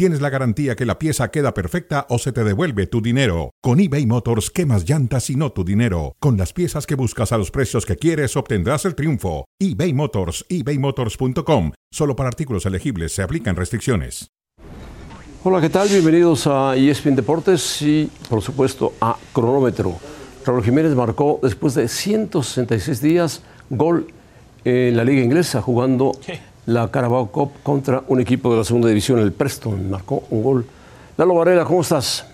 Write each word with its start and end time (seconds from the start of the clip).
tienes 0.00 0.22
la 0.22 0.30
garantía 0.30 0.76
que 0.76 0.86
la 0.86 0.98
pieza 0.98 1.30
queda 1.30 1.52
perfecta 1.52 2.06
o 2.08 2.18
se 2.18 2.32
te 2.32 2.42
devuelve 2.42 2.86
tu 2.86 3.02
dinero. 3.02 3.50
Con 3.60 3.80
eBay 3.80 4.06
Motors, 4.06 4.48
quemas 4.48 4.88
llantas 4.88 5.28
y 5.28 5.36
no 5.36 5.52
tu 5.52 5.62
dinero. 5.62 6.16
Con 6.20 6.38
las 6.38 6.54
piezas 6.54 6.86
que 6.86 6.94
buscas 6.94 7.32
a 7.32 7.36
los 7.36 7.50
precios 7.50 7.84
que 7.84 7.96
quieres, 7.96 8.34
obtendrás 8.34 8.86
el 8.86 8.94
triunfo. 8.94 9.44
eBay 9.58 9.92
Motors, 9.92 10.46
ebaymotors.com. 10.48 11.72
Solo 11.92 12.16
para 12.16 12.30
artículos 12.30 12.64
elegibles 12.64 13.12
se 13.12 13.20
aplican 13.22 13.56
restricciones. 13.56 14.28
Hola, 15.44 15.60
¿qué 15.60 15.68
tal? 15.68 15.86
Bienvenidos 15.88 16.46
a 16.46 16.76
ESPN 16.76 17.16
Deportes 17.16 17.82
y, 17.82 18.10
por 18.30 18.40
supuesto, 18.40 18.94
a 19.02 19.18
Cronómetro. 19.34 19.98
Raúl 20.46 20.64
Jiménez 20.64 20.94
marcó 20.94 21.40
después 21.42 21.74
de 21.74 21.88
166 21.88 23.02
días 23.02 23.42
gol 23.68 24.06
en 24.64 24.96
la 24.96 25.04
Liga 25.04 25.22
Inglesa 25.22 25.60
jugando 25.60 26.12
la 26.70 26.88
Carabao 26.88 27.32
Cup 27.32 27.52
contra 27.64 28.04
un 28.06 28.20
equipo 28.20 28.52
de 28.52 28.58
la 28.58 28.64
segunda 28.64 28.88
división, 28.88 29.18
el 29.18 29.32
Preston. 29.32 29.90
Marcó 29.90 30.22
un 30.30 30.42
gol. 30.42 30.66
Lalo 31.16 31.34
Varela, 31.34 31.64
¿cómo 31.64 31.82
estás? 31.82 32.24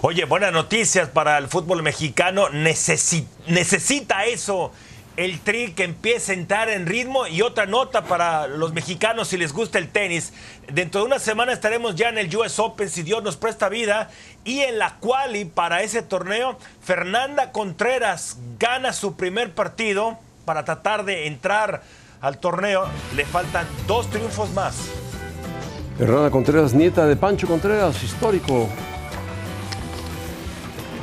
Oye, 0.00 0.24
buenas 0.24 0.52
noticias 0.52 1.08
para 1.08 1.38
el 1.38 1.46
fútbol 1.46 1.82
mexicano. 1.84 2.48
necesita 2.50 4.24
eso 4.24 4.72
el 5.16 5.38
tri 5.40 5.74
que 5.74 5.84
empiece 5.84 6.32
a 6.32 6.34
entrar 6.34 6.68
en 6.68 6.86
ritmo 6.86 7.28
y 7.28 7.42
otra 7.42 7.66
nota 7.66 8.02
para 8.04 8.48
los 8.48 8.72
mexicanos 8.72 9.28
si 9.28 9.36
les 9.36 9.52
gusta 9.52 9.78
el 9.78 9.90
tenis. 9.90 10.32
Dentro 10.72 11.02
de 11.02 11.06
una 11.06 11.20
semana 11.20 11.52
estaremos 11.52 11.94
ya 11.94 12.08
en 12.08 12.18
el 12.18 12.34
US 12.34 12.58
Open 12.58 12.90
si 12.90 13.04
Dios 13.04 13.22
nos 13.22 13.36
presta 13.36 13.68
vida 13.68 14.10
y 14.44 14.60
en 14.60 14.78
la 14.78 14.96
quali 14.98 15.44
para 15.44 15.82
ese 15.82 16.02
torneo 16.02 16.58
Fernanda 16.82 17.52
Contreras 17.52 18.38
gana 18.58 18.92
su 18.92 19.14
primer 19.14 19.54
partido 19.54 20.18
para 20.44 20.64
tratar 20.64 21.04
de 21.04 21.26
entrar 21.26 21.82
al 22.20 22.38
torneo. 22.38 22.84
Le 23.16 23.24
faltan 23.24 23.66
dos 23.86 24.08
triunfos 24.10 24.52
más. 24.52 24.88
Fernanda 25.98 26.30
Contreras, 26.30 26.74
nieta 26.74 27.06
de 27.06 27.16
Pancho 27.16 27.46
Contreras, 27.46 28.02
histórico 28.02 28.68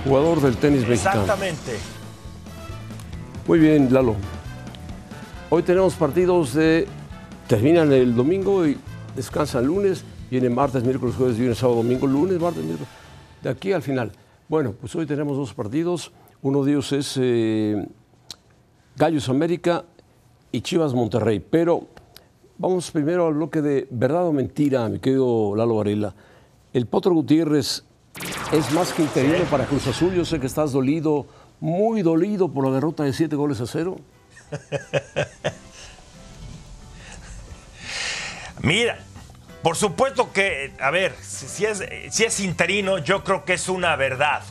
jugador 0.03 0.41
del 0.41 0.57
tenis 0.57 0.87
mexicano. 0.87 1.21
Exactamente. 1.21 1.77
Muy 3.47 3.59
bien, 3.59 3.93
Lalo. 3.93 4.15
Hoy 5.49 5.63
tenemos 5.63 5.95
partidos 5.95 6.53
de. 6.53 6.87
Terminan 7.47 7.91
el 7.91 8.15
domingo 8.15 8.67
y 8.67 8.77
descansan 9.15 9.61
el 9.61 9.67
lunes. 9.67 10.03
Vienen 10.29 10.53
martes, 10.53 10.83
miércoles, 10.83 11.15
jueves, 11.15 11.37
viernes, 11.37 11.57
sábado, 11.57 11.77
domingo, 11.77 12.05
lunes, 12.05 12.39
martes, 12.39 12.63
miércoles. 12.63 12.87
De 13.41 13.49
aquí 13.49 13.71
al 13.71 13.81
final. 13.81 14.11
Bueno, 14.47 14.73
pues 14.79 14.95
hoy 14.95 15.05
tenemos 15.05 15.37
dos 15.37 15.53
partidos. 15.53 16.11
Uno 16.41 16.63
de 16.63 16.71
ellos 16.71 16.91
es 16.91 17.17
eh, 17.19 17.87
Gallos 18.99 19.29
América 19.29 19.85
y 20.51 20.59
Chivas 20.59 20.93
Monterrey. 20.93 21.39
Pero 21.39 21.87
vamos 22.57 22.91
primero 22.91 23.27
al 23.27 23.33
bloque 23.33 23.61
de 23.61 23.87
verdad 23.89 24.27
o 24.27 24.33
mentira, 24.33 24.89
mi 24.89 24.99
querido 24.99 25.55
Lalo 25.55 25.77
Varela. 25.77 26.13
El 26.73 26.85
Potro 26.85 27.13
Gutiérrez 27.13 27.85
es 28.51 28.71
más 28.73 28.91
que 28.91 29.03
interino 29.03 29.45
para 29.45 29.65
Cruz 29.67 29.87
Azul. 29.87 30.13
Yo 30.13 30.25
sé 30.25 30.41
que 30.41 30.47
estás 30.47 30.73
dolido 30.73 31.27
muy 31.61 32.01
dolido 32.01 32.51
por 32.51 32.65
la 32.67 32.73
derrota 32.73 33.05
de 33.05 33.13
siete 33.13 33.37
goles 33.37 33.61
a 33.61 33.67
cero? 33.67 34.01
Mira, 38.61 38.99
por 39.63 39.77
supuesto 39.77 40.33
que, 40.33 40.73
a 40.81 40.91
ver, 40.91 41.15
si 41.21 41.63
es, 41.63 41.81
si 42.09 42.25
es 42.25 42.39
interino, 42.41 42.97
yo 42.97 43.23
creo 43.23 43.45
que 43.45 43.53
es 43.53 43.69
una 43.69 43.95
verdad. 43.95 44.41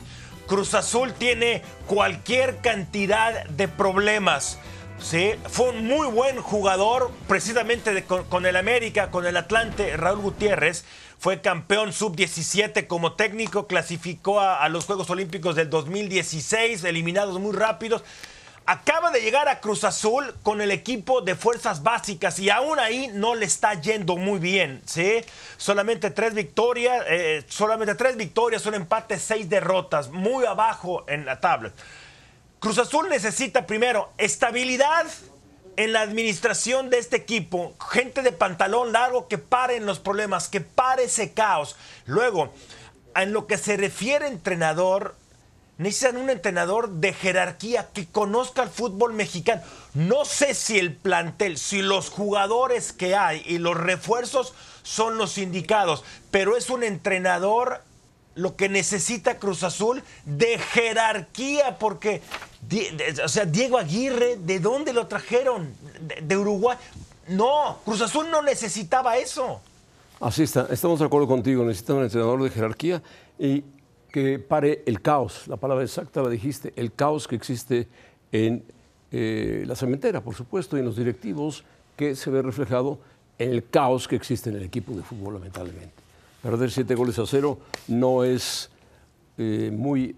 Cruz 0.49 0.73
Azul 0.73 1.13
tiene 1.13 1.61
cualquier 1.85 2.57
cantidad 2.57 3.45
de 3.45 3.67
problemas. 3.67 4.57
¿sí? 4.99 5.33
Fue 5.47 5.69
un 5.69 5.85
muy 5.85 6.07
buen 6.07 6.41
jugador, 6.41 7.11
precisamente 7.27 8.03
con, 8.03 8.23
con, 8.23 8.47
el 8.47 8.55
América, 8.55 9.11
con 9.11 9.27
el 9.27 9.37
Atlante, 9.37 9.95
Raúl 9.95 10.21
Gutiérrez. 10.21 10.85
Fue 11.19 11.39
campeón 11.39 11.93
sub-17 11.93 12.87
como 12.87 13.13
técnico, 13.13 13.67
clasificó 13.67 14.39
a, 14.39 14.67
los 14.69 14.85
Juegos 14.85 15.09
Olímpicos 15.11 15.55
del 15.55 15.69
2016, 15.69 16.83
eliminados 16.83 17.39
muy 17.39 17.55
rápidos. 17.55 18.03
Acaba 18.71 19.09
de 19.09 19.21
llegar 19.21 19.47
a 19.47 19.61
Cruz 19.61 19.83
Azul 19.83 20.35
con 20.43 20.61
el 20.61 20.69
equipo 20.69 21.21
de 21.21 21.33
fuerzas 21.35 21.81
básicas 21.81 22.37
y 22.37 22.51
aún 22.51 22.77
ahí 22.77 23.09
no 23.11 23.33
le 23.33 23.47
está 23.47 23.73
yendo 23.73 24.15
muy 24.15 24.37
bien, 24.37 24.83
¿sí? 24.85 25.21
Solamente 25.57 26.11
tres 26.11 26.35
victorias, 26.35 27.03
eh, 27.07 27.43
solamente 27.47 27.95
tres 27.95 28.15
victorias, 28.15 28.67
un 28.67 28.75
empate, 28.75 29.17
seis 29.17 29.49
derrotas, 29.49 30.11
muy 30.11 30.45
abajo 30.45 31.03
en 31.07 31.25
la 31.25 31.39
tabla. 31.39 31.71
Cruz 32.59 32.77
Azul 32.77 33.09
necesita 33.09 33.65
primero 33.65 34.13
estabilidad 34.19 35.07
en 35.75 35.91
la 35.91 36.01
administración 36.01 36.91
de 36.91 36.99
este 36.99 37.15
equipo, 37.15 37.73
gente 37.89 38.21
de 38.21 38.31
pantalón 38.31 38.91
largo 38.91 39.27
que 39.27 39.39
paren 39.39 39.87
los 39.87 39.97
problemas, 39.97 40.47
que 40.47 40.61
pare 40.61 41.05
ese 41.05 41.33
caos. 41.33 41.75
Luego, 42.05 42.53
en 43.15 43.33
lo 43.33 43.47
que 43.47 43.57
se 43.57 43.77
refiere 43.77 44.27
entrenador, 44.27 45.15
necesitan 45.79 46.17
un 46.17 46.29
entrenador 46.29 46.89
de 46.89 47.13
jerarquía 47.13 47.87
que 47.93 48.05
conozca 48.05 48.61
el 48.61 48.69
fútbol 48.69 49.13
mexicano. 49.13 49.61
No 49.93 50.25
sé 50.25 50.53
si 50.53 50.77
el 50.77 50.93
plantel, 50.93 51.57
si 51.57 51.81
los 51.81 52.09
jugadores 52.09 52.91
que 52.91 53.15
hay 53.15 53.41
y 53.45 53.57
los 53.57 53.77
refuerzos 53.77 54.53
son 54.83 55.17
los 55.17 55.37
indicados, 55.37 56.03
pero 56.31 56.57
es 56.57 56.69
un 56.69 56.83
entrenador 56.83 57.81
lo 58.35 58.57
que 58.57 58.67
necesita 58.67 59.39
Cruz 59.39 59.63
Azul 59.63 60.03
de 60.25 60.59
jerarquía, 60.59 61.77
porque, 61.79 62.21
o 63.23 63.27
sea, 63.29 63.45
Diego 63.45 63.77
Aguirre, 63.77 64.35
¿de 64.35 64.59
dónde 64.59 64.91
lo 64.91 65.07
trajeron? 65.07 65.73
De, 66.21 66.37
Uruguay. 66.37 66.77
No, 67.29 67.79
Cruz 67.85 68.01
Azul 68.01 68.29
no 68.29 68.41
necesitaba 68.41 69.17
eso. 69.17 69.61
Así 70.19 70.43
está, 70.43 70.67
estamos 70.71 70.99
de 70.99 71.05
acuerdo 71.05 71.27
contigo, 71.27 71.63
necesita 71.63 71.93
un 71.93 72.03
entrenador 72.03 72.43
de 72.43 72.49
jerarquía 72.49 73.01
y 73.37 73.63
que 74.11 74.39
pare 74.39 74.83
el 74.85 75.01
caos, 75.01 75.47
la 75.47 75.57
palabra 75.57 75.83
exacta 75.83 76.21
la 76.21 76.29
dijiste, 76.29 76.73
el 76.75 76.93
caos 76.93 77.27
que 77.27 77.35
existe 77.35 77.87
en 78.31 78.63
eh, 79.11 79.63
la 79.65 79.75
cementera, 79.75 80.21
por 80.21 80.35
supuesto, 80.35 80.75
y 80.75 80.79
en 80.79 80.85
los 80.85 80.95
directivos, 80.95 81.63
que 81.95 82.15
se 82.15 82.29
ve 82.29 82.41
reflejado 82.41 82.99
en 83.37 83.51
el 83.51 83.67
caos 83.67 84.07
que 84.07 84.15
existe 84.15 84.49
en 84.49 84.55
el 84.57 84.63
equipo 84.63 84.93
de 84.93 85.03
fútbol, 85.03 85.35
lamentablemente. 85.35 85.93
Perder 86.41 86.71
siete 86.71 86.95
goles 86.95 87.19
a 87.19 87.25
cero 87.25 87.59
no 87.87 88.23
es 88.23 88.69
eh, 89.37 89.71
muy, 89.73 90.15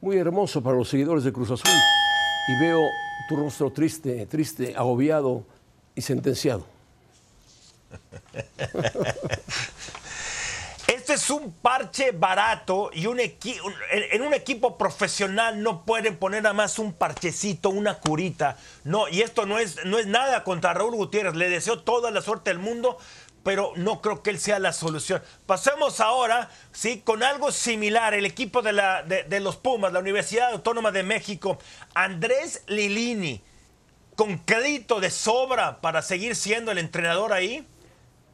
muy 0.00 0.16
hermoso 0.16 0.62
para 0.62 0.76
los 0.76 0.88
seguidores 0.88 1.24
de 1.24 1.32
Cruz 1.32 1.50
Azul. 1.50 1.70
Y 2.48 2.60
veo 2.60 2.80
tu 3.28 3.36
rostro 3.36 3.70
triste, 3.70 4.26
triste, 4.26 4.74
agobiado 4.76 5.44
y 5.94 6.00
sentenciado. 6.00 6.66
Este 11.14 11.26
es 11.26 11.30
un 11.30 11.52
parche 11.52 12.10
barato 12.10 12.90
y 12.92 13.06
un 13.06 13.20
en 13.20 14.22
un 14.22 14.34
equipo 14.34 14.76
profesional 14.76 15.62
no 15.62 15.84
pueden 15.84 16.16
poner 16.16 16.42
nada 16.42 16.54
más 16.54 16.80
un 16.80 16.92
parchecito, 16.92 17.70
una 17.70 18.00
curita. 18.00 18.56
No, 18.82 19.06
y 19.08 19.22
esto 19.22 19.46
no 19.46 19.60
es, 19.60 19.84
no 19.84 20.00
es 20.00 20.08
nada 20.08 20.42
contra 20.42 20.74
Raúl 20.74 20.96
Gutiérrez. 20.96 21.36
Le 21.36 21.48
deseo 21.48 21.84
toda 21.84 22.10
la 22.10 22.20
suerte 22.20 22.50
del 22.50 22.58
mundo, 22.58 22.98
pero 23.44 23.72
no 23.76 24.00
creo 24.00 24.24
que 24.24 24.30
él 24.30 24.40
sea 24.40 24.58
la 24.58 24.72
solución. 24.72 25.22
Pasemos 25.46 26.00
ahora, 26.00 26.50
sí, 26.72 27.00
con 27.04 27.22
algo 27.22 27.52
similar, 27.52 28.12
el 28.14 28.26
equipo 28.26 28.60
de, 28.60 28.72
la, 28.72 29.04
de, 29.04 29.38
los 29.38 29.54
Pumas, 29.54 29.92
la 29.92 30.00
Universidad 30.00 30.50
Autónoma 30.50 30.90
de 30.90 31.04
México, 31.04 31.58
Andrés 31.94 32.64
Lilini, 32.66 33.40
con 34.16 34.38
crédito 34.38 34.98
de 34.98 35.12
sobra 35.12 35.80
para 35.80 36.02
seguir 36.02 36.34
siendo 36.34 36.72
el 36.72 36.78
entrenador 36.78 37.32
ahí. 37.32 37.64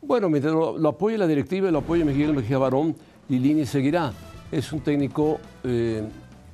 Bueno, 0.02 0.31
mientras 0.31 0.55
lo, 0.55 0.88
apoya 0.88 1.19
la 1.19 1.26
directiva 1.26 1.69
y 1.69 1.73
lo 1.73 1.81
apoya 1.81 2.06
Miguel 2.06 2.32
Mejía 2.32 2.56
Barón, 2.56 2.97
Lilini 3.29 3.67
seguirá. 3.67 4.12
Es 4.50 4.73
un 4.73 4.81
técnico 4.81 5.38
eh, 5.62 6.02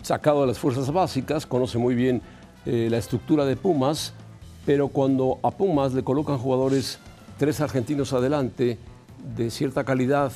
sacado 0.02 0.40
de 0.40 0.48
las 0.48 0.58
fuerzas 0.58 0.93
básicas, 0.93 1.46
conoce 1.46 1.78
muy 1.78 1.94
bien 1.94 2.20
eh, 2.64 2.88
la 2.90 2.98
estructura 2.98 3.44
de 3.44 3.54
Pumas, 3.54 4.14
pero 4.66 4.88
cuando 4.88 5.38
a 5.44 5.52
Pumas 5.52 5.94
le 5.94 6.02
colocan 6.02 6.38
jugadores 6.38 6.98
tres 7.38 7.60
argentinos 7.60 8.12
adelante 8.12 8.78
de 9.37 9.50
cierta 9.50 9.84
calidad. 9.84 10.32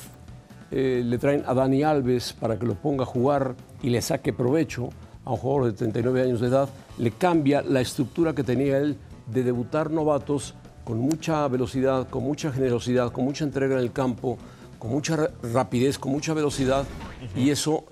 Eh, 0.71 1.03
le 1.05 1.17
traen 1.17 1.43
a 1.45 1.53
Dani 1.53 1.83
Alves 1.83 2.31
para 2.31 2.57
que 2.57 2.65
lo 2.65 2.75
ponga 2.75 3.03
a 3.03 3.05
jugar 3.05 3.55
y 3.83 3.89
le 3.89 4.01
saque 4.01 4.31
provecho 4.31 4.89
a 5.25 5.31
un 5.31 5.37
jugador 5.37 5.65
de 5.65 5.77
39 5.77 6.21
años 6.21 6.39
de 6.39 6.47
edad. 6.47 6.69
Le 6.97 7.11
cambia 7.11 7.61
la 7.61 7.81
estructura 7.81 8.33
que 8.33 8.45
tenía 8.45 8.77
él 8.77 8.95
de 9.27 9.43
debutar 9.43 9.91
novatos 9.91 10.55
con 10.83 10.99
mucha 10.99 11.47
velocidad, 11.47 12.09
con 12.09 12.23
mucha 12.23 12.51
generosidad, 12.51 13.11
con 13.11 13.25
mucha 13.25 13.43
entrega 13.43 13.75
en 13.75 13.81
el 13.81 13.91
campo, 13.91 14.37
con 14.79 14.91
mucha 14.91 15.29
rapidez, 15.41 15.99
con 15.99 16.11
mucha 16.11 16.33
velocidad. 16.33 16.85
Y 17.35 17.49
eso 17.49 17.83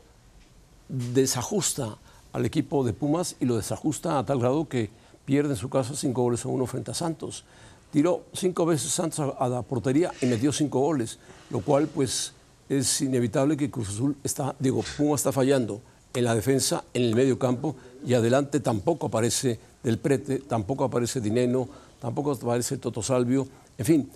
desajusta 0.87 1.97
al 2.33 2.45
equipo 2.45 2.83
de 2.83 2.93
Pumas 2.93 3.35
y 3.39 3.45
lo 3.45 3.57
desajusta 3.57 4.19
a 4.19 4.25
tal 4.25 4.39
grado 4.39 4.67
que 4.67 4.89
pierde 5.25 5.51
en 5.51 5.55
su 5.55 5.69
casa 5.69 5.95
cinco 5.95 6.23
goles 6.23 6.43
a 6.45 6.47
uno 6.47 6.65
frente 6.65 6.91
a 6.91 6.93
Santos. 6.93 7.43
Tiró 7.91 8.25
cinco 8.33 8.65
veces 8.65 8.91
Santos 8.91 9.35
a, 9.37 9.47
la 9.47 9.61
portería 9.61 10.11
y 10.21 10.25
metió 10.25 10.51
cinco 10.51 10.79
goles, 10.79 11.19
lo 11.49 11.61
cual 11.61 11.87
pues 11.87 12.33
es 12.67 13.01
inevitable 13.01 13.57
que 13.57 13.69
Cruz 13.69 13.89
Azul 13.89 14.15
está, 14.23 14.55
digo, 14.59 14.83
Puma 14.97 15.15
está 15.15 15.31
fallando 15.31 15.81
en 16.13 16.23
la 16.23 16.35
defensa, 16.35 16.83
en 16.93 17.03
el 17.03 17.15
medio 17.15 17.37
campo 17.37 17.75
y 18.05 18.13
adelante 18.13 18.59
tampoco 18.59 19.07
aparece 19.07 19.59
Del 19.83 19.97
Prete, 19.97 20.39
tampoco 20.39 20.83
aparece 20.83 21.21
Dineno, 21.21 21.67
tampoco 21.99 22.31
aparece 22.31 22.77
Toto 22.77 23.01
Salvio. 23.01 23.47
En 23.77 23.85
fin, 23.85 24.09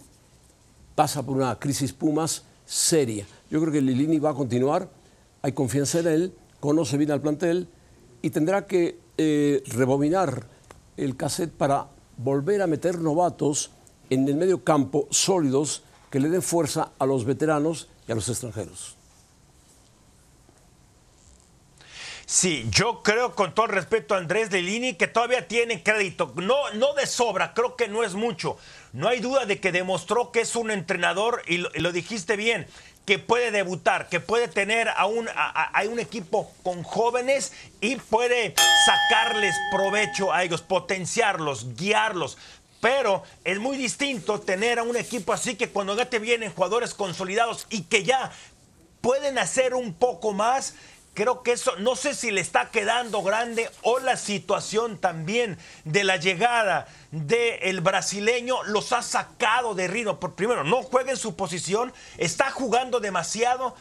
pasa 0.95 1.23
por 1.23 1.37
una 1.37 1.57
crisis 1.59 1.93
Pumas 1.93 2.43
seria. 2.65 3.25
Yo 3.49 3.59
creo 3.61 3.71
que 3.71 3.81
Lilini 3.81 4.19
va 4.19 4.31
a 4.31 4.33
continuar, 4.33 4.89
hay 5.41 5.51
confianza 5.51 5.99
en 5.99 6.07
él, 6.07 6.33
conoce 6.59 6.97
bien 6.97 7.11
al 7.11 7.21
plantel 7.21 7.67
y 8.21 8.29
tendrá 8.29 8.65
que 8.65 8.97
eh, 9.17 9.61
rebobinar 9.67 10.47
el 10.97 11.15
cassette 11.15 11.51
para 11.51 11.87
volver 12.17 12.61
a 12.61 12.67
meter 12.67 12.99
novatos 12.99 13.71
en 14.09 14.27
el 14.27 14.35
medio 14.35 14.63
campo 14.63 15.07
sólidos 15.11 15.83
que 16.09 16.19
le 16.19 16.29
den 16.29 16.41
fuerza 16.41 16.91
a 16.99 17.05
los 17.05 17.25
veteranos 17.25 17.89
y 18.07 18.11
a 18.11 18.15
los 18.15 18.29
extranjeros. 18.29 18.95
Sí, 22.25 22.65
yo 22.69 23.03
creo 23.03 23.35
con 23.35 23.53
todo 23.53 23.65
el 23.65 23.73
respeto 23.73 24.15
a 24.15 24.17
Andrés 24.17 24.51
Lilini 24.51 24.93
que 24.93 25.07
todavía 25.07 25.47
tiene 25.47 25.83
crédito, 25.83 26.33
no, 26.37 26.71
no 26.71 26.93
de 26.93 27.05
sobra, 27.05 27.53
creo 27.53 27.75
que 27.75 27.89
no 27.89 28.03
es 28.03 28.13
mucho. 28.13 28.57
No 28.93 29.09
hay 29.09 29.19
duda 29.19 29.45
de 29.45 29.59
que 29.59 29.71
demostró 29.71 30.31
que 30.31 30.41
es 30.41 30.55
un 30.55 30.71
entrenador, 30.71 31.41
y 31.47 31.57
lo, 31.57 31.91
dijiste 31.91 32.37
bien, 32.37 32.65
que 33.05 33.19
puede 33.19 33.51
debutar, 33.51 34.07
que 34.07 34.21
puede 34.21 34.47
tener 34.47 34.87
a 34.87 35.05
un, 35.05 35.27
un 35.89 35.99
equipo 35.99 36.49
con 36.63 36.83
jóvenes 36.83 37.51
y 37.81 37.97
puede 37.97 38.55
sacarles 38.85 39.53
provecho 39.71 40.31
a 40.31 40.43
ellos, 40.43 40.61
potenciarlos, 40.61 41.75
guiarlos. 41.75 42.37
Pero 42.79 43.23
es 43.43 43.59
muy 43.59 43.77
distinto 43.77 44.39
tener 44.39 44.79
a 44.79 44.83
un 44.83 44.95
equipo 44.95 45.33
así 45.33 45.55
que 45.55 45.69
cuando 45.69 45.95
ya 45.95 46.09
te 46.09 46.19
vienen 46.19 46.53
jugadores 46.53 46.93
consolidados 46.93 47.67
y 47.69 47.83
que 47.83 48.03
ya 48.03 48.31
pueden 49.01 49.37
hacer 49.37 49.73
un 49.73 49.93
poco 49.93 50.31
más 50.31 50.75
Creo 51.13 51.43
que 51.43 51.51
eso, 51.51 51.75
no 51.77 51.95
sé 51.95 52.15
si 52.15 52.31
le 52.31 52.41
está 52.41 52.71
quedando 52.71 53.21
grande 53.21 53.69
o 53.83 53.99
la 53.99 54.17
situación 54.17 54.97
también 54.97 55.59
de 55.85 56.03
la 56.03 56.17
llegada 56.17 56.87
del 57.11 57.81
brasileño 57.81 58.63
los 58.63 58.91
ha 58.93 59.03
sacado 59.03 59.75
de 59.75 59.87
ritmo. 59.87 60.19
Por, 60.19 60.33
primero, 60.33 60.63
no 60.63 60.81
juega 60.81 61.11
en 61.11 61.17
su 61.17 61.35
posición, 61.35 61.93
está 62.17 62.49
jugando 62.49 62.99
demasiado. 62.99 63.75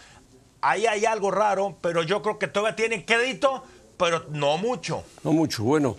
Ahí 0.61 0.87
hay 0.87 1.07
algo 1.07 1.31
raro, 1.31 1.79
pero 1.81 2.03
yo 2.03 2.21
creo 2.21 2.39
que 2.39 2.49
todavía 2.49 2.77
tiene 2.77 3.07
crédito, 3.07 3.65
pero 3.97 4.27
no 4.29 4.59
mucho. 4.59 5.03
No 5.25 5.33
mucho. 5.33 5.65
Bueno, 5.65 5.97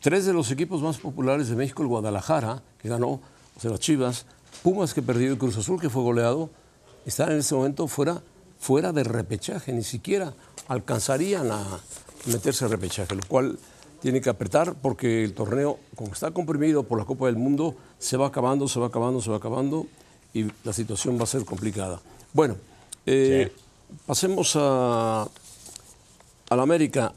tres 0.00 0.26
de 0.26 0.32
los 0.32 0.48
equipos 0.52 0.80
más 0.80 0.98
populares 0.98 1.48
de 1.48 1.56
México, 1.56 1.82
el 1.82 1.88
Guadalajara, 1.88 2.62
que 2.80 2.88
ganó, 2.88 3.08
o 3.08 3.60
sea, 3.60 3.72
las 3.72 3.80
Chivas, 3.80 4.26
Pumas, 4.62 4.94
que 4.94 5.02
perdió, 5.02 5.32
el 5.32 5.38
Cruz 5.38 5.56
Azul, 5.56 5.80
que 5.80 5.90
fue 5.90 6.02
goleado, 6.02 6.50
están 7.04 7.32
en 7.32 7.38
este 7.38 7.56
momento 7.56 7.88
fuera, 7.88 8.22
fuera 8.60 8.92
de 8.92 9.02
repechaje, 9.02 9.72
ni 9.72 9.82
siquiera 9.82 10.34
alcanzarían 10.68 11.50
a 11.50 11.80
meterse 12.26 12.64
a 12.64 12.68
repechaje, 12.68 13.14
lo 13.14 13.22
cual 13.26 13.58
tiene 14.00 14.20
que 14.20 14.30
apretar 14.30 14.74
porque 14.74 15.24
el 15.24 15.34
torneo, 15.34 15.78
como 15.96 16.12
está 16.12 16.30
comprimido 16.30 16.84
por 16.84 16.98
la 16.98 17.04
Copa 17.04 17.26
del 17.26 17.36
Mundo, 17.36 17.74
se 17.98 18.16
va 18.16 18.28
acabando, 18.28 18.68
se 18.68 18.78
va 18.78 18.86
acabando, 18.86 19.20
se 19.20 19.30
va 19.30 19.38
acabando 19.38 19.86
y 20.32 20.46
la 20.64 20.72
situación 20.72 21.18
va 21.18 21.24
a 21.24 21.26
ser 21.26 21.44
complicada. 21.44 22.00
Bueno, 22.32 22.56
eh, 23.06 23.52
pasemos 24.06 24.54
a, 24.56 25.22
a 25.22 26.56
la 26.56 26.62
América. 26.62 27.12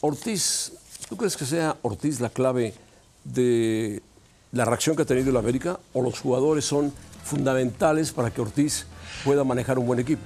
Ortiz, 0.00 0.72
¿tú 1.08 1.16
crees 1.16 1.36
que 1.36 1.44
sea 1.44 1.76
Ortiz 1.82 2.20
la 2.20 2.30
clave 2.30 2.74
de 3.24 4.02
la 4.50 4.64
reacción 4.64 4.96
que 4.96 5.02
ha 5.02 5.06
tenido 5.06 5.30
la 5.30 5.38
América 5.38 5.78
o 5.92 6.02
los 6.02 6.18
jugadores 6.18 6.64
son 6.64 6.92
fundamentales 7.24 8.10
para 8.10 8.32
que 8.32 8.40
Ortiz 8.40 8.86
pueda 9.24 9.44
manejar 9.44 9.78
un 9.78 9.86
buen 9.86 10.00
equipo? 10.00 10.22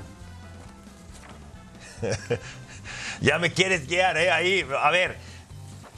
ya 3.21 3.39
me 3.39 3.53
quieres 3.53 3.87
guiar, 3.87 4.17
¿eh? 4.17 4.31
Ahí, 4.31 4.67
a 4.83 4.91
ver. 4.91 5.17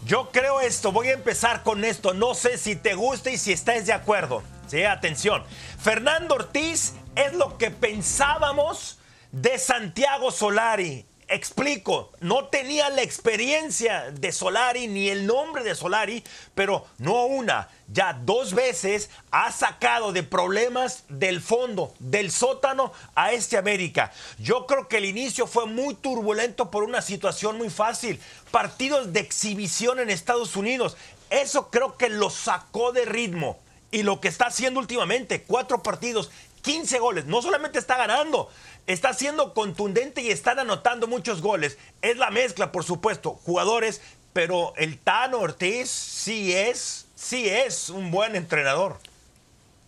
Yo 0.05 0.31
creo 0.31 0.61
esto, 0.61 0.93
voy 0.93 1.09
a 1.09 1.13
empezar 1.13 1.63
con 1.63 1.85
esto. 1.85 2.15
No 2.15 2.35
sé 2.35 2.57
si 2.57 2.77
te 2.77 2.95
gusta 2.95 3.31
y 3.31 3.39
si 3.39 3.53
estás 3.53 3.87
de 3.87 3.93
acuerdo. 3.93 4.43
Sí, 4.69 4.85
atención. 4.85 5.43
Fernando 5.79 6.37
Ortiz 6.37 6.95
es 7.17 7.33
lo 7.35 7.59
que 7.59 7.71
pensábamos 7.71 8.99
de 9.33 9.59
Santiago 9.59 10.31
Solari 10.31 11.08
explico, 11.29 12.11
no 12.21 12.47
tenía 12.47 12.89
la 12.91 13.03
experiencia 13.03 14.11
de 14.11 14.33
Solari 14.33 14.89
ni 14.89 15.09
el 15.09 15.27
nombre 15.27 15.63
de 15.63 15.75
Solari, 15.75 16.25
pero 16.55 16.87
no 16.99 17.27
una, 17.27 17.69
ya 17.89 18.13
dos 18.13 18.55
veces 18.55 19.11
ha 19.31 19.53
sacado 19.53 20.13
de 20.13 20.23
problemas 20.23 21.05
del 21.09 21.41
fondo, 21.41 21.95
del 21.99 22.31
sótano 22.31 22.93
a 23.15 23.33
este 23.33 23.57
América. 23.57 24.13
Yo 24.39 24.67
creo 24.67 24.89
que 24.89 24.99
el 24.99 25.05
inicio 25.05 25.47
fue 25.47 25.67
muy 25.67 25.95
turbulento 25.95 26.71
por 26.71 26.83
una 26.83 27.03
situación 27.03 27.59
muy 27.59 27.71
fácil. 27.71 28.21
Partidos 28.51 29.13
de 29.13 29.21
exhibición 29.21 30.01
en 30.01 30.11
Estados 30.11 30.57
Unidos. 30.57 30.97
Eso 31.31 31.71
creo 31.71 31.97
que 31.97 32.09
lo 32.09 32.31
sacó 32.31 32.93
de 32.93 33.05
ritmo. 33.05 33.59
Y 33.91 34.03
lo 34.03 34.21
que 34.21 34.29
está 34.29 34.47
haciendo 34.47 34.81
últimamente, 34.81 35.43
cuatro 35.43 35.83
partidos, 35.83 36.31
15 36.63 36.99
goles, 36.99 37.27
no 37.27 37.43
solamente 37.43 37.79
está 37.79 37.97
ganando, 37.97 38.49
está 38.87 39.13
siendo 39.15 39.55
contundente 39.55 40.23
y 40.23 40.31
están 40.31 40.59
anotando 40.59 41.07
muchos 41.07 41.43
goles. 41.43 41.79
Es 42.03 42.17
la 42.17 42.31
mezcla, 42.31 42.73
por 42.73 42.85
supuesto, 42.85 43.39
jugadores, 43.45 44.01
pero 44.33 44.73
el 44.77 44.99
Tano 44.99 45.39
Ortiz 45.39 45.89
sí 45.91 46.53
es, 46.53 47.07
sí 47.15 47.49
es 47.49 47.91
un 47.91 48.11
buen 48.11 48.37
entrenador. 48.37 48.99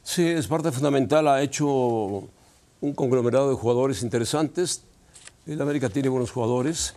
Sí, 0.02 0.26
es 0.26 0.46
parte 0.46 0.72
fundamental, 0.72 1.28
ha 1.28 1.42
hecho 1.42 1.66
un 1.66 2.94
conglomerado 2.94 3.50
de 3.50 3.56
jugadores 3.56 4.02
interesantes. 4.02 4.82
El 5.46 5.60
América 5.60 5.88
tiene 5.88 6.08
buenos 6.08 6.30
jugadores 6.30 6.94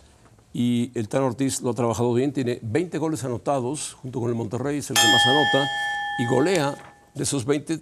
y 0.52 0.90
el 0.94 1.08
Tano 1.08 1.26
Ortiz 1.26 1.60
lo 1.60 1.70
ha 1.70 1.74
trabajado 1.74 2.12
bien, 2.14 2.32
tiene 2.32 2.58
20 2.62 2.98
goles 2.98 3.24
anotados, 3.24 3.94
junto 3.94 4.20
con 4.20 4.28
el 4.30 4.34
Monterrey, 4.34 4.78
es 4.78 4.90
el 4.90 4.96
que 4.96 5.02
más 5.02 5.26
anota, 5.26 5.68
y 6.18 6.26
golea 6.26 6.74
de 7.14 7.22
esos 7.22 7.44
20 7.44 7.80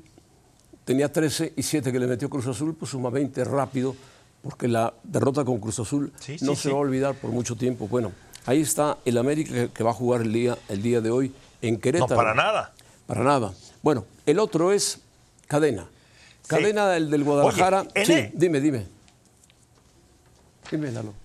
tenía 0.85 1.13
13 1.13 1.55
y 1.57 1.63
7 1.63 1.93
que 1.93 1.99
le 1.99 2.07
metió 2.07 2.29
Cruz 2.29 2.47
Azul, 2.47 2.75
pues 2.75 2.91
suma 2.91 3.11
20 3.11 3.45
rápido 3.45 3.95
porque 4.43 4.69
la 4.69 4.93
derrota 5.05 5.45
con 5.45 5.59
Cruz 5.61 5.79
Azul 5.79 6.13
no 6.41 6.57
se 6.57 6.71
va 6.71 6.77
a 6.77 6.81
olvidar 6.81 7.15
por 7.15 7.31
mucho 7.31 7.57
tiempo. 7.57 7.87
Bueno, 7.89 8.13
ahí 8.47 8.61
está 8.61 8.99
el 9.05 9.19
América 9.19 9.69
que 9.69 9.85
va 9.85 9.91
a 9.91 9.95
jugar 9.95 10.23
el 10.23 10.33
día, 10.33 10.59
el 10.69 10.83
día 10.83 11.01
de 11.01 11.11
hoy 11.11 11.33
en 11.61 11.79
Querétaro. 11.79 12.11
No, 12.11 12.17
para 12.17 12.35
nada. 12.35 12.73
Para 13.07 13.23
nada. 13.23 13.53
Bueno, 13.83 14.05
el 14.27 14.39
otro 14.39 14.73
es 14.73 15.01
Cadena. 15.47 15.87
Cadena, 16.47 16.97
el 16.97 17.11
del 17.11 17.25
Guadalajara. 17.25 17.87
sí, 18.05 18.31
dime, 18.35 18.61
dime. 18.61 18.87
Dime, 20.71 20.91
Lalo. 20.91 21.22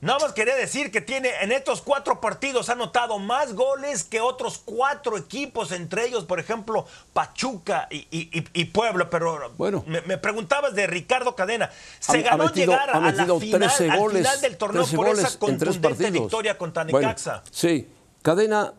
Nada 0.00 0.18
más 0.18 0.32
quería 0.34 0.54
decir 0.54 0.90
que 0.90 1.00
tiene 1.00 1.30
en 1.40 1.52
estos 1.52 1.80
cuatro 1.80 2.20
partidos 2.20 2.68
ha 2.68 2.72
anotado 2.72 3.18
más 3.18 3.54
goles 3.54 4.04
que 4.04 4.20
otros 4.20 4.60
cuatro 4.62 5.16
equipos, 5.16 5.72
entre 5.72 6.06
ellos, 6.06 6.24
por 6.24 6.38
ejemplo, 6.38 6.86
Pachuca 7.14 7.88
y, 7.90 8.64
Puebla. 8.66 9.08
Pero 9.08 9.52
bueno, 9.56 9.82
me, 9.86 10.18
preguntabas 10.18 10.74
de 10.74 10.86
Ricardo 10.86 11.34
Cadena. 11.34 11.70
Se 11.98 12.20
ganó 12.20 12.52
llegar 12.52 12.90
a 12.90 13.00
la 13.00 13.38
final, 13.38 14.40
del 14.42 14.56
torneo 14.58 14.84
por 14.94 15.08
esa 15.08 15.38
contundente 15.38 16.10
victoria 16.10 16.58
contra 16.58 16.84
Necaxa. 16.84 17.42
sí, 17.50 17.88
Cadena, 18.20 18.74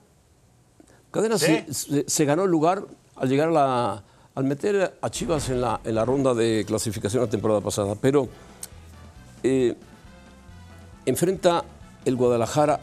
Cadena 1.10 1.38
Se, 1.40 2.26
ganó 2.26 2.44
el 2.44 2.52
lugar 2.52 2.84
al 3.16 3.28
llegar 3.28 3.48
a 3.48 3.52
la, 3.52 4.04
al 4.36 4.44
meter 4.44 5.00
a 5.02 5.10
Chivas 5.10 5.50
en 5.50 5.62
la, 5.62 5.82
en 5.84 5.96
la 5.96 6.06
ronda 6.06 6.36
de 6.36 6.64
clasificación 6.68 7.24
la 7.24 7.30
temporada 7.30 7.62
pasada. 7.62 7.96
Pero 8.00 8.30
eh, 9.42 9.76
enfrenta 11.08 11.64
el 12.04 12.18
Guadalajara 12.18 12.82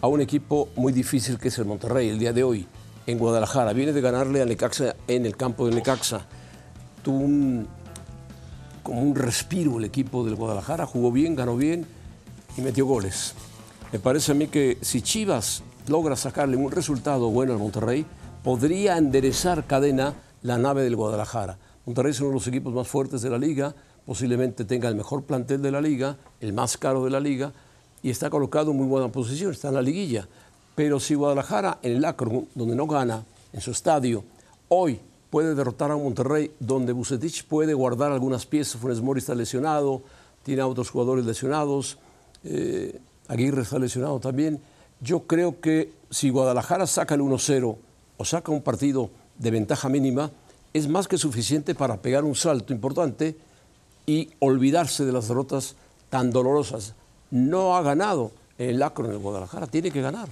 a 0.00 0.06
un 0.06 0.22
equipo 0.22 0.70
muy 0.76 0.94
difícil 0.94 1.38
que 1.38 1.48
es 1.48 1.58
el 1.58 1.66
Monterrey 1.66 2.08
el 2.08 2.18
día 2.18 2.32
de 2.32 2.42
hoy 2.42 2.66
en 3.06 3.18
Guadalajara. 3.18 3.74
Viene 3.74 3.92
de 3.92 4.00
ganarle 4.00 4.40
a 4.40 4.46
Necaxa 4.46 4.96
en 5.06 5.26
el 5.26 5.36
campo 5.36 5.66
de 5.68 5.74
Necaxa. 5.74 6.22
Tuvo 7.02 7.20
como 8.82 9.02
un 9.02 9.14
respiro 9.14 9.78
el 9.78 9.84
equipo 9.84 10.24
del 10.24 10.36
Guadalajara, 10.36 10.86
jugó 10.86 11.12
bien, 11.12 11.36
ganó 11.36 11.54
bien 11.54 11.86
y 12.56 12.62
metió 12.62 12.86
goles. 12.86 13.34
Me 13.92 13.98
parece 13.98 14.32
a 14.32 14.34
mí 14.34 14.46
que 14.46 14.78
si 14.80 15.02
Chivas 15.02 15.62
logra 15.86 16.16
sacarle 16.16 16.56
un 16.56 16.72
resultado 16.72 17.28
bueno 17.28 17.52
al 17.52 17.58
Monterrey, 17.58 18.06
podría 18.42 18.96
enderezar 18.96 19.66
cadena 19.66 20.14
la 20.40 20.56
nave 20.56 20.82
del 20.82 20.96
Guadalajara. 20.96 21.58
Monterrey 21.84 22.12
es 22.12 22.20
uno 22.20 22.30
de 22.30 22.34
los 22.36 22.46
equipos 22.46 22.72
más 22.72 22.88
fuertes 22.88 23.20
de 23.20 23.28
la 23.28 23.36
liga, 23.36 23.74
posiblemente 24.06 24.64
tenga 24.64 24.88
el 24.88 24.94
mejor 24.94 25.24
plantel 25.24 25.62
de 25.62 25.70
la 25.70 25.80
liga, 25.80 26.16
el 26.40 26.52
más 26.52 26.76
caro 26.76 27.04
de 27.04 27.10
la 27.10 27.20
liga, 27.20 27.52
y 28.02 28.10
está 28.10 28.30
colocado 28.30 28.70
en 28.70 28.76
muy 28.76 28.86
buena 28.86 29.12
posición, 29.12 29.52
está 29.52 29.68
en 29.68 29.74
la 29.74 29.82
liguilla. 29.82 30.26
Pero 30.74 30.98
si 31.00 31.14
Guadalajara 31.14 31.78
en 31.82 31.96
el 31.96 32.04
Akron, 32.04 32.48
donde 32.54 32.74
no 32.74 32.86
gana, 32.86 33.24
en 33.52 33.60
su 33.60 33.70
estadio, 33.70 34.24
hoy 34.68 35.00
puede 35.28 35.54
derrotar 35.54 35.90
a 35.90 35.96
Monterrey, 35.96 36.52
donde 36.58 36.92
Bucetich 36.92 37.44
puede 37.44 37.74
guardar 37.74 38.12
algunas 38.12 38.46
piezas, 38.46 38.80
Funes 38.80 39.00
Mori 39.00 39.18
está 39.18 39.34
lesionado, 39.34 40.02
tiene 40.42 40.62
a 40.62 40.66
otros 40.66 40.90
jugadores 40.90 41.24
lesionados, 41.24 41.98
eh, 42.44 42.98
Aguirre 43.28 43.62
está 43.62 43.78
lesionado 43.78 44.18
también, 44.18 44.60
Yo 45.02 45.20
creo 45.20 45.60
que 45.62 45.92
si 46.10 46.28
Guadalajara 46.28 46.86
saca 46.86 47.14
el 47.14 47.22
1-0 47.22 47.76
o 48.18 48.24
saca 48.24 48.52
un 48.52 48.60
partido 48.60 49.08
de 49.38 49.50
ventaja 49.50 49.88
mínima, 49.88 50.30
es 50.74 50.88
más 50.88 51.08
que 51.08 51.16
suficiente 51.16 51.74
para 51.74 52.02
pegar 52.02 52.24
un 52.24 52.34
salto 52.34 52.74
importante 52.74 53.34
y 54.10 54.28
olvidarse 54.40 55.04
de 55.04 55.12
las 55.12 55.28
derrotas 55.28 55.76
tan 56.08 56.32
dolorosas. 56.32 56.94
No 57.30 57.76
ha 57.76 57.82
ganado 57.82 58.32
el 58.58 58.82
Acro 58.82 59.04
en 59.04 59.12
el 59.12 59.18
Guadalajara, 59.18 59.68
tiene 59.68 59.92
que 59.92 60.00
ganar. 60.02 60.28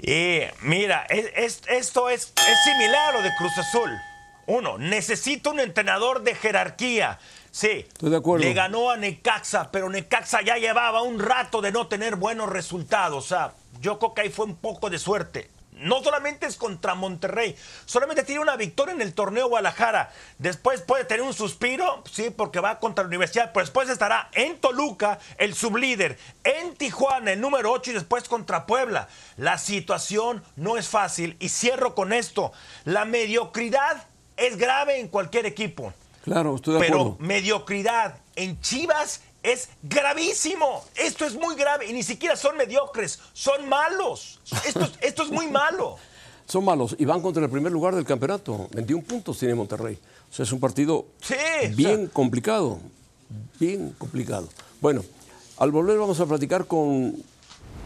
Y 0.00 0.40
mira, 0.62 1.06
esto 1.10 2.08
es, 2.08 2.32
es 2.48 2.64
similar 2.64 3.14
a 3.14 3.18
lo 3.18 3.22
de 3.22 3.30
Cruz 3.36 3.52
Azul. 3.58 3.90
Uno, 4.46 4.78
necesita 4.78 5.50
un 5.50 5.60
entrenador 5.60 6.22
de 6.22 6.34
jerarquía. 6.34 7.18
Sí, 7.50 7.84
Estoy 7.86 8.08
de 8.08 8.16
acuerdo. 8.16 8.46
le 8.46 8.54
ganó 8.54 8.90
a 8.90 8.96
Necaxa, 8.96 9.70
pero 9.70 9.90
Necaxa 9.90 10.40
ya 10.40 10.56
llevaba 10.56 11.02
un 11.02 11.18
rato 11.18 11.60
de 11.60 11.70
no 11.70 11.86
tener 11.86 12.16
buenos 12.16 12.48
resultados. 12.48 13.22
O 13.26 13.28
sea, 13.28 13.52
yo 13.82 13.98
creo 13.98 14.14
que 14.14 14.22
ahí 14.22 14.30
fue 14.30 14.46
un 14.46 14.56
poco 14.56 14.88
de 14.88 14.98
suerte. 14.98 15.50
No 15.78 16.02
solamente 16.02 16.46
es 16.46 16.56
contra 16.56 16.94
Monterrey, 16.94 17.56
solamente 17.86 18.22
tiene 18.24 18.40
una 18.40 18.56
victoria 18.56 18.94
en 18.94 19.02
el 19.02 19.14
torneo 19.14 19.48
Guadalajara. 19.48 20.12
Después 20.38 20.80
puede 20.82 21.04
tener 21.04 21.22
un 21.22 21.34
suspiro, 21.34 22.02
sí, 22.10 22.30
porque 22.30 22.60
va 22.60 22.78
contra 22.78 23.04
la 23.04 23.08
universidad, 23.08 23.52
pero 23.52 23.64
después 23.64 23.88
estará 23.88 24.28
en 24.32 24.58
Toluca, 24.60 25.18
el 25.38 25.54
sublíder, 25.54 26.18
en 26.44 26.74
Tijuana, 26.74 27.32
el 27.32 27.40
número 27.40 27.72
8 27.72 27.90
y 27.90 27.94
después 27.94 28.28
contra 28.28 28.66
Puebla. 28.66 29.08
La 29.36 29.58
situación 29.58 30.42
no 30.56 30.76
es 30.76 30.88
fácil 30.88 31.36
y 31.38 31.48
cierro 31.48 31.94
con 31.94 32.12
esto. 32.12 32.52
La 32.84 33.04
mediocridad 33.04 34.06
es 34.36 34.56
grave 34.56 34.98
en 35.00 35.08
cualquier 35.08 35.46
equipo. 35.46 35.92
Claro, 36.24 36.56
estoy 36.56 36.74
de 36.74 36.80
pero 36.80 36.94
acuerdo. 37.00 37.16
mediocridad 37.20 38.16
en 38.36 38.60
Chivas 38.60 39.22
es 39.42 39.68
gravísimo. 39.82 40.84
Esto 40.94 41.24
es 41.26 41.34
muy 41.34 41.54
grave 41.56 41.86
y 41.86 41.92
ni 41.92 42.02
siquiera 42.02 42.36
son 42.36 42.56
mediocres, 42.56 43.18
son 43.32 43.68
malos. 43.68 44.40
Esto, 44.66 44.80
es- 44.84 44.92
esto 45.00 45.22
es 45.22 45.30
muy 45.30 45.46
malo. 45.48 45.96
Son 46.48 46.64
malos 46.64 46.96
y 46.98 47.04
van 47.04 47.20
contra 47.20 47.44
el 47.44 47.50
primer 47.50 47.70
lugar 47.70 47.94
del 47.94 48.06
campeonato. 48.06 48.68
21 48.72 49.04
puntos 49.04 49.38
tiene 49.38 49.54
Monterrey. 49.54 49.98
O 50.30 50.34
sea, 50.34 50.44
es 50.44 50.52
un 50.52 50.58
partido 50.58 51.04
Sí, 51.20 51.34
o 51.34 51.36
sea- 51.36 51.68
bien 51.74 52.06
complicado. 52.06 52.78
Bien 53.60 53.94
complicado. 53.98 54.48
Bueno, 54.80 55.04
al 55.58 55.70
volver 55.70 55.98
vamos 55.98 56.18
a 56.20 56.24
platicar 56.24 56.66
con 56.66 57.22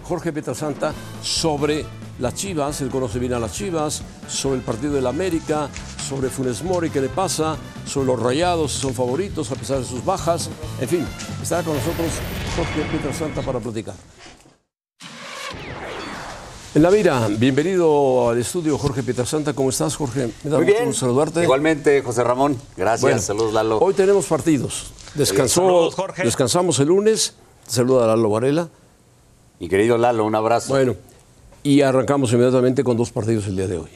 Jorge 0.04 0.32
Pietrasanta 0.32 0.92
sobre 1.23 1.85
las 2.18 2.35
Chivas. 2.35 2.80
Él 2.80 2.90
conoce 2.90 3.18
bien 3.18 3.35
a 3.35 3.38
las 3.38 3.52
Chivas, 3.52 4.02
sobre 4.28 4.56
el 4.59 4.62
partido 4.62 4.94
del 4.94 5.06
América, 5.06 5.68
sobre 6.09 6.28
Funes 6.28 6.62
Mori, 6.62 6.90
qué 6.90 7.00
le 7.00 7.09
pasa, 7.09 7.56
sobre 7.87 8.06
los 8.06 8.21
rayados, 8.21 8.73
si 8.73 8.80
son 8.80 8.94
favoritos 8.94 9.50
a 9.50 9.54
pesar 9.54 9.78
de 9.78 9.85
sus 9.85 10.04
bajas. 10.04 10.50
En 10.80 10.88
fin, 10.88 11.06
estará 11.42 11.62
con 11.62 11.75
nosotros 11.75 12.09
Jorge 12.56 12.82
Pietrasanta 12.90 13.42
para 13.42 13.61
platicar. 13.61 13.94
En 16.75 16.82
la 16.82 16.90
mira, 16.90 17.28
bienvenido 17.28 18.30
al 18.30 18.38
estudio 18.38 18.78
Jorge 18.78 19.02
Pietrasanta. 19.02 19.52
¿Cómo 19.52 19.68
estás, 19.68 19.94
Jorge? 19.94 20.30
Me 20.42 20.50
da 20.50 20.56
Muy 20.56 20.66
bien. 20.66 20.87
gusto 20.87 21.00
saludarte. 21.00 21.42
Igualmente, 21.42 22.00
José 22.00 22.25
Ramón. 22.25 22.56
Gracias. 22.78 23.02
Bueno, 23.02 23.18
Saludos, 23.21 23.52
Lalo. 23.52 23.78
Hoy 23.78 23.92
tenemos 23.92 24.25
partidos. 24.25 24.90
Descansó, 25.14 25.61
Saludos, 25.66 25.94
Jorge. 25.94 26.23
Descansamos 26.25 26.78
el 26.80 26.88
lunes. 26.88 27.35
Saluda 27.66 28.04
a 28.04 28.06
Lalo 28.06 28.30
Varela. 28.30 28.68
Mi 29.62 29.69
querido 29.69 29.97
Lalo, 29.97 30.25
un 30.25 30.35
abrazo. 30.35 30.71
Bueno, 30.71 30.97
y 31.62 31.83
arrancamos 31.83 32.33
inmediatamente 32.33 32.83
con 32.83 32.97
dos 32.97 33.12
partidos 33.12 33.47
el 33.47 33.54
día 33.54 33.69
de 33.69 33.78
hoy. 33.78 33.90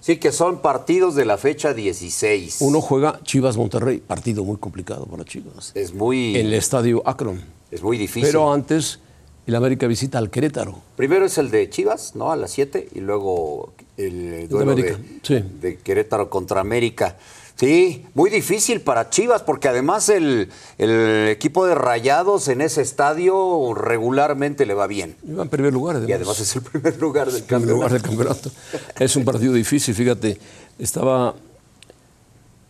Sí, 0.00 0.16
que 0.16 0.32
son 0.32 0.62
partidos 0.62 1.14
de 1.14 1.26
la 1.26 1.36
fecha 1.36 1.74
16. 1.74 2.56
Uno 2.60 2.80
juega 2.80 3.20
Chivas 3.22 3.58
Monterrey, 3.58 3.98
partido 3.98 4.44
muy 4.44 4.56
complicado 4.56 5.04
para 5.04 5.26
Chivas. 5.26 5.72
Es 5.74 5.92
muy, 5.92 6.38
En 6.38 6.46
el 6.46 6.54
estadio 6.54 7.02
Akron. 7.04 7.38
es 7.70 7.82
muy 7.82 7.98
difícil. 7.98 8.30
Pero 8.30 8.50
antes, 8.50 9.00
el 9.46 9.54
América 9.56 9.86
visita 9.86 10.16
al 10.16 10.30
Querétaro. 10.30 10.80
Primero 10.96 11.26
es 11.26 11.36
el 11.36 11.50
de 11.50 11.68
Chivas, 11.68 12.16
¿no? 12.16 12.32
A 12.32 12.36
las 12.36 12.52
7. 12.52 12.88
Y 12.94 13.00
luego 13.00 13.74
el 13.98 14.48
duelo 14.48 14.72
América, 14.72 14.96
de, 14.96 15.20
sí. 15.22 15.44
de 15.60 15.76
Querétaro 15.80 16.30
contra 16.30 16.62
América. 16.62 17.18
Sí, 17.60 18.06
muy 18.14 18.30
difícil 18.30 18.80
para 18.80 19.10
Chivas, 19.10 19.42
porque 19.42 19.68
además 19.68 20.08
el, 20.08 20.48
el 20.78 21.28
equipo 21.28 21.66
de 21.66 21.74
Rayados 21.74 22.48
en 22.48 22.62
ese 22.62 22.80
estadio 22.80 23.74
regularmente 23.74 24.64
le 24.64 24.72
va 24.72 24.86
bien. 24.86 25.14
Iba 25.28 25.42
en 25.42 25.50
primer 25.50 25.70
lugar, 25.70 25.96
además. 25.96 26.08
Y 26.08 26.12
además 26.14 26.40
es 26.40 26.56
el 26.56 26.62
primer 26.62 26.98
lugar 26.98 27.30
del 27.30 27.42
primer 27.44 27.68
lugar 27.68 27.92
del 27.92 28.00
campeonato. 28.00 28.50
Es 28.98 29.14
un 29.14 29.26
partido 29.26 29.52
difícil, 29.52 29.94
fíjate. 29.94 30.38
Estaba, 30.78 31.34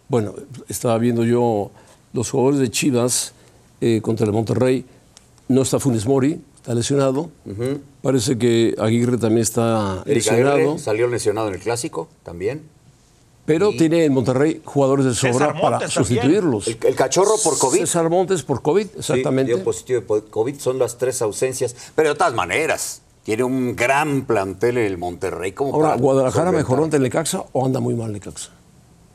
bueno, 0.08 0.34
estaba 0.66 0.98
viendo 0.98 1.22
yo 1.22 1.70
los 2.12 2.28
jugadores 2.28 2.58
de 2.58 2.68
Chivas 2.68 3.32
eh, 3.80 4.00
contra 4.02 4.26
el 4.26 4.32
Monterrey. 4.32 4.84
No 5.46 5.62
está 5.62 5.78
Funes 5.78 6.04
Mori, 6.04 6.40
está 6.56 6.74
lesionado. 6.74 7.30
Parece 8.02 8.36
que 8.38 8.74
Aguirre 8.76 9.18
también 9.18 9.42
está 9.42 10.02
Eric 10.04 10.16
lesionado. 10.16 10.56
Aguirre 10.56 10.78
salió 10.80 11.06
lesionado 11.06 11.46
en 11.46 11.54
el 11.54 11.60
clásico 11.60 12.08
también. 12.24 12.79
Pero 13.46 13.70
tiene 13.70 14.04
en 14.04 14.12
Monterrey 14.12 14.62
jugadores 14.64 15.06
de 15.06 15.14
sobra 15.14 15.60
para 15.60 15.88
sustituirlos. 15.88 16.68
El, 16.68 16.78
el 16.82 16.94
cachorro 16.94 17.34
por 17.42 17.58
COVID. 17.58 17.80
César 17.80 18.08
Montes 18.08 18.42
por 18.42 18.62
COVID, 18.62 18.86
exactamente. 18.98 19.52
Sí, 19.52 19.56
dio 19.56 19.64
positivo 19.64 20.20
de 20.20 20.28
COVID, 20.28 20.58
son 20.58 20.78
las 20.78 20.98
tres 20.98 21.20
ausencias. 21.22 21.74
Pero 21.94 22.10
de 22.10 22.14
todas 22.14 22.34
maneras, 22.34 23.02
tiene 23.24 23.44
un 23.44 23.76
gran 23.76 24.22
plantel 24.22 24.78
el 24.78 24.98
Monterrey. 24.98 25.52
Como 25.52 25.74
Ahora, 25.74 25.90
para 25.90 26.00
¿Guadalajara 26.00 26.52
mejoró 26.52 26.84
ante 26.84 26.96
el 26.96 27.02
Necaxa 27.02 27.44
o 27.52 27.66
anda 27.66 27.80
muy 27.80 27.94
mal 27.94 28.12
Necaxa? 28.12 28.50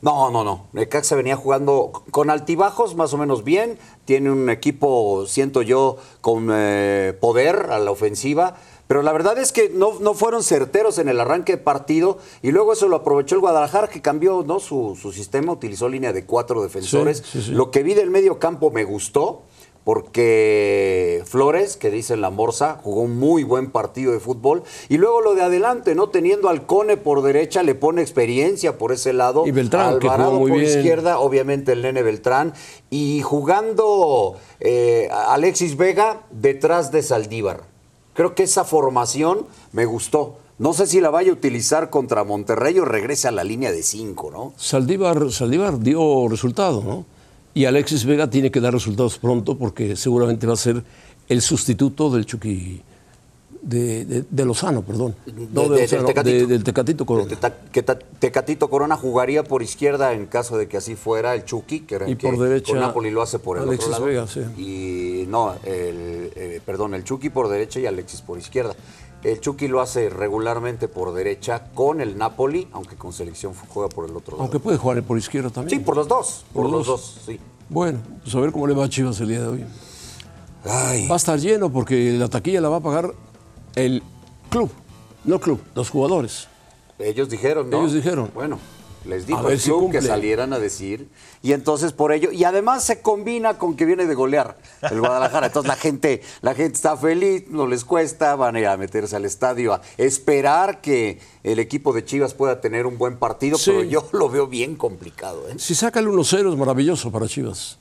No, 0.02 0.30
no, 0.30 0.44
no. 0.44 0.66
Necaxa 0.72 1.16
venía 1.16 1.36
jugando 1.36 2.04
con 2.10 2.30
altibajos 2.30 2.94
más 2.94 3.12
o 3.12 3.18
menos 3.18 3.42
bien. 3.42 3.78
Tiene 4.04 4.30
un 4.30 4.48
equipo, 4.50 5.24
siento 5.26 5.62
yo, 5.62 5.96
con 6.20 6.48
eh, 6.52 7.16
poder 7.20 7.68
a 7.70 7.78
la 7.78 7.90
ofensiva. 7.90 8.56
Pero 8.86 9.02
la 9.02 9.12
verdad 9.12 9.38
es 9.38 9.52
que 9.52 9.68
no, 9.68 9.98
no 10.00 10.14
fueron 10.14 10.42
certeros 10.42 10.98
en 10.98 11.08
el 11.08 11.20
arranque 11.20 11.52
de 11.52 11.58
partido 11.58 12.18
y 12.42 12.52
luego 12.52 12.72
eso 12.72 12.88
lo 12.88 12.96
aprovechó 12.96 13.34
el 13.34 13.40
Guadalajara 13.40 13.88
que 13.88 14.00
cambió 14.00 14.44
¿no? 14.46 14.60
su, 14.60 14.96
su 15.00 15.12
sistema, 15.12 15.52
utilizó 15.52 15.88
línea 15.88 16.12
de 16.12 16.24
cuatro 16.24 16.62
defensores. 16.62 17.18
Sí, 17.18 17.40
sí, 17.40 17.42
sí. 17.46 17.50
Lo 17.52 17.70
que 17.70 17.82
vi 17.82 17.94
del 17.94 18.10
medio 18.10 18.38
campo 18.38 18.70
me 18.70 18.84
gustó 18.84 19.42
porque 19.86 21.22
Flores, 21.26 21.76
que 21.76 21.92
dice 21.92 22.16
la 22.16 22.30
Morsa, 22.30 22.80
jugó 22.82 23.02
un 23.02 23.20
muy 23.20 23.44
buen 23.44 23.70
partido 23.70 24.10
de 24.10 24.18
fútbol. 24.18 24.64
Y 24.88 24.96
luego 24.96 25.20
lo 25.20 25.36
de 25.36 25.42
adelante, 25.42 25.94
¿no? 25.94 26.08
Teniendo 26.08 26.48
al 26.48 26.66
Cone 26.66 26.96
por 26.96 27.22
derecha, 27.22 27.62
le 27.62 27.76
pone 27.76 28.02
experiencia 28.02 28.78
por 28.78 28.90
ese 28.90 29.12
lado. 29.12 29.46
Y 29.46 29.52
Beltrán, 29.52 30.00
que 30.00 30.08
Alvarado 30.08 30.30
jugó 30.30 30.40
muy 30.40 30.50
por 30.50 30.58
bien. 30.58 30.76
izquierda, 30.76 31.20
obviamente 31.20 31.70
el 31.70 31.82
nene 31.82 32.02
Beltrán. 32.02 32.52
Y 32.90 33.22
jugando 33.22 34.34
eh, 34.58 35.08
Alexis 35.12 35.76
Vega 35.76 36.22
detrás 36.32 36.90
de 36.90 37.04
Saldívar. 37.04 37.75
Creo 38.16 38.34
que 38.34 38.44
esa 38.44 38.64
formación 38.64 39.46
me 39.72 39.84
gustó. 39.84 40.38
No 40.58 40.72
sé 40.72 40.86
si 40.86 41.02
la 41.02 41.10
vaya 41.10 41.30
a 41.30 41.34
utilizar 41.34 41.90
contra 41.90 42.24
Monterrey 42.24 42.78
o 42.78 42.86
regrese 42.86 43.28
a 43.28 43.30
la 43.30 43.44
línea 43.44 43.70
de 43.70 43.82
cinco, 43.82 44.30
¿no? 44.30 44.54
Saldívar, 44.56 45.30
Saldívar 45.30 45.78
dio 45.78 46.26
resultado, 46.26 46.82
¿no? 46.82 47.04
Y 47.52 47.66
Alexis 47.66 48.06
Vega 48.06 48.30
tiene 48.30 48.50
que 48.50 48.60
dar 48.60 48.72
resultados 48.72 49.18
pronto 49.18 49.58
porque 49.58 49.96
seguramente 49.96 50.46
va 50.46 50.54
a 50.54 50.56
ser 50.56 50.82
el 51.28 51.42
sustituto 51.42 52.08
del 52.08 52.24
Chucky, 52.24 52.82
de, 53.68 54.04
de- 54.04 54.24
de 54.30 54.44
Lozano, 54.44 54.82
perdón. 54.82 55.16
No, 55.52 55.68
de, 55.68 55.82
Lozano, 55.82 56.04
Tecatito. 56.06 56.36
de- 56.36 56.46
del 56.46 56.62
Tecatito 56.64 57.04
Corona. 57.04 57.28
Que 57.72 57.82
ta- 57.82 57.98
Tecatito 57.98 58.70
Corona 58.70 58.96
jugaría 58.96 59.42
por 59.42 59.62
izquierda 59.62 60.12
en 60.12 60.26
caso 60.26 60.56
de 60.56 60.68
que 60.68 60.76
así 60.76 60.94
fuera 60.94 61.34
el 61.34 61.44
Chucky, 61.44 61.80
que, 61.80 61.96
era- 61.96 62.08
Y 62.08 62.14
que 62.16 62.28
por 62.28 62.38
derecha, 62.38 62.72
con 62.72 62.80
Napoli 62.80 63.10
lo 63.10 63.22
hace 63.22 63.38
por 63.40 63.56
el 63.58 63.64
Alexis 63.64 63.88
otro 63.88 63.92
lado. 63.92 64.04
Vega, 64.06 64.26
sí. 64.28 64.40
Y 64.56 65.26
no, 65.26 65.54
el, 65.64 66.30
eh, 66.36 66.60
perdón, 66.64 66.94
el 66.94 67.02
Chucky 67.02 67.28
por 67.30 67.48
derecha 67.48 67.80
y 67.80 67.86
Alexis 67.86 68.20
por 68.22 68.38
izquierda. 68.38 68.74
El 69.24 69.40
Chucky 69.40 69.66
lo 69.66 69.80
hace 69.80 70.08
regularmente 70.10 70.86
por 70.86 71.12
derecha 71.12 71.64
con 71.74 72.00
el 72.00 72.16
Napoli, 72.16 72.68
aunque 72.72 72.94
con 72.94 73.12
selección 73.12 73.52
juega 73.68 73.88
por 73.88 74.08
el 74.08 74.14
otro 74.16 74.32
lado. 74.36 74.42
Aunque 74.44 74.60
puede 74.60 74.78
jugar 74.78 75.02
por 75.02 75.18
izquierda 75.18 75.50
también. 75.50 75.80
Sí, 75.80 75.84
por 75.84 75.96
los 75.96 76.06
dos, 76.06 76.44
por, 76.52 76.62
Por 76.64 76.72
los 76.72 76.86
dos, 76.86 77.20
sí. 77.26 77.40
Bueno, 77.68 77.98
pues 78.22 78.32
a 78.36 78.38
ver 78.40 78.52
cómo 78.52 78.68
le 78.68 78.74
va 78.74 78.84
a 78.84 78.88
Chivas 78.88 79.18
el 79.20 79.28
día 79.28 79.40
de 79.40 79.48
hoy. 79.48 79.64
Ay, 80.64 81.08
Va 81.08 81.14
a 81.14 81.16
estar 81.16 81.38
lleno 81.38 81.70
porque 81.72 82.12
la 82.12 82.28
taquilla 82.28 82.60
la 82.60 82.68
va 82.68 82.76
a 82.76 82.80
pagar 82.80 83.12
el 83.76 84.02
club, 84.50 84.70
no 85.24 85.38
club, 85.40 85.60
los 85.74 85.88
jugadores. 85.90 86.48
ellos 86.98 87.28
dijeron, 87.30 87.70
¿no? 87.70 87.78
Ellos 87.80 87.92
dijeron. 87.92 88.30
Bueno, 88.34 88.58
les 89.04 89.26
dijo 89.26 89.48
el 89.48 89.60
si 89.60 89.68
club 89.70 89.82
cumple. 89.82 90.00
que 90.00 90.06
salieran 90.06 90.52
a 90.52 90.58
decir. 90.58 91.08
Y 91.42 91.52
entonces 91.52 91.92
por 91.92 92.10
ello, 92.12 92.32
y 92.32 92.42
además 92.42 92.82
se 92.82 93.00
combina 93.02 93.56
con 93.58 93.76
que 93.76 93.84
viene 93.84 94.06
de 94.06 94.14
golear 94.16 94.56
el 94.90 94.98
Guadalajara. 95.00 95.46
Entonces 95.46 95.68
la 95.68 95.76
gente, 95.76 96.22
la 96.42 96.54
gente 96.54 96.74
está 96.74 96.96
feliz, 96.96 97.44
no 97.48 97.68
les 97.68 97.84
cuesta, 97.84 98.34
van 98.34 98.56
a 98.56 98.60
ir 98.60 98.66
a 98.66 98.76
meterse 98.76 99.14
al 99.14 99.24
estadio 99.24 99.74
a 99.74 99.80
esperar 99.96 100.80
que 100.80 101.20
el 101.44 101.60
equipo 101.60 101.92
de 101.92 102.04
Chivas 102.04 102.34
pueda 102.34 102.60
tener 102.60 102.84
un 102.86 102.98
buen 102.98 103.16
partido, 103.18 103.58
Sí. 103.58 103.70
pero 103.70 103.84
yo 103.84 104.08
lo 104.12 104.28
veo 104.28 104.48
bien 104.48 104.74
complicado. 104.74 105.48
¿eh? 105.48 105.54
Si 105.58 105.76
saca 105.76 106.00
el 106.00 106.08
1-0 106.08 106.50
es 106.52 106.58
maravilloso 106.58 107.12
para 107.12 107.28
Chivas. 107.28 107.78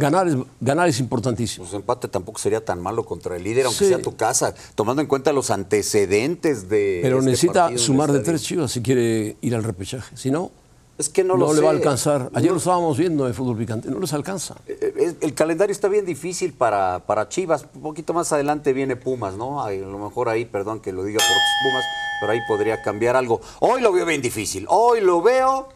Ganar 0.00 0.26
es, 0.28 0.36
ganar 0.60 0.88
es 0.88 0.98
importantísimo. 0.98 1.64
Pues 1.64 1.74
empate 1.74 2.08
tampoco 2.08 2.38
sería 2.38 2.64
tan 2.64 2.80
malo 2.80 3.04
contra 3.04 3.36
el 3.36 3.44
líder, 3.44 3.66
aunque 3.66 3.84
Sí. 3.84 3.88
sea 3.88 4.00
tu 4.02 4.16
casa, 4.16 4.54
tomando 4.74 5.02
en 5.02 5.08
cuenta 5.08 5.32
los 5.32 5.50
antecedentes 5.50 6.68
de. 6.68 7.00
Pero 7.02 7.18
este 7.18 7.30
necesita 7.30 7.68
el 7.68 7.78
sumar 7.78 8.10
de 8.12 8.20
tres 8.20 8.42
Chivas 8.42 8.72
si 8.72 8.82
quiere 8.82 9.36
ir 9.40 9.54
al 9.54 9.62
repechaje. 9.64 10.16
Si 10.16 10.30
no, 10.30 10.50
Es 10.98 11.08
que 11.08 11.24
no, 11.24 11.34
lo 11.34 11.54
le 11.54 11.62
va 11.62 11.68
a 11.68 11.72
alcanzar. 11.72 12.30
Ayer 12.34 12.48
No- 12.50 12.54
lo 12.54 12.58
estábamos 12.58 12.98
viendo 12.98 13.26
en 13.26 13.32
fútbol 13.32 13.56
picante, 13.56 13.88
no 13.90 14.00
les 14.00 14.12
alcanza. 14.12 14.56
Eh, 14.66 14.92
eh, 14.98 15.14
El 15.22 15.32
calendario 15.32 15.72
está 15.72 15.88
bien 15.88 16.04
difícil 16.04 16.52
para, 16.52 16.98
para 17.06 17.26
Chivas. 17.28 17.64
Un 17.74 17.80
poquito 17.80 18.12
más 18.12 18.30
adelante 18.34 18.74
viene 18.74 18.96
Pumas, 18.96 19.34
¿no? 19.34 19.62
A 19.62 19.70
lo 19.72 19.98
mejor 19.98 20.28
ahí, 20.28 20.44
perdón 20.44 20.80
que 20.80 20.92
lo 20.92 21.02
diga 21.04 21.18
por 21.18 21.70
Pumas, 21.70 21.84
pero 22.20 22.32
ahí 22.32 22.40
podría 22.46 22.82
cambiar 22.82 23.16
algo. 23.16 23.40
Hoy 23.60 23.80
lo 23.80 23.92
veo 23.92 24.04
bien 24.04 24.20
difícil. 24.20 24.66
Hoy 24.68 25.00
lo 25.00 25.22
veo, 25.22 25.68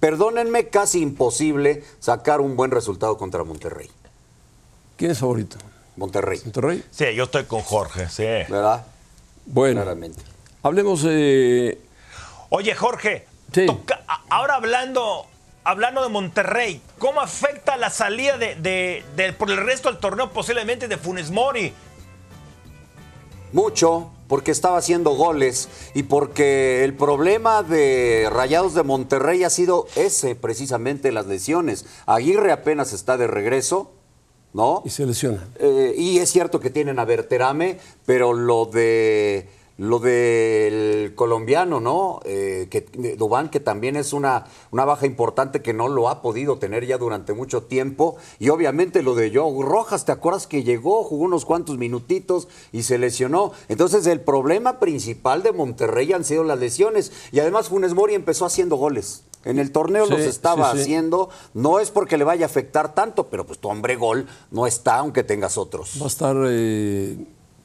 perdónenme, 0.00 0.68
casi 0.68 1.00
imposible 1.00 1.84
sacar 2.00 2.40
un 2.40 2.56
buen 2.56 2.70
resultado 2.70 3.16
contra 3.16 3.44
Monterrey. 3.44 3.90
¿Quién 4.96 5.10
es 5.10 5.18
favorito? 5.18 5.56
Monterrey, 5.96 6.40
¿Monterrey? 6.44 6.84
Sí, 6.90 7.14
yo 7.14 7.24
estoy 7.24 7.44
con 7.44 7.60
Jorge, 7.62 8.08
sí. 8.08 8.24
¿verdad? 8.24 8.84
Bueno, 9.46 9.82
Claramente. 9.82 10.22
hablemos 10.62 11.02
de... 11.02 11.80
Oye, 12.50 12.74
Jorge, 12.74 13.26
Sí. 13.52 13.66
toca- 13.66 14.02
ahora 14.28 14.56
hablando, 14.56 15.24
hablando 15.64 16.02
de 16.02 16.08
Monterrey, 16.08 16.80
¿cómo 16.98 17.20
afecta 17.20 17.76
la 17.76 17.90
salida 17.90 18.36
de, 18.38 18.56
de- 18.56 19.04
de- 19.16 19.32
por 19.32 19.50
el 19.50 19.58
resto 19.58 19.90
del 19.90 19.98
torneo 20.00 20.30
posiblemente 20.32 20.88
de 20.88 20.96
Funes 20.98 21.30
Mori? 21.30 21.72
Mucho, 23.52 24.10
porque 24.28 24.50
estaba 24.50 24.78
haciendo 24.78 25.10
goles 25.10 25.68
y 25.94 26.04
porque 26.04 26.84
el 26.84 26.94
problema 26.94 27.62
de 27.62 28.28
Rayados 28.30 28.74
de 28.74 28.82
Monterrey 28.82 29.44
ha 29.44 29.50
sido 29.50 29.86
ese, 29.96 30.34
precisamente, 30.34 31.12
las 31.12 31.26
lesiones. 31.26 31.86
Aguirre 32.06 32.52
apenas 32.52 32.92
está 32.92 33.16
de 33.16 33.26
regreso, 33.26 33.92
¿no? 34.52 34.82
Y 34.84 34.90
se 34.90 35.06
lesiona. 35.06 35.46
Eh, 35.58 35.94
y 35.96 36.18
es 36.18 36.30
cierto 36.30 36.60
que 36.60 36.70
tienen 36.70 36.98
a 36.98 37.04
Berterame, 37.04 37.78
pero 38.04 38.32
lo 38.32 38.66
de 38.66 39.48
lo 39.78 39.98
del 39.98 41.14
colombiano, 41.14 41.80
¿no? 41.80 42.20
Eh, 42.24 42.68
que 42.70 42.80
Dubán, 43.16 43.50
que 43.50 43.60
también 43.60 43.96
es 43.96 44.12
una, 44.14 44.46
una 44.70 44.84
baja 44.86 45.04
importante 45.06 45.60
que 45.60 45.74
no 45.74 45.88
lo 45.88 46.08
ha 46.08 46.22
podido 46.22 46.58
tener 46.58 46.86
ya 46.86 46.96
durante 46.96 47.34
mucho 47.34 47.64
tiempo. 47.64 48.16
Y 48.38 48.48
obviamente 48.48 49.02
lo 49.02 49.14
de 49.14 49.30
Joe 49.34 49.62
Rojas, 49.64 50.04
¿te 50.06 50.12
acuerdas 50.12 50.46
que 50.46 50.62
llegó, 50.62 51.04
jugó 51.04 51.24
unos 51.24 51.44
cuantos 51.44 51.76
minutitos 51.76 52.48
y 52.72 52.84
se 52.84 52.96
lesionó? 52.96 53.52
Entonces 53.68 54.06
el 54.06 54.20
problema 54.20 54.78
principal 54.80 55.42
de 55.42 55.52
Monterrey 55.52 56.12
han 56.12 56.24
sido 56.24 56.42
las 56.42 56.58
lesiones. 56.58 57.12
Y 57.30 57.40
además 57.40 57.68
Funes 57.68 57.92
Mori 57.92 58.14
empezó 58.14 58.46
haciendo 58.46 58.76
goles. 58.76 59.24
En 59.44 59.60
el 59.60 59.70
torneo 59.70 60.06
Sí, 60.06 60.10
los 60.12 60.20
estaba 60.22 60.72
sí, 60.72 60.78
sí. 60.78 60.82
haciendo. 60.82 61.28
No 61.54 61.78
es 61.78 61.90
porque 61.92 62.16
le 62.16 62.24
vaya 62.24 62.46
a 62.46 62.48
afectar 62.48 62.94
tanto, 62.94 63.28
pero 63.28 63.46
pues 63.46 63.58
tu 63.60 63.68
hombre 63.68 63.94
gol 63.94 64.26
no 64.50 64.66
está, 64.66 64.96
aunque 64.96 65.22
tengas 65.22 65.56
otros. 65.56 65.98
Va 66.00 66.06
a 66.06 66.08
estar, 66.08 66.36
eh, 66.48 67.16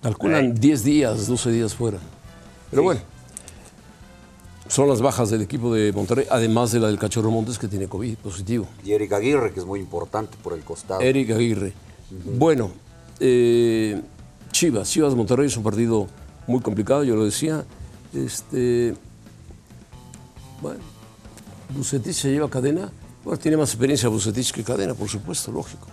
calculan 0.02 0.54
10 0.56 0.84
días, 0.84 1.28
12 1.28 1.52
días 1.52 1.74
fuera. 1.76 2.00
Pero 2.70 2.82
Sí. 2.82 2.86
bueno, 2.86 3.02
son 4.68 4.88
las 4.88 5.02
bajas 5.02 5.30
del 5.30 5.42
equipo 5.42 5.74
de 5.74 5.92
Monterrey, 5.92 6.26
además 6.30 6.72
de 6.72 6.80
la 6.80 6.88
del 6.88 6.98
Cachorro 6.98 7.30
Montes 7.32 7.60
que 7.60 7.68
tiene 7.68 7.88
COVID 7.88 8.16
positivo. 8.18 8.68
Y 8.84 8.94
Eric 8.94 9.12
Aguirre, 9.14 9.52
que 9.54 9.60
es 9.60 9.66
muy 9.66 9.80
importante 9.80 10.38
por 10.42 10.54
el 10.54 10.62
costado. 10.64 11.02
Eric 11.02 11.32
Aguirre. 11.32 11.74
Bueno, 12.38 12.72
eh, 13.20 14.02
Chivas, 14.52 14.90
Chivas 14.90 15.16
Monterrey 15.16 15.48
es 15.48 15.58
un 15.58 15.64
partido 15.64 16.08
muy 16.48 16.62
complicado, 16.62 17.04
yo 17.04 17.16
lo 17.16 17.26
decía. 17.26 17.66
Este, 18.14 18.94
bueno, 20.62 20.80
Bucetich 21.76 22.16
se 22.16 22.30
lleva 22.32 22.50
cadena. 22.50 22.92
Bueno, 23.24 23.40
tiene 23.40 23.56
más 23.58 23.70
experiencia 23.70 24.10
Bucetich 24.10 24.52
que 24.52 24.64
cadena, 24.64 24.94
por 24.94 25.08
supuesto, 25.08 25.52
lógico. 25.52 25.88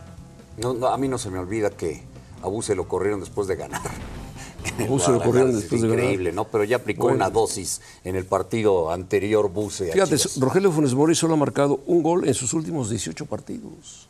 No, 0.61 0.75
no, 0.75 0.87
a 0.89 0.97
mí 0.99 1.07
no 1.09 1.19
se 1.19 1.31
me 1.31 1.39
olvida 1.39 1.71
que 1.71 2.03
a 2.43 2.49
Buse 2.49 2.75
lo 2.75 2.89
corrieron 2.89 3.21
después 3.21 3.47
de 3.49 3.57
ganar. 3.57 3.81
Buse 4.89 5.11
lo 5.11 5.23
corrieron 5.23 5.51
es 5.51 5.57
después 5.57 5.81
de 5.83 5.89
ganar. 5.89 6.05
Increíble, 6.05 6.33
¿no? 6.33 6.45
Pero 6.45 6.65
ya 6.65 6.77
aplicó 6.77 7.05
Bueno. 7.05 7.17
una 7.17 7.31
dosis 7.31 7.81
en 8.05 8.17
el 8.17 8.25
partido 8.27 8.91
anterior 8.93 9.51
Buse. 9.51 9.93
Fíjate. 9.93 10.17
Rogelio 10.39 10.73
Funes 10.73 10.95
Mori 10.95 11.15
solo 11.15 11.35
ha 11.35 11.37
marcado 11.37 11.81
un 11.87 12.03
gol 12.03 12.27
en 12.29 12.35
sus 12.35 12.53
últimos 12.55 12.91
18 12.91 13.27
partidos. 13.27 14.09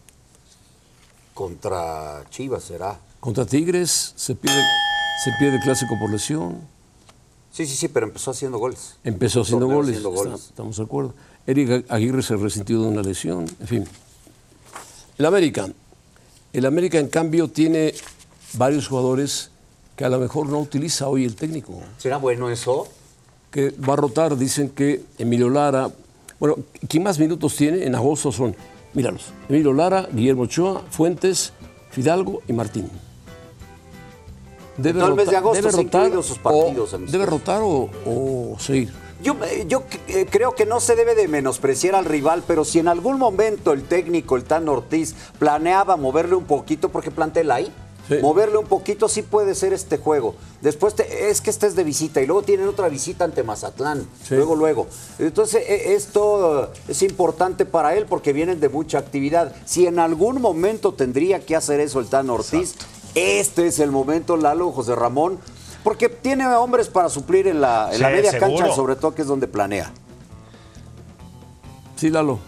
Contra 1.35 2.25
Chivas 2.31 2.65
será. 2.65 2.99
Contra 3.21 3.45
Tigres 3.47 4.13
se 4.17 4.35
pierde, 4.35 4.61
se 5.25 5.31
pierde 5.39 5.57
el 5.57 5.63
clásico 5.63 5.95
por 6.01 6.11
lesión. 6.11 6.61
Sí, 7.53 7.67
sí, 7.67 7.77
sí, 7.77 7.89
pero 7.89 8.07
empezó 8.07 8.31
haciendo 8.33 8.59
goles. 8.59 8.97
Empezó 9.05 9.41
haciendo 9.43 9.67
Torneo 9.67 9.79
goles. 9.83 9.97
haciendo 9.97 10.11
está- 10.17 10.31
goles. 10.31 10.45
estamos 10.47 10.77
de 10.77 10.83
acuerdo. 10.83 11.15
Eric 11.47 11.87
Aguirre 11.89 12.23
se 12.23 12.37
resintió 12.37 12.81
de 12.83 12.89
una 12.89 13.03
lesión. 13.03 13.47
En 13.61 13.67
fin. 13.67 13.85
El 15.17 15.27
América. 15.27 15.69
El 16.53 16.67
América, 16.67 16.99
en 16.99 17.09
cambio, 17.09 17.49
tiene 17.49 17.95
varios 18.55 18.89
jugadores 18.89 19.51
que 19.97 20.05
a 20.05 20.09
lo 20.09 20.19
mejor 20.19 20.49
no 20.49 20.59
utiliza 20.59 21.09
hoy 21.09 21.25
el 21.25 21.35
técnico. 21.35 21.75
¿Será 21.99 22.17
bueno 22.19 22.51
eso? 22.51 22.87
Que 23.51 23.71
va 23.71 23.95
a 23.95 23.97
rotar, 23.97 24.37
dicen 24.37 24.69
que 24.71 25.03
Emilio 25.19 25.49
Lara. 25.51 25.91
Bueno, 26.39 26.57
¿quién 26.89 27.03
más 27.03 27.19
minutos 27.19 27.57
tiene 27.57 27.85
en 27.85 27.95
agosto 27.95 28.31
son? 28.31 28.55
Míralos. 28.95 29.33
Emilio 29.49 29.73
Lara, 29.73 30.09
Guillermo 30.13 30.43
Ochoa, 30.43 30.83
Fuentes, 30.91 31.53
Fidalgo 31.91 32.43
y 32.47 32.53
Martín. 32.53 32.89
Debe 34.77 35.01
todo 35.01 35.09
el 35.09 35.15
mes 35.17 35.27
de 35.27 35.33
rotar- 35.33 35.39
agosto, 35.39 35.63
debe 35.69 35.83
rotar 35.83 36.23
sus 36.23 36.39
partidos 36.39 36.93
o- 36.95 36.99
debe 36.99 37.27
rotar 37.27 37.63
o, 37.63 37.91
o 38.07 38.57
seguir. 38.61 38.93
Yo, 39.21 39.35
eh, 39.45 39.65
yo 39.67 39.83
eh, 40.07 40.27
creo 40.31 40.55
que 40.55 40.65
no 40.65 40.79
se 40.79 40.95
debe 40.95 41.17
de 41.17 41.27
menospreciar 41.27 41.97
al 41.97 42.05
rival, 42.05 42.45
pero 42.47 42.65
si 42.65 42.79
en 42.79 42.87
algún 42.87 43.19
momento 43.19 43.73
el 43.73 43.83
técnico, 43.83 44.37
el 44.37 44.45
Tan 44.45 44.69
Ortiz, 44.69 45.17
planeaba 45.41 45.97
moverle 45.97 46.37
un 46.37 46.45
poquito, 46.45 46.91
porque 46.91 47.11
plantel 47.11 47.51
ahí, 47.51 47.73
Sí. 48.09 48.17
moverle 48.23 48.57
un 48.57 48.67
poquito 48.67 49.07
sí 49.09 49.21
puede 49.23 49.55
ser 49.55 49.73
este 49.75 49.99
juego. 49.99 50.35
Después 50.63 50.95
te- 50.95 51.29
es 51.31 51.41
que 51.43 51.51
este 51.51 51.67
es 51.67 51.77
de 51.77 51.85
visita 51.85 52.21
y 52.23 52.27
luego 52.27 52.43
tienen 52.43 52.67
otra 52.67 52.89
visita 52.89 53.25
ante 53.25 53.43
Mazatlán, 53.43 54.09
Sí. 54.27 54.35
luego, 54.35 54.57
luego. 54.57 54.87
Entonces 55.19 55.63
eh, 55.69 55.95
esto 55.95 56.65
eh, 56.65 56.69
es 56.89 57.03
importante 57.03 57.67
para 57.67 57.95
él 57.97 58.07
porque 58.07 58.33
vienen 58.33 58.61
de 58.61 58.69
mucha 58.71 58.99
actividad. 58.99 59.55
Si 59.67 59.87
en 59.87 59.99
algún 59.99 60.41
momento 60.41 60.95
tendría 60.95 61.45
que 61.45 61.55
hacer 61.55 61.81
eso 61.81 62.01
el 62.01 62.07
Tan 62.07 62.31
Ortiz, 62.31 62.75
este 63.15 63.67
es 63.67 63.79
el 63.79 63.91
momento, 63.91 64.37
Lalo, 64.37 64.73
José 64.73 64.95
Ramón, 64.95 65.39
porque 65.85 66.09
tiene 66.09 66.47
hombres 66.47 66.89
para 66.89 67.09
suplir 67.09 67.47
en 67.47 67.61
la, 67.61 67.91
en 67.93 68.01
la 68.01 68.09
Sí, 68.09 68.15
media 68.15 68.31
seguro. 68.33 68.57
cancha, 68.59 68.75
sobre 68.75 68.97
todo 68.97 69.15
que 69.15 69.23
es 69.23 69.29
donde 69.29 69.49
planea. 69.49 69.93
Sí, 71.97 72.11
Lalo. 72.11 72.39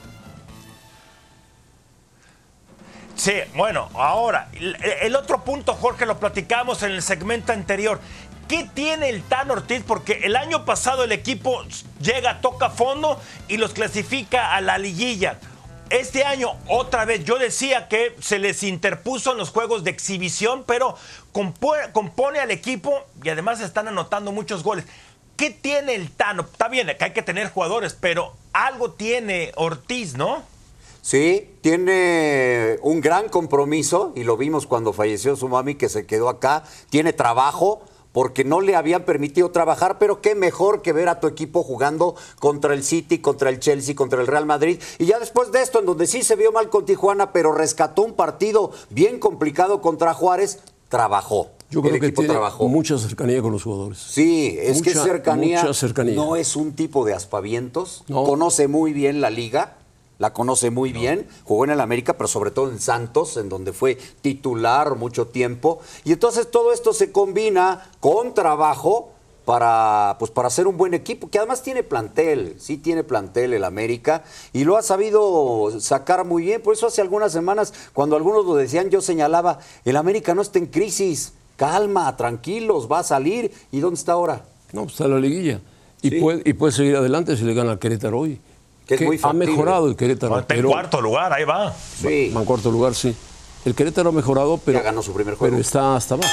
Sí, 3.20 3.34
bueno, 3.54 3.90
ahora, 3.92 4.48
el, 5.02 5.14
otro 5.14 5.44
punto, 5.44 5.74
Jorge, 5.74 6.06
lo 6.06 6.18
platicamos 6.18 6.82
en 6.82 6.92
el 6.92 7.02
segmento 7.02 7.52
anterior. 7.52 8.00
¿Qué 8.48 8.66
tiene 8.72 9.10
el 9.10 9.22
Tan 9.22 9.50
Ortiz? 9.50 9.82
Porque 9.86 10.20
el 10.22 10.36
año 10.36 10.64
pasado 10.64 11.04
el 11.04 11.12
equipo 11.12 11.62
llega, 12.00 12.40
toca 12.40 12.70
fondo 12.70 13.20
y 13.46 13.58
los 13.58 13.74
clasifica 13.74 14.54
a 14.54 14.62
la 14.62 14.78
liguilla. 14.78 15.38
Este 15.90 16.24
año, 16.24 16.56
otra 16.66 17.04
vez, 17.04 17.22
yo 17.26 17.38
decía 17.38 17.88
que 17.88 18.16
se 18.22 18.38
les 18.38 18.62
interpuso 18.62 19.32
en 19.32 19.36
los 19.36 19.50
juegos 19.50 19.84
de 19.84 19.90
exhibición, 19.90 20.64
pero 20.66 20.96
compo- 21.34 21.76
compone 21.92 22.38
al 22.38 22.50
equipo 22.50 23.04
y 23.22 23.28
además 23.28 23.60
están 23.60 23.86
anotando 23.86 24.32
muchos 24.32 24.62
goles. 24.62 24.86
¿Qué 25.36 25.50
tiene 25.50 25.94
el 25.94 26.10
Tano? 26.10 26.46
Está 26.50 26.68
bien, 26.68 26.86
que 26.98 27.04
hay 27.04 27.12
que 27.12 27.22
tener 27.22 27.50
jugadores, 27.50 27.92
pero 27.92 28.34
algo 28.54 28.92
tiene 28.92 29.52
Ortiz, 29.56 30.14
¿no? 30.16 30.42
Sí, 31.02 31.50
tiene 31.60 32.78
un 32.82 33.00
gran 33.00 33.28
compromiso 33.28 34.12
y 34.14 34.24
lo 34.24 34.36
vimos 34.36 34.66
cuando 34.66 34.92
falleció 34.92 35.36
su 35.36 35.48
mami 35.48 35.74
que 35.74 35.88
se 35.88 36.06
quedó 36.06 36.28
acá. 36.28 36.64
Tiene 36.90 37.12
trabajo 37.12 37.80
porque 38.12 38.44
no 38.44 38.60
le 38.60 38.76
habían 38.76 39.04
permitido 39.04 39.50
trabajar, 39.50 39.98
pero 39.98 40.20
qué 40.20 40.34
mejor 40.34 40.82
que 40.82 40.92
ver 40.92 41.08
a 41.08 41.20
tu 41.20 41.26
equipo 41.26 41.62
jugando 41.62 42.16
contra 42.38 42.74
el 42.74 42.82
City, 42.82 43.18
contra 43.18 43.50
el 43.50 43.60
Chelsea, 43.60 43.94
contra 43.94 44.20
el 44.20 44.26
Real 44.26 44.46
Madrid. 44.46 44.80
Y 44.98 45.06
ya 45.06 45.18
después 45.18 45.52
de 45.52 45.62
esto, 45.62 45.78
en 45.80 45.86
donde 45.86 46.06
sí 46.06 46.22
se 46.22 46.36
vio 46.36 46.52
mal 46.52 46.70
con 46.70 46.84
Tijuana, 46.84 47.32
pero 47.32 47.52
rescató 47.52 48.02
un 48.02 48.14
partido 48.14 48.72
bien 48.90 49.18
complicado 49.18 49.80
contra 49.80 50.12
Juárez, 50.12 50.60
trabajó. 50.88 51.50
Yo 51.70 51.82
creo 51.82 51.94
el 51.94 52.00
que 52.00 52.10
tiene 52.10 52.30
trabajó. 52.30 52.66
mucha 52.66 52.98
cercanía 52.98 53.40
con 53.40 53.52
los 53.52 53.62
jugadores. 53.62 53.98
Sí, 53.98 54.56
es 54.60 54.82
que 54.82 54.90
cercanía, 54.90 55.72
cercanía. 55.72 56.16
no 56.16 56.34
es 56.34 56.56
un 56.56 56.72
tipo 56.72 57.04
de 57.04 57.14
aspavientos. 57.14 58.02
No. 58.08 58.24
Conoce 58.24 58.66
muy 58.66 58.92
bien 58.92 59.20
la 59.20 59.30
liga, 59.30 59.76
la 60.20 60.32
conoce 60.32 60.70
muy 60.70 60.92
bien. 60.92 61.26
Jugó 61.44 61.64
en 61.64 61.70
el 61.70 61.80
América, 61.80 62.12
pero 62.12 62.28
sobre 62.28 62.52
todo 62.52 62.70
en 62.70 62.78
Santos, 62.78 63.36
en 63.38 63.48
donde 63.48 63.72
fue 63.72 63.96
titular 64.20 64.94
mucho 64.94 65.26
tiempo. 65.26 65.80
Y 66.04 66.12
entonces 66.12 66.48
todo 66.50 66.72
esto 66.72 66.92
se 66.92 67.10
combina 67.10 67.90
con 67.98 68.34
trabajo 68.34 69.10
para, 69.46 70.16
pues, 70.18 70.30
para 70.30 70.48
hacer 70.48 70.66
un 70.66 70.76
buen 70.76 70.92
equipo, 70.92 71.30
que 71.30 71.38
además 71.38 71.62
tiene 71.62 71.82
plantel, 71.82 72.54
sí 72.58 72.76
tiene 72.76 73.02
plantel 73.02 73.54
el 73.54 73.64
América, 73.64 74.22
y 74.52 74.64
lo 74.64 74.76
ha 74.76 74.82
sabido 74.82 75.72
sacar 75.80 76.24
muy 76.26 76.42
bien. 76.44 76.60
Por 76.62 76.74
eso 76.74 76.86
hace 76.86 77.00
algunas 77.00 77.32
semanas, 77.32 77.72
cuando 77.94 78.14
algunos 78.14 78.44
lo 78.44 78.54
decían, 78.54 78.90
yo 78.90 79.00
señalaba, 79.00 79.58
el 79.86 79.96
América 79.96 80.34
no 80.34 80.42
está 80.42 80.58
en 80.58 80.66
crisis. 80.66 81.32
Calma, 81.56 82.14
tranquilos, 82.16 82.88
va 82.92 83.00
a 83.00 83.02
salir. 83.02 83.52
¿Y 83.72 83.80
dónde 83.80 83.98
está 83.98 84.12
ahora? 84.12 84.44
No, 84.72 84.82
pues 84.82 84.92
está 84.92 85.06
en 85.06 85.10
la 85.12 85.18
liguilla. 85.18 85.60
Y, 86.02 86.10
Sí. 86.10 86.20
puede, 86.20 86.42
y 86.44 86.52
puede 86.52 86.72
seguir 86.72 86.96
adelante 86.96 87.36
si 87.36 87.44
le 87.44 87.54
gana 87.54 87.72
al 87.72 87.78
Querétaro 87.78 88.18
hoy. 88.18 88.38
Que 88.96 89.04
es 89.04 89.08
muy 89.08 89.20
ha 89.22 89.32
mejorado 89.32 89.86
el 89.86 89.94
Querétaro. 89.96 90.38
Está 90.40 90.54
en 90.54 90.66
cuarto 90.66 91.00
lugar, 91.00 91.32
ahí 91.32 91.44
va. 91.44 91.72
Sí, 91.72 92.32
Va 92.34 92.40
en 92.40 92.46
cuarto 92.46 92.70
lugar, 92.70 92.94
sí. 92.94 93.14
El 93.64 93.74
Querétaro 93.74 94.08
ha 94.08 94.12
mejorado, 94.12 94.58
pero, 94.64 94.78
Ya 94.78 94.84
ganó 94.84 95.02
su 95.02 95.12
primer 95.12 95.34
juego. 95.36 95.52
pero 95.52 95.60
está 95.60 95.94
hasta 95.96 96.14
abajo. 96.14 96.30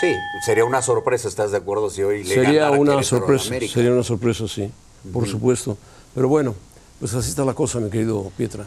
sí, 0.00 0.12
sería 0.44 0.64
una 0.64 0.82
sorpresa, 0.82 1.28
¿estás 1.28 1.52
de 1.52 1.56
acuerdo? 1.56 1.88
Si 1.90 2.02
hoy 2.02 2.24
le 2.24 2.34
Sería 2.34 2.52
ganara 2.64 2.70
una 2.72 2.92
Querétaro 2.96 3.04
sorpresa, 3.38 3.72
sería 3.72 3.92
una 3.92 4.02
sorpresa, 4.02 4.46
sí, 4.48 4.70
por 5.12 5.26
supuesto. 5.26 5.76
Pero 6.14 6.28
bueno, 6.28 6.54
Pues 6.98 7.14
así 7.14 7.30
está 7.30 7.44
la 7.46 7.54
cosa, 7.54 7.80
mi 7.80 7.88
querido 7.88 8.30
Pietra. 8.36 8.66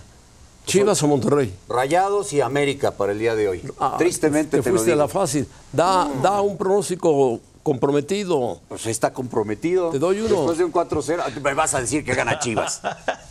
Chivas 0.65 1.03
o 1.03 1.07
Monterrey. 1.07 1.53
Rayados 1.69 2.33
y 2.33 2.41
América 2.41 2.91
para 2.91 3.11
el 3.11 3.19
día 3.19 3.35
de 3.35 3.47
hoy. 3.49 3.61
Ah, 3.79 3.95
Tristemente 3.97 4.57
te, 4.57 4.63
te, 4.63 4.69
lo 4.71 4.75
fuiste 4.75 4.93
a 4.93 4.95
la 4.95 5.07
fácil. 5.07 5.45
Da, 5.71 6.09
da 6.23 6.41
un 6.41 6.57
pronóstico 6.57 7.39
comprometido. 7.63 8.61
Pues 8.67 8.85
está 8.85 9.13
comprometido. 9.13 9.89
Te 9.89 9.99
doy 9.99 10.19
uno. 10.19 10.35
Después 10.35 10.57
de 10.57 10.63
un 10.65 10.71
4-0, 10.73 11.41
me 11.41 11.53
vas 11.53 11.73
a 11.73 11.81
decir 11.81 12.03
que 12.05 12.13
gana 12.13 12.37
Chivas. 12.39 12.81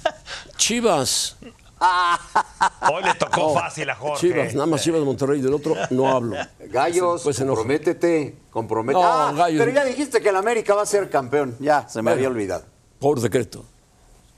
Chivas. 0.57 1.37
Hoy 2.93 3.03
le 3.03 3.15
tocó 3.15 3.41
No, 3.41 3.55
fácil 3.55 3.91
a 3.91 3.97
Jorge. 3.97 4.21
Chivas, 4.29 4.55
nada 4.55 4.67
más 4.67 4.83
Chivas 4.83 5.01
Monterrey, 5.03 5.41
del 5.41 5.53
otro 5.53 5.75
no 5.91 6.09
hablo. 6.09 6.37
Gallos, 6.69 7.23
Pues 7.25 7.39
comprométete, 7.39 8.37
comprométete. 8.51 9.03
No, 9.05 9.13
Ah, 9.13 9.33
Gallos. 9.37 9.59
Pero 9.65 9.73
ya 9.73 9.85
dijiste 9.85 10.21
que 10.21 10.29
el 10.29 10.37
América 10.37 10.75
va 10.75 10.83
a 10.83 10.87
ser 10.87 11.11
campeón. 11.11 11.57
Ya, 11.59 11.89
se 11.89 11.99
me 11.99 12.03
Bueno. 12.05 12.17
había 12.17 12.29
olvidado. 12.29 12.65
Por 13.01 13.21
decreto. 13.21 13.65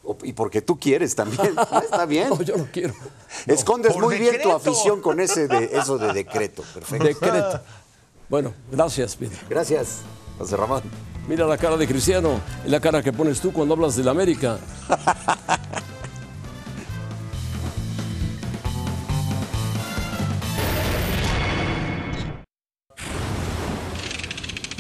O- 0.05 0.17
Y 0.23 0.33
porque 0.33 0.63
tú 0.63 0.79
quieres 0.79 1.15
también. 1.15 1.55
Está 1.83 2.07
bien. 2.07 2.31
No, 2.31 2.41
yo 2.43 2.57
no 2.57 2.67
quiero. 2.73 2.95
Escondes 3.47 3.95
muy 3.97 4.19
bien 4.19 4.41
tu 4.43 4.51
afición 4.51 5.01
con 5.03 5.21
ese 5.21 5.47
de, 5.47 5.71
eso 5.77 5.99
de 5.99 6.13
decreto. 6.15 6.63
Perfecto. 6.75 7.05
Decreto. 7.05 7.61
Bueno, 8.29 8.53
gracias, 8.71 9.17
Pietra. 9.17 9.39
Gracias, 9.49 10.01
José 10.39 10.57
Ramón. 10.57 10.83
Mira 11.29 11.47
la 11.47 11.57
cara 11.57 11.77
de 11.77 11.87
Cristiano 11.87 12.41
y 12.67 12.71
la 12.71 12.81
cara 12.81 13.03
que 13.03 13.13
pones 13.13 13.41
tú 13.41 13.53
cuando 13.53 13.75
hablas 13.75 13.97
del 13.97 14.09
América. 14.09 14.59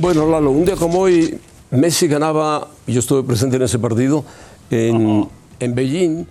Bueno, 0.04 0.28
Lalo, 0.28 0.50
un 0.50 0.66
día 0.66 0.76
como 0.76 0.98
hoy, 0.98 1.38
Messi 1.70 2.08
ganaba, 2.08 2.68
yo 2.86 3.00
estuve 3.00 3.22
presente 3.22 3.56
en 3.56 3.62
ese 3.62 3.78
partido, 3.78 4.22
en, 4.68 5.26
en 5.60 5.74
Beijing, 5.74 6.26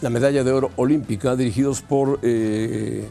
la 0.00 0.08
medalla 0.08 0.42
de 0.42 0.52
oro 0.52 0.70
olímpica, 0.76 1.36
dirigidos 1.36 1.82
por 1.82 2.20
eh, 2.22 3.06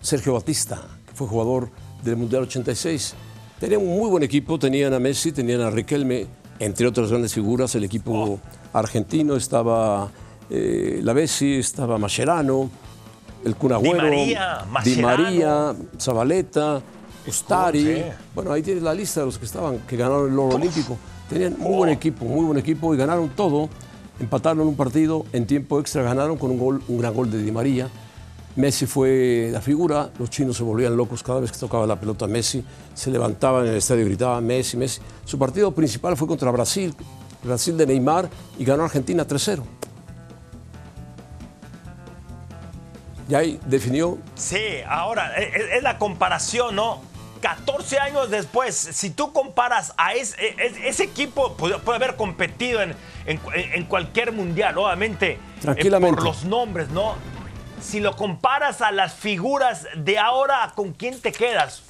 Sergio 0.00 0.32
Batista, 0.32 0.82
que 1.06 1.14
fue 1.14 1.28
jugador 1.28 1.70
del 2.02 2.16
Mundial 2.16 2.42
86. 2.42 3.14
Tenían 3.60 3.82
un 3.82 3.98
muy 3.98 4.08
buen 4.08 4.22
equipo, 4.22 4.58
tenían 4.58 4.94
a 4.94 4.98
Messi, 4.98 5.32
tenían 5.32 5.60
a 5.60 5.70
Riquelme, 5.70 6.26
entre 6.58 6.86
otras 6.86 7.10
grandes 7.10 7.34
figuras, 7.34 7.74
el 7.74 7.84
equipo 7.84 8.38
argentino, 8.72 9.36
estaba 9.36 10.10
eh, 10.50 11.00
la 11.02 11.12
Bessi, 11.12 11.54
estaba 11.54 11.98
Mascherano, 11.98 12.70
el 13.44 13.56
Kun 13.56 13.72
Agüero, 13.72 14.02
María, 14.02 14.64
Di. 14.84 14.96
María, 14.96 15.74
Zabaleta, 16.00 16.80
Ustari. 17.26 18.04
Bueno, 18.34 18.52
ahí 18.52 18.62
tienes 18.62 18.82
la 18.82 18.94
lista 18.94 19.20
de 19.20 19.26
los 19.26 19.38
que 19.38 19.44
estaban, 19.44 19.78
que 19.80 19.96
ganaron 19.96 20.32
el 20.32 20.38
oro 20.38 20.56
olímpico. 20.56 20.96
Tenían 21.28 21.56
muy 21.58 21.76
buen 21.76 21.90
equipo, 21.90 22.24
muy 22.24 22.44
buen 22.44 22.58
equipo 22.58 22.94
y 22.94 22.96
ganaron 22.96 23.28
todo. 23.30 23.68
Empataron 24.20 24.66
un 24.66 24.76
partido, 24.76 25.26
en 25.32 25.46
tiempo 25.46 25.78
extra 25.78 26.02
ganaron 26.02 26.38
con 26.38 26.50
un, 26.50 26.58
gol, 26.58 26.82
un 26.88 26.98
gran 26.98 27.14
gol 27.14 27.30
de 27.30 27.42
Di 27.42 27.52
María. 27.52 27.88
Messi 28.58 28.86
fue 28.86 29.50
la 29.52 29.60
figura, 29.60 30.10
los 30.18 30.30
chinos 30.30 30.56
se 30.56 30.64
volvían 30.64 30.96
locos 30.96 31.22
cada 31.22 31.38
vez 31.38 31.52
que 31.52 31.58
tocaba 31.58 31.86
la 31.86 31.94
pelota 31.94 32.26
Messi, 32.26 32.64
se 32.92 33.08
levantaban 33.08 33.62
en 33.66 33.70
el 33.70 33.76
estadio 33.76 34.02
y 34.02 34.06
gritaban 34.06 34.44
Messi, 34.44 34.76
Messi. 34.76 35.00
Su 35.24 35.38
partido 35.38 35.70
principal 35.70 36.16
fue 36.16 36.26
contra 36.26 36.50
Brasil, 36.50 36.92
Brasil 37.44 37.76
de 37.76 37.86
Neymar, 37.86 38.28
y 38.58 38.64
ganó 38.64 38.82
Argentina 38.82 39.24
3-0. 39.24 39.62
Y 43.28 43.34
ahí 43.36 43.60
definió 43.66 44.18
Sí, 44.34 44.58
ahora 44.88 45.36
e- 45.38 45.44
e- 45.44 45.76
es, 45.76 45.82
la 45.84 45.96
comparación, 45.98 46.74
¿no? 46.74 47.00
14 47.40 48.00
años 48.00 48.28
después, 48.28 48.74
si 48.74 49.10
tú 49.10 49.32
comparas 49.32 49.94
a 49.96 50.14
ese, 50.14 50.34
e- 50.44 50.88
ese 50.88 51.04
equipo, 51.04 51.52
puede, 51.56 51.78
puede 51.78 51.96
haber 52.04 52.16
competido 52.16 52.82
en, 52.82 52.96
en- 53.26 53.38
en 53.54 53.84
cualquier 53.84 54.32
mundial, 54.32 54.76
obviamente, 54.78 55.32
eh, 55.34 55.38
Tranquilamente. 55.60 56.16
por 56.16 56.24
los 56.24 56.44
nombres, 56.44 56.88
¿no? 56.88 57.14
Si 57.80 58.00
lo 58.00 58.16
comparas 58.16 58.80
a 58.82 58.92
las 58.92 59.14
figuras 59.14 59.86
de 59.96 60.18
ahora, 60.18 60.72
¿con 60.74 60.92
quién 60.92 61.18
te 61.20 61.32
quedas? 61.32 61.82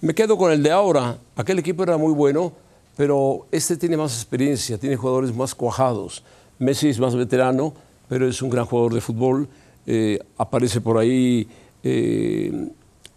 Me 0.00 0.14
quedo 0.14 0.36
con 0.36 0.50
el 0.50 0.62
de 0.62 0.70
ahora. 0.70 1.16
Aquel 1.36 1.58
equipo 1.58 1.82
era 1.82 1.96
muy 1.96 2.12
bueno, 2.12 2.52
pero 2.96 3.46
este 3.52 3.76
tiene 3.76 3.96
más 3.96 4.14
experiencia, 4.14 4.78
tiene 4.78 4.96
jugadores 4.96 5.34
más 5.34 5.54
cuajados. 5.54 6.24
Messi 6.58 6.88
es 6.88 6.98
más 6.98 7.14
veterano, 7.14 7.74
pero 8.08 8.26
es 8.28 8.40
un 8.42 8.50
gran 8.50 8.64
jugador 8.64 8.94
de 8.94 9.00
fútbol. 9.00 9.48
Eh, 9.86 10.18
aparece 10.38 10.80
por 10.80 10.98
ahí 10.98 11.46
eh, 11.84 12.68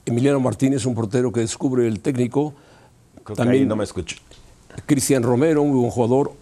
Emiliano 0.06 0.40
Martínez, 0.40 0.86
un 0.86 0.96
portero 0.96 1.32
que 1.32 1.40
descubre 1.40 1.88
el 1.88 2.02
técnico. 2.02 2.54
Creo 3.24 3.36
que 3.36 3.42
También 3.42 3.64
ahí 3.64 3.68
no 3.68 3.76
me 3.76 3.84
escucho. 3.86 4.18
Cristian 4.86 5.24
Romero, 5.24 5.62
un 5.62 5.70
muy 5.70 5.80
buen 5.80 5.92
jugador. 5.92 6.34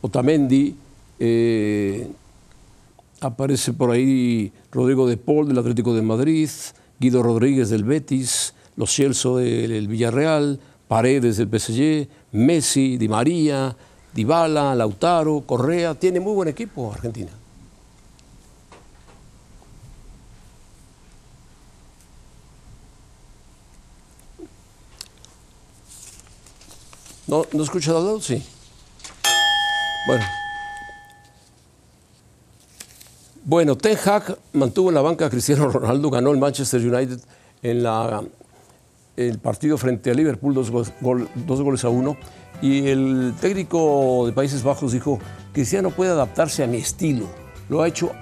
Otamendi. 0.00 0.76
eh, 1.18 2.10
aparece 3.22 3.72
por 3.72 3.90
ahí 3.90 4.52
Rodrigo 4.70 5.06
de 5.06 5.16
Paul 5.16 5.48
del 5.48 5.58
Atlético 5.58 5.94
de 5.94 6.02
Madrid, 6.02 6.48
Guido 6.98 7.22
Rodríguez 7.22 7.70
del 7.70 7.84
Betis, 7.84 8.54
Los 8.76 8.94
Celso 8.94 9.36
del 9.36 9.88
Villarreal, 9.88 10.60
Paredes 10.88 11.36
del 11.36 11.48
PSG, 11.48 12.08
Messi, 12.32 12.96
Di 12.98 13.08
María, 13.08 13.76
Dybala, 14.12 14.74
Lautaro, 14.74 15.42
Correa. 15.46 15.94
Tiene 15.94 16.20
muy 16.20 16.34
buen 16.34 16.48
equipo 16.48 16.92
Argentina. 16.92 17.30
¿No, 27.26 27.46
¿no 27.52 27.62
escuchas 27.62 27.94
al 27.94 28.04
lado? 28.04 28.20
Sí. 28.20 28.42
Bueno. 30.06 30.41
Bueno, 33.44 33.76
Ten 33.76 33.98
Hag 34.04 34.38
mantuvo 34.52 34.90
en 34.90 34.94
la 34.94 35.00
banca 35.00 35.26
a 35.26 35.30
Cristiano 35.30 35.68
Ronaldo, 35.68 36.10
ganó 36.10 36.30
el 36.30 36.38
Manchester 36.38 36.80
United 36.80 37.18
en 37.64 37.84
el 39.16 39.38
partido 39.40 39.76
frente 39.76 40.12
a 40.12 40.14
Liverpool, 40.14 40.54
dos, 40.54 40.70
dos 40.70 41.60
goles 41.60 41.84
a 41.84 41.88
uno. 41.88 42.16
Y 42.60 42.86
el 42.86 43.34
técnico 43.40 44.26
de 44.26 44.32
Países 44.32 44.62
Bajos 44.62 44.92
dijo, 44.92 45.18
Cristiano 45.52 45.90
puede 45.90 46.12
adaptarse 46.12 46.62
a 46.62 46.68
mi 46.68 46.76
estilo. 46.76 47.26
Lo 47.68 47.82
ha 47.82 47.88
hecho 47.88 48.12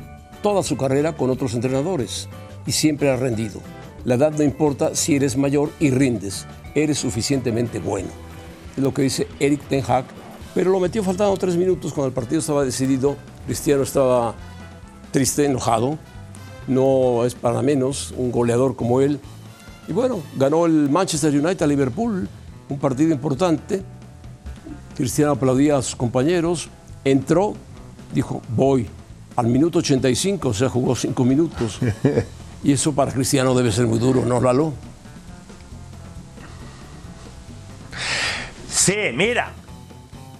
toda 0.42 0.62
su 0.62 0.78
carrera 0.78 1.14
con 1.14 1.28
otros 1.28 1.52
entrenadores 1.52 2.26
y 2.66 2.72
siempre 2.72 3.10
ha 3.10 3.16
rendido. 3.16 3.60
La 4.06 4.14
edad 4.14 4.32
no 4.32 4.42
importa 4.42 4.94
si 4.94 5.16
eres 5.16 5.36
mayor 5.36 5.70
y 5.80 5.90
rindes, 5.90 6.46
eres 6.74 6.96
suficientemente 6.96 7.78
bueno. 7.78 8.08
Es 8.74 8.82
lo 8.82 8.94
que 8.94 9.02
dice 9.02 9.28
Eric 9.38 9.60
Ten 9.68 9.84
Hag, 9.86 10.06
pero 10.54 10.70
lo 10.70 10.80
metió 10.80 11.04
faltando 11.04 11.36
tres 11.36 11.58
minutos 11.58 11.92
cuando 11.92 12.08
el 12.08 12.14
partido 12.14 12.40
estaba 12.40 12.64
decidido. 12.64 13.16
Cristiano 13.44 13.82
estaba 13.82 14.34
triste, 15.10 15.44
enojado. 15.44 15.98
No 16.66 17.24
es 17.24 17.34
para 17.34 17.62
menos 17.62 18.14
un 18.16 18.30
goleador 18.30 18.76
como 18.76 19.00
él. 19.00 19.20
Y 19.88 19.92
bueno, 19.92 20.20
ganó 20.36 20.66
el 20.66 20.88
Manchester 20.88 21.32
United 21.32 21.62
a 21.62 21.66
Liverpool, 21.66 22.28
un 22.68 22.78
partido 22.78 23.12
importante. 23.12 23.82
Cristiano 24.96 25.32
aplaudía 25.32 25.78
a 25.78 25.82
sus 25.82 25.96
compañeros, 25.96 26.68
entró, 27.04 27.54
dijo, 28.14 28.42
voy. 28.54 28.86
Al 29.36 29.46
minuto 29.46 29.78
85, 29.78 30.48
o 30.48 30.54
sea, 30.54 30.68
jugó 30.68 30.94
cinco 30.94 31.24
minutos. 31.24 31.78
Y 32.62 32.72
eso 32.72 32.92
para 32.92 33.10
Cristiano 33.12 33.54
debe 33.54 33.72
ser 33.72 33.86
muy 33.86 33.98
duro, 33.98 34.24
¿no, 34.26 34.40
Lalo? 34.40 34.74
Sí, 38.68 38.96
mira, 39.14 39.52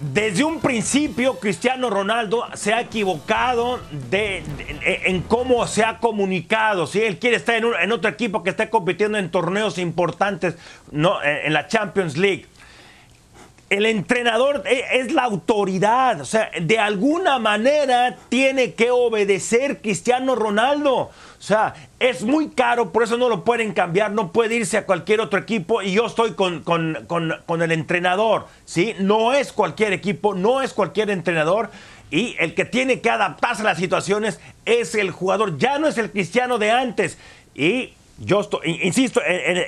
desde 0.01 0.43
un 0.43 0.59
principio 0.59 1.39
Cristiano 1.39 1.89
Ronaldo 1.89 2.45
se 2.55 2.73
ha 2.73 2.81
equivocado 2.81 3.79
de, 4.09 4.43
en 4.83 5.21
cómo 5.21 5.67
se 5.67 5.83
ha 5.83 5.99
comunicado. 5.99 6.87
Si 6.87 7.01
él 7.01 7.19
quiere 7.19 7.37
estar 7.37 7.55
en, 7.55 7.91
otro 7.91 8.09
equipo 8.09 8.41
que 8.41 8.49
esté 8.49 8.69
compitiendo 8.69 9.19
en 9.19 9.29
torneos 9.29 9.77
importantes, 9.77 10.55
no, 10.91 11.21
en, 11.23 11.45
en 11.45 11.53
la 11.53 11.67
Champions 11.67 12.17
League. 12.17 12.47
El 13.69 13.85
entrenador 13.85 14.63
e- 14.65 14.99
es 14.99 15.13
la 15.13 15.23
autoridad, 15.23 16.19
o 16.19 16.25
sea, 16.25 16.49
de 16.59 16.79
alguna 16.79 17.37
manera 17.37 18.17
tiene 18.27 18.73
que 18.73 18.89
obedecer 18.89 19.81
Cristiano 19.81 20.35
Ronaldo. 20.35 21.11
O 21.41 21.43
sea, 21.43 21.73
es 21.99 22.21
muy 22.21 22.49
caro, 22.49 22.91
por 22.91 23.01
eso 23.01 23.17
no 23.17 23.27
lo 23.27 23.43
pueden 23.43 23.73
cambiar, 23.73 24.11
no 24.11 24.31
puede 24.31 24.57
irse 24.57 24.77
a 24.77 24.85
cualquier 24.85 25.21
otro 25.21 25.39
equipo 25.39 25.81
y 25.81 25.91
yo 25.93 26.05
estoy 26.05 26.33
con, 26.33 26.61
con- 26.61 27.05
con- 27.07 27.33
con 27.47 27.63
el 27.63 27.71
entrenador, 27.71 28.45
¿sí? 28.63 28.93
No 28.99 29.33
es 29.33 29.51
cualquier 29.51 29.91
equipo, 29.91 30.35
no 30.35 30.61
es 30.61 30.71
cualquier 30.71 31.09
entrenador 31.09 31.71
y 32.11 32.35
el 32.37 32.53
que 32.53 32.63
tiene 32.65 33.01
que 33.01 33.09
adaptarse 33.09 33.63
a 33.63 33.65
las 33.65 33.79
situaciones 33.79 34.39
es 34.65 34.93
el 34.93 35.09
jugador, 35.09 35.57
ya 35.57 35.79
no 35.79 35.87
es 35.87 35.97
el 35.97 36.11
Cristiano 36.11 36.59
de 36.59 36.69
antes. 36.69 37.17
Y 37.55 37.93
yo 38.19 38.41
estoy, 38.41 38.79
insisto, 38.83 39.19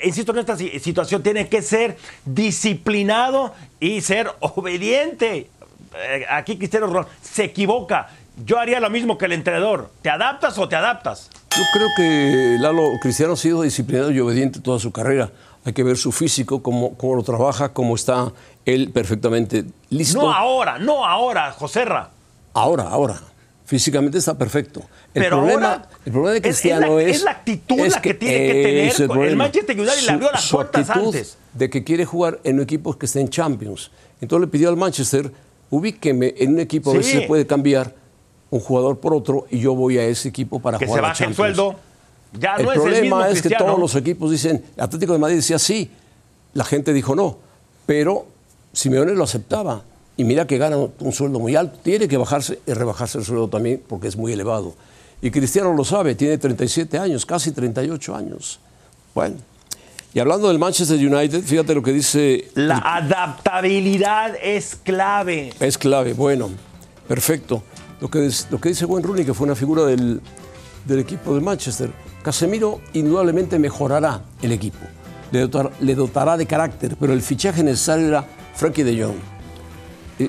insisto 0.04 0.32
en 0.34 0.38
esta 0.38 0.56
si- 0.56 0.80
situación, 0.80 1.24
tiene 1.24 1.50
que 1.50 1.64
ser 1.64 1.98
disciplinado 2.26 3.56
y 3.80 4.02
ser 4.02 4.30
obediente. 4.42 5.50
Eh, 5.96 6.26
Aquí 6.30 6.58
Cristiano 6.58 6.86
Ronaldo 6.86 7.10
se 7.22 7.46
equivoca. 7.46 8.10
Yo 8.46 8.58
haría 8.60 8.80
lo 8.80 8.90
mismo 8.90 9.18
que 9.18 9.26
el 9.26 9.32
entrenador. 9.34 9.92
¿Te 10.02 10.10
adaptas 10.10 10.58
o 10.58 10.68
te 10.68 10.76
adaptas? 10.76 11.30
Yo 11.56 11.64
creo 11.72 11.88
que 11.96 12.58
Lalo 12.60 12.90
Cristiano 13.00 13.34
ha 13.34 13.38
sido 13.38 13.62
disciplinado 13.62 14.12
y 14.12 14.20
obediente 14.20 14.60
toda 14.60 14.80
su 14.80 14.92
carrera. 14.92 15.32
Hay 15.66 15.74
que 15.74 15.84
ver 15.84 15.98
su 15.98 16.12
físico, 16.12 16.64
cómo, 16.64 16.96
cómo 16.98 17.16
lo 17.16 17.24
trabaja, 17.24 17.70
cómo 17.74 17.96
está 17.96 18.32
él 18.66 18.90
perfectamente 18.92 19.64
listo. 19.90 20.20
No 20.22 20.34
ahora, 20.34 20.80
no 20.80 21.06
ahora, 21.06 21.52
Joserra. 21.52 22.10
Ahora, 22.54 22.84
ahora. 22.90 23.22
Físicamente 23.66 24.18
está 24.18 24.38
perfecto. 24.38 24.82
El 25.14 25.24
Pero 25.24 25.38
problema, 25.38 25.74
ahora 25.74 25.90
el 26.06 26.12
problema 26.12 26.32
de 26.32 26.38
es- 26.40 26.44
es 26.44 26.48
Cristiano 26.62 26.96
la- 26.98 27.02
es, 27.04 27.16
es 27.18 27.24
la 27.24 27.32
actitud 27.32 27.78
la 27.88 28.02
que 28.02 28.14
tiene 28.16 28.38
que 28.38 28.64
tener. 28.64 29.02
El 29.02 29.08
problema. 29.08 29.44
Manchester 29.46 29.80
United 29.80 30.02
le 30.06 30.12
abrió 30.12 30.32
las 30.32 30.50
puertas 30.50 30.90
antes. 30.90 31.38
De 31.54 31.70
que 31.70 31.84
quiere 31.84 32.04
jugar 32.06 32.40
en 32.44 32.56
un 32.56 32.62
equipo 32.64 32.98
que 32.98 33.06
esté 33.06 33.22
en 33.22 33.30
Champions. 33.30 33.92
Entonces 34.22 34.48
le 34.48 34.52
pidió 34.52 34.70
al 34.70 34.78
Manchester, 34.78 35.32
ubíqueme 35.70 36.34
en 36.38 36.54
un 36.56 36.60
equipo, 36.60 36.92
a 36.92 36.94
ver 36.96 37.04
si 37.04 37.12
Sí. 37.12 37.20
se 37.22 37.28
puede 37.28 37.46
cambiar 37.48 37.94
un 38.54 38.60
jugador 38.60 39.00
por 39.00 39.16
otro 39.16 39.48
y 39.50 39.60
yo 39.60 39.74
voy 39.74 39.98
a 39.98 40.06
ese 40.06 40.30
equipo 40.30 40.60
para 40.60 40.78
Que 40.78 40.86
se 40.86 40.90
jugar 40.90 41.04
baje 41.04 41.26
el 41.26 41.34
sueldo. 41.34 41.76
Ya 42.40 42.56
el 42.56 42.66
no 42.66 42.72
es 42.72 42.78
el 42.78 42.84
mismo 42.84 43.18
problema 43.18 43.30
es 43.30 43.42
que 43.42 43.50
todos 43.50 43.80
los 43.80 43.96
equipos 43.96 44.30
dicen, 44.30 44.64
Atlético 44.78 45.14
de 45.14 45.20
Madrid 45.20 45.38
decía 45.38 45.58
sí, 45.58 45.90
la 46.54 46.64
gente 46.64 46.94
dijo 46.94 47.16
no, 47.16 47.38
pero 47.88 48.28
Simeone 48.72 49.14
lo 49.14 49.24
aceptaba. 49.24 49.82
Y 50.18 50.24
mira 50.24 50.46
que 50.46 50.60
gana 50.60 50.78
un 50.78 51.12
sueldo 51.12 51.40
muy 51.40 51.56
alto, 51.56 51.80
tiene 51.82 52.08
que 52.08 52.18
bajarse 52.18 52.60
y 52.68 52.74
rebajarse 52.74 53.18
el 53.18 53.26
sueldo 53.26 53.48
también 53.48 53.82
porque 53.88 54.08
es 54.08 54.16
muy 54.16 54.32
elevado. 54.32 54.76
Y 55.20 55.32
Cristiano 55.32 55.74
lo 55.74 55.84
sabe, 55.84 56.14
tiene 56.14 56.38
37 56.38 57.00
años, 57.00 57.26
casi 57.26 57.52
38 57.52 58.16
años. 58.16 58.60
Bueno, 59.16 59.38
y 60.14 60.20
hablando 60.20 60.50
del 60.50 60.60
Manchester 60.60 60.98
United, 60.98 61.42
fíjate 61.42 61.74
lo 61.74 61.82
que 61.82 61.92
dice 61.92 62.50
La 62.54 62.78
adaptabilidad 62.78 64.36
es 64.40 64.76
clave. 64.76 65.52
es 65.60 65.80
clave, 65.80 66.14
bueno, 66.14 66.52
perfecto. 67.08 67.64
Lo 68.04 68.10
que, 68.10 68.30
lo 68.50 68.60
que 68.60 68.68
dice 68.68 68.84
Wayne 68.84 69.08
Rooney, 69.08 69.24
que 69.24 69.34
fue 69.34 69.46
una 69.46 69.56
figura 69.56 69.86
del, 69.86 70.20
del 70.86 71.00
equipo 71.00 71.34
de 71.34 71.40
Manchester, 71.40 71.90
Casemiro 72.22 72.82
indudablemente 72.92 73.58
mejorará 73.58 74.22
el 74.42 74.52
equipo, 74.52 74.80
le, 75.32 75.48
dotar- 75.50 75.72
le 75.80 75.96
dotará 75.96 76.36
de 76.36 76.46
carácter, 76.46 76.98
pero 77.00 77.14
el 77.14 77.22
fichaje 77.22 77.64
necesario 77.64 78.06
era 78.10 78.26
Frankie 78.56 78.84
de 78.84 79.02
Jong. 79.02 79.16
Y 80.20 80.24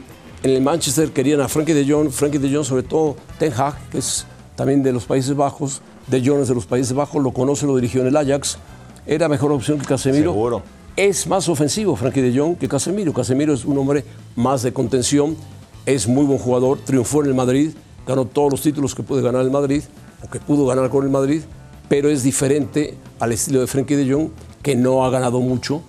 En 0.46 0.50
el 0.54 0.62
Manchester 0.62 1.10
querían 1.10 1.40
a 1.40 1.48
Frankie 1.48 1.72
de 1.72 1.84
Jong, 1.84 2.10
Frankie 2.12 2.38
de 2.38 2.54
Jong 2.54 2.64
sobre 2.64 2.84
todo 2.84 3.16
Ten 3.40 3.52
Hag, 3.52 3.74
que 3.90 3.98
es 3.98 4.24
también 4.54 4.84
de 4.84 4.92
los 4.92 5.04
Países 5.06 5.34
Bajos, 5.34 5.82
de 6.06 6.24
Jong 6.24 6.42
es 6.42 6.48
de 6.48 6.54
los 6.54 6.66
Países 6.66 6.92
Bajos, 6.92 7.20
lo 7.24 7.32
conoce, 7.32 7.66
lo 7.66 7.74
dirigió 7.74 8.02
en 8.02 8.06
el 8.06 8.16
Ajax, 8.16 8.56
era 9.04 9.28
mejor 9.28 9.50
opción 9.50 9.80
que 9.80 9.84
Casemiro. 9.86 10.30
Seguro. 10.30 10.62
Es 10.96 11.26
más 11.26 11.48
ofensivo 11.48 11.96
Frankie 11.96 12.20
de 12.20 12.38
Jong 12.38 12.56
que 12.56 12.68
Casemiro. 12.68 13.12
Casemiro 13.12 13.52
es 13.52 13.64
un 13.64 13.76
hombre 13.78 14.04
más 14.36 14.62
de 14.62 14.72
contención, 14.72 15.36
es 15.86 16.08
muy 16.08 16.24
buen 16.24 16.38
jugador, 16.38 16.78
triunfó 16.84 17.22
en 17.22 17.28
el 17.28 17.34
Madrid, 17.34 17.72
ganó 18.06 18.24
todos 18.24 18.50
los 18.50 18.62
títulos 18.62 18.94
que 18.94 19.02
puede 19.02 19.22
ganar 19.22 19.42
el 19.42 19.50
Madrid, 19.50 19.82
o 20.22 20.30
que 20.30 20.40
pudo 20.40 20.66
ganar 20.66 20.88
con 20.90 21.04
el 21.04 21.10
Madrid, 21.10 21.42
pero 21.88 22.08
es 22.08 22.22
diferente 22.22 22.96
al 23.20 23.32
estilo 23.32 23.60
de 23.60 23.66
Frankie 23.66 23.96
de 23.96 24.12
Jong, 24.12 24.30
que 24.62 24.76
no 24.76 25.04
ha 25.04 25.10
ganado 25.10 25.40
mucho 25.40 25.82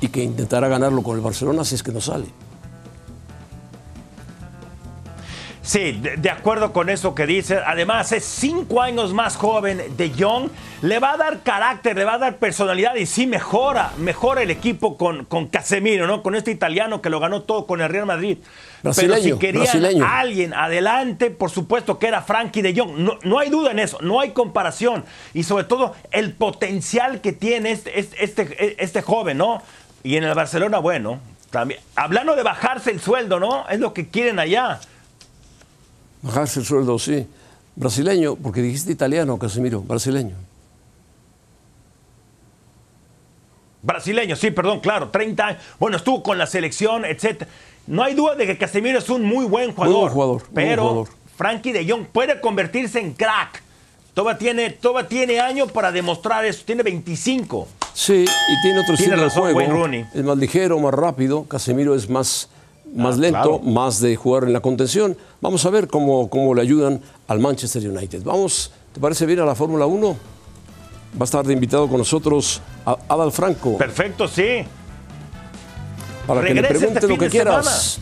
y 0.00 0.08
que 0.08 0.22
intentará 0.22 0.68
ganarlo 0.68 1.02
con 1.02 1.16
el 1.16 1.22
Barcelona 1.22 1.64
si 1.64 1.76
es 1.76 1.82
que 1.82 1.92
no 1.92 2.00
sale. 2.00 2.26
Sí, 5.66 5.98
de, 6.00 6.16
de 6.16 6.30
acuerdo 6.30 6.72
con 6.72 6.88
eso 6.88 7.12
que 7.16 7.26
dice. 7.26 7.58
Además, 7.66 8.12
es 8.12 8.24
cinco 8.24 8.80
años 8.80 9.12
más 9.12 9.36
joven 9.36 9.82
de 9.96 10.12
Young. 10.12 10.48
Le 10.80 11.00
va 11.00 11.14
a 11.14 11.16
dar 11.16 11.42
carácter, 11.42 11.96
le 11.96 12.04
va 12.04 12.14
a 12.14 12.18
dar 12.18 12.36
personalidad 12.36 12.94
y 12.94 13.04
sí 13.04 13.26
mejora, 13.26 13.90
mejora 13.98 14.42
el 14.42 14.52
equipo 14.52 14.96
con, 14.96 15.24
con 15.24 15.48
Casemiro, 15.48 16.06
¿no? 16.06 16.22
Con 16.22 16.36
este 16.36 16.52
italiano 16.52 17.02
que 17.02 17.10
lo 17.10 17.18
ganó 17.18 17.42
todo 17.42 17.66
con 17.66 17.80
el 17.80 17.88
Real 17.88 18.06
Madrid. 18.06 18.38
Pero 18.80 18.94
Brasileño, 18.94 19.34
si 19.34 19.40
querían 19.40 19.64
brasileño. 19.64 20.04
a 20.04 20.20
alguien 20.20 20.54
adelante, 20.54 21.30
por 21.30 21.50
supuesto 21.50 21.98
que 21.98 22.06
era 22.06 22.22
Frankie 22.22 22.62
de 22.62 22.72
Jong. 22.72 22.98
No, 22.98 23.18
no 23.24 23.40
hay 23.40 23.50
duda 23.50 23.72
en 23.72 23.80
eso, 23.80 23.98
no 24.02 24.20
hay 24.20 24.30
comparación. 24.30 25.04
Y 25.34 25.42
sobre 25.42 25.64
todo 25.64 25.96
el 26.12 26.32
potencial 26.32 27.20
que 27.20 27.32
tiene 27.32 27.72
este, 27.72 27.98
este, 27.98 28.22
este, 28.22 28.84
este 28.84 29.02
joven, 29.02 29.38
¿no? 29.38 29.60
Y 30.04 30.16
en 30.16 30.22
el 30.22 30.34
Barcelona, 30.34 30.78
bueno, 30.78 31.18
también. 31.50 31.80
Hablando 31.96 32.36
de 32.36 32.44
bajarse 32.44 32.92
el 32.92 33.00
sueldo, 33.00 33.40
¿no? 33.40 33.68
Es 33.68 33.80
lo 33.80 33.92
que 33.92 34.08
quieren 34.08 34.38
allá. 34.38 34.78
Bajarse 36.22 36.60
el 36.60 36.66
sueldo, 36.66 36.98
sí. 36.98 37.26
Brasileño, 37.74 38.36
porque 38.36 38.62
dijiste 38.62 38.92
italiano, 38.92 39.38
Casemiro, 39.38 39.82
brasileño. 39.82 40.34
Brasileño, 43.82 44.34
sí, 44.34 44.50
perdón, 44.50 44.80
claro, 44.80 45.10
30 45.10 45.46
años. 45.46 45.62
Bueno, 45.78 45.96
estuvo 45.96 46.22
con 46.22 46.38
la 46.38 46.46
selección, 46.46 47.04
etc. 47.04 47.44
No 47.86 48.02
hay 48.02 48.14
duda 48.14 48.34
de 48.34 48.46
que 48.46 48.58
Casemiro 48.58 48.98
es 48.98 49.08
un 49.08 49.22
muy 49.22 49.46
buen 49.46 49.72
jugador. 49.72 49.96
buen 50.00 50.12
jugador, 50.12 50.42
muy 50.42 50.52
buen 50.52 50.66
pero 50.68 50.82
jugador. 50.82 51.08
Frankie 51.36 51.72
de 51.72 51.88
Jong 51.88 52.06
puede 52.06 52.40
convertirse 52.40 52.98
en 52.98 53.12
crack. 53.12 53.62
Todavía 54.14 54.38
tiene, 54.38 54.70
todavía 54.70 55.08
tiene 55.08 55.40
años 55.40 55.70
para 55.70 55.92
demostrar 55.92 56.44
eso. 56.46 56.62
Tiene 56.64 56.82
25. 56.82 57.68
Sí, 57.92 58.24
y 58.24 58.62
tiene 58.62 58.80
otro 58.80 58.96
Tiene 58.96 59.12
estilo 59.12 59.24
razón, 59.28 59.46
de 59.46 59.52
juego. 59.52 59.58
Wayne 59.58 59.72
Rooney. 59.72 60.06
Es 60.14 60.24
más 60.24 60.38
ligero, 60.38 60.78
más 60.80 60.94
rápido. 60.94 61.44
Casemiro 61.44 61.94
es 61.94 62.08
más, 62.08 62.48
más 62.94 63.16
Ah, 63.16 63.20
lento, 63.20 63.42
claro. 63.42 63.58
más 63.60 64.00
de 64.00 64.16
jugar 64.16 64.44
en 64.44 64.52
la 64.52 64.60
contención. 64.60 65.16
Vamos 65.40 65.64
a 65.66 65.70
ver 65.70 65.88
cómo, 65.88 66.28
cómo 66.30 66.54
le 66.54 66.62
ayudan 66.62 67.00
al 67.28 67.38
Manchester 67.40 67.88
United. 67.88 68.22
Vamos, 68.24 68.70
¿te 68.92 69.00
parece 69.00 69.26
bien 69.26 69.40
a 69.40 69.44
la 69.44 69.54
Fórmula 69.54 69.86
1? 69.86 70.08
Va 70.08 71.20
a 71.20 71.24
estar 71.24 71.46
de 71.46 71.52
invitado 71.52 71.88
con 71.88 71.98
nosotros 71.98 72.60
a 72.84 72.96
Adal 73.08 73.32
Franco 73.32 73.78
Perfecto, 73.78 74.28
sí. 74.28 74.64
para 76.26 76.42
que 76.44 76.52
le 76.54 76.62
regresa 76.62 76.86
este 76.86 77.00
pregunte 77.00 77.08
lo 77.08 77.18
que 77.18 77.30
quieras. 77.30 77.98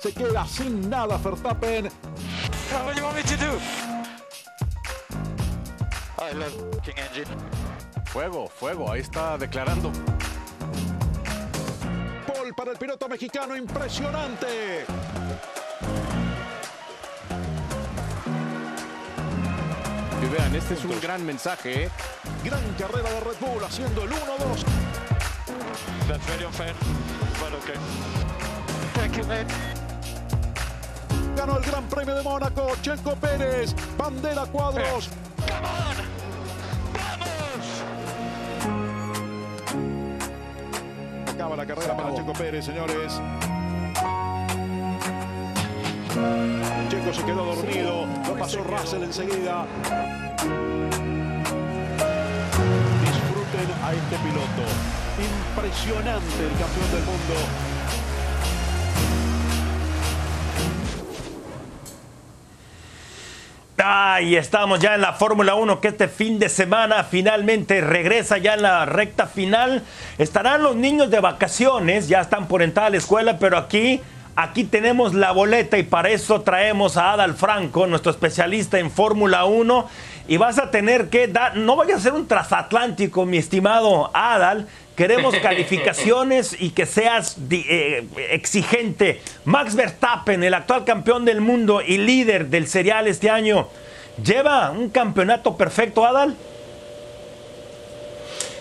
Se 0.00 0.12
queda 0.12 0.46
sin 0.46 0.88
nada 0.90 1.16
Verstappen. 1.18 1.84
What 2.72 2.94
do 2.94 3.00
you 3.00 3.04
want 3.04 3.16
me 3.16 3.22
to 3.22 3.36
do? 3.36 3.83
I 6.30 6.32
love 6.32 6.80
King 6.82 6.94
Engine. 6.96 7.26
Fuego, 8.06 8.48
fuego, 8.48 8.90
ahí 8.90 9.00
está 9.00 9.36
declarando. 9.36 9.92
Paul 12.26 12.54
para 12.56 12.70
el 12.72 12.78
piloto 12.78 13.08
mexicano, 13.08 13.54
impresionante. 13.56 14.86
Y 20.22 20.26
vean, 20.26 20.54
este 20.54 20.74
es 20.74 20.84
un 20.84 20.98
gran 21.00 21.26
mensaje. 21.26 21.84
¿eh? 21.84 21.90
Gran 22.42 22.62
carrera 22.78 23.10
de 23.10 23.20
Red 23.20 23.36
Bull 23.40 23.62
haciendo 23.62 24.04
el 24.04 24.10
1-2. 24.10 24.64
That's 26.08 26.26
very 26.26 26.44
unfair, 26.44 26.74
but 27.38 27.52
okay. 27.62 27.76
Thank 28.94 29.16
you, 29.18 29.26
mate. 29.26 29.52
Ganó 31.36 31.58
el 31.58 31.64
Gran 31.64 31.86
Premio 31.88 32.14
de 32.14 32.22
Mónaco, 32.22 32.72
Checo 32.80 33.14
Pérez, 33.16 33.74
bandera 33.98 34.46
cuadros. 34.46 35.08
Come 35.08 35.33
Acaba 41.54 41.66
la 41.68 41.74
carrera 41.74 41.96
para 41.96 42.14
Checo 42.16 42.32
Pérez, 42.32 42.64
señores. 42.64 43.12
Checo 46.88 47.14
se 47.14 47.24
quedó 47.24 47.44
dormido, 47.44 48.06
lo 48.26 48.36
pasó 48.36 48.64
Russell 48.64 49.04
enseguida. 49.04 49.64
Disfruten 53.02 53.70
a 53.84 53.92
este 53.92 54.16
piloto. 54.16 54.64
Impresionante 55.20 56.42
el 56.42 56.58
campeón 56.58 56.90
del 56.90 57.04
mundo. 57.04 57.73
Ahí 63.86 64.34
estamos 64.34 64.80
ya 64.80 64.94
en 64.94 65.02
la 65.02 65.12
Fórmula 65.12 65.56
1 65.56 65.78
que 65.82 65.88
este 65.88 66.08
fin 66.08 66.38
de 66.38 66.48
semana 66.48 67.04
finalmente 67.04 67.82
regresa 67.82 68.38
ya 68.38 68.54
en 68.54 68.62
la 68.62 68.86
recta 68.86 69.26
final. 69.26 69.82
Estarán 70.16 70.62
los 70.62 70.74
niños 70.74 71.10
de 71.10 71.20
vacaciones, 71.20 72.08
ya 72.08 72.22
están 72.22 72.48
por 72.48 72.62
entrar 72.62 72.86
a 72.86 72.90
la 72.90 72.96
escuela, 72.96 73.38
pero 73.38 73.58
aquí, 73.58 74.00
aquí 74.36 74.64
tenemos 74.64 75.12
la 75.12 75.32
boleta 75.32 75.76
y 75.76 75.82
para 75.82 76.08
eso 76.08 76.40
traemos 76.40 76.96
a 76.96 77.12
Adal 77.12 77.34
Franco, 77.34 77.86
nuestro 77.86 78.10
especialista 78.10 78.78
en 78.78 78.90
Fórmula 78.90 79.44
1. 79.44 79.86
Y 80.28 80.38
vas 80.38 80.58
a 80.58 80.70
tener 80.70 81.10
que 81.10 81.28
dar, 81.28 81.58
no 81.58 81.76
vayas 81.76 81.98
a 81.98 82.04
ser 82.04 82.14
un 82.14 82.26
transatlántico, 82.26 83.26
mi 83.26 83.36
estimado 83.36 84.10
Adal. 84.14 84.66
Queremos 84.96 85.34
calificaciones 85.36 86.56
y 86.58 86.70
que 86.70 86.86
seas 86.86 87.36
eh, 87.50 88.06
exigente. 88.30 89.20
Max 89.44 89.74
Verstappen, 89.74 90.44
el 90.44 90.54
actual 90.54 90.84
campeón 90.84 91.24
del 91.24 91.40
mundo 91.40 91.82
y 91.84 91.98
líder 91.98 92.46
del 92.46 92.68
serial 92.68 93.08
este 93.08 93.28
año, 93.28 93.68
lleva 94.22 94.70
un 94.70 94.90
campeonato 94.90 95.56
perfecto, 95.56 96.04
Adal. 96.04 96.36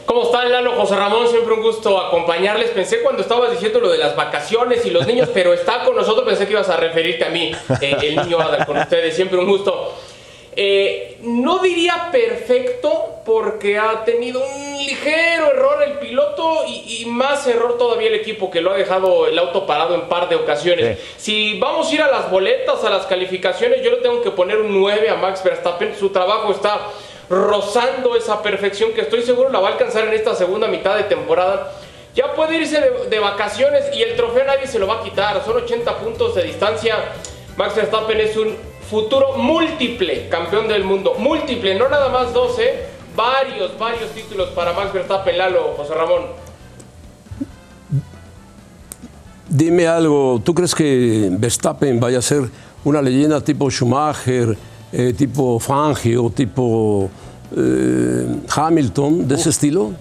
¿Cómo 0.06 0.24
están, 0.24 0.52
Lalo? 0.52 0.74
José 0.74 0.96
Ramón, 0.96 1.28
siempre 1.28 1.54
un 1.54 1.62
gusto 1.62 2.00
acompañarles. 2.00 2.72
Pensé 2.72 3.02
cuando 3.02 3.22
estabas 3.22 3.52
diciendo 3.52 3.80
lo 3.80 3.90
de 3.90 4.00
las 4.00 4.16
vacaciones 4.16 4.86
y 4.86 4.90
los 4.90 5.06
niños, 5.06 5.30
pero 5.34 5.54
está 5.54 5.84
con 5.84 5.96
nosotros, 5.96 6.26
pensé 6.26 6.46
que 6.46 6.54
ibas 6.54 6.70
a 6.70 6.78
referirte 6.78 7.26
a 7.26 7.30
mí, 7.30 7.52
eh, 7.80 7.96
el 8.02 8.16
niño 8.16 8.40
Adal, 8.40 8.66
con 8.66 8.78
ustedes, 8.78 9.16
siempre 9.16 9.38
un 9.38 9.48
gusto. 9.48 9.94
Eh, 10.56 11.18
no 11.22 11.60
diría 11.60 12.10
perfecto 12.12 13.22
porque 13.26 13.78
ha 13.78 14.04
tenido 14.04 14.42
un 14.46 14.78
ligero 14.78 15.52
error 15.52 15.84
el 15.84 15.94
piloto 16.00 16.66
y, 16.68 17.02
y 17.02 17.06
más 17.06 17.48
error 17.48 17.78
todavía 17.78 18.10
el 18.10 18.16
equipo 18.16 18.52
que 18.52 18.62
lo 18.62 18.72
ha 18.72 18.76
dejado 18.76 19.28
el 19.28 19.38
auto 19.40 19.66
parado 19.66 19.96
en 19.96 20.10
par 20.10 20.30
de 20.30 20.36
ocasiones. 20.36 21.00
Si 21.18 21.60
vamos 21.60 21.90
a 21.90 21.94
ir 21.94 22.02
a 22.02 22.12
las 22.12 22.30
boletas, 22.30 22.84
a 22.84 22.90
las 22.90 23.06
calificaciones, 23.06 23.82
yo 23.82 23.92
le 23.92 23.98
tengo 23.98 24.22
que 24.22 24.32
poner 24.32 24.58
un 24.58 24.80
9 24.80 25.10
a 25.10 25.16
Max 25.16 25.44
Verstappen. 25.44 25.96
Su 25.98 26.10
trabajo 26.10 26.52
está 26.52 26.80
rozando 27.30 28.16
esa 28.16 28.42
perfección 28.42 28.92
que 28.94 29.02
estoy 29.02 29.24
seguro 29.24 29.50
la 29.50 29.60
va 29.60 29.70
a 29.70 29.72
alcanzar 29.74 30.08
en 30.08 30.14
esta 30.14 30.36
segunda 30.36 30.68
mitad 30.68 30.96
de 30.98 31.04
temporada. 31.04 31.72
Ya 32.14 32.34
puede 32.34 32.58
irse 32.58 32.80
de, 32.80 33.10
de 33.10 33.20
vacaciones 33.20 33.86
y 33.96 34.04
el 34.04 34.16
trofeo 34.16 34.44
nadie 34.44 34.68
se 34.68 34.78
lo 34.78 34.88
va 34.88 35.00
a 35.00 35.04
quitar. 35.04 35.44
Son 35.44 35.58
80 35.58 35.98
puntos 35.98 36.36
de 36.36 36.44
distancia. 36.44 36.98
Max 37.58 37.76
Verstappen 37.76 38.20
es 38.20 38.36
un 38.36 38.73
futuro 38.90 39.38
múltiple 39.38 40.28
campeón 40.30 40.68
del 40.68 40.84
mundo. 40.84 41.16
Múltiple, 41.18 41.76
no 41.76 41.90
nada 41.90 42.10
más 42.10 42.34
12. 42.34 42.94
Varios, 43.16 43.78
varios 43.78 44.10
títulos 44.12 44.50
para 44.50 44.74
Max 44.74 44.92
Verstappen, 44.92 45.38
Lalo, 45.38 45.76
José 45.78 45.94
Ramón. 45.94 46.24
Dime 49.48 49.88
algo, 49.88 50.42
¿tú 50.44 50.56
crees 50.56 50.74
que 50.74 51.30
Verstappen 51.32 52.00
vaya 52.00 52.18
a 52.18 52.22
ser 52.24 52.50
una 52.84 53.02
leyenda 53.02 53.40
tipo 53.40 53.70
Schumacher, 53.70 54.58
eh, 54.92 55.14
tipo 55.16 55.60
Fangio, 55.60 56.32
tipo 56.32 57.08
eh, 57.56 58.26
Hamilton, 58.50 59.28
de 59.28 59.36
ese 59.36 59.52
estilo? 59.52 59.92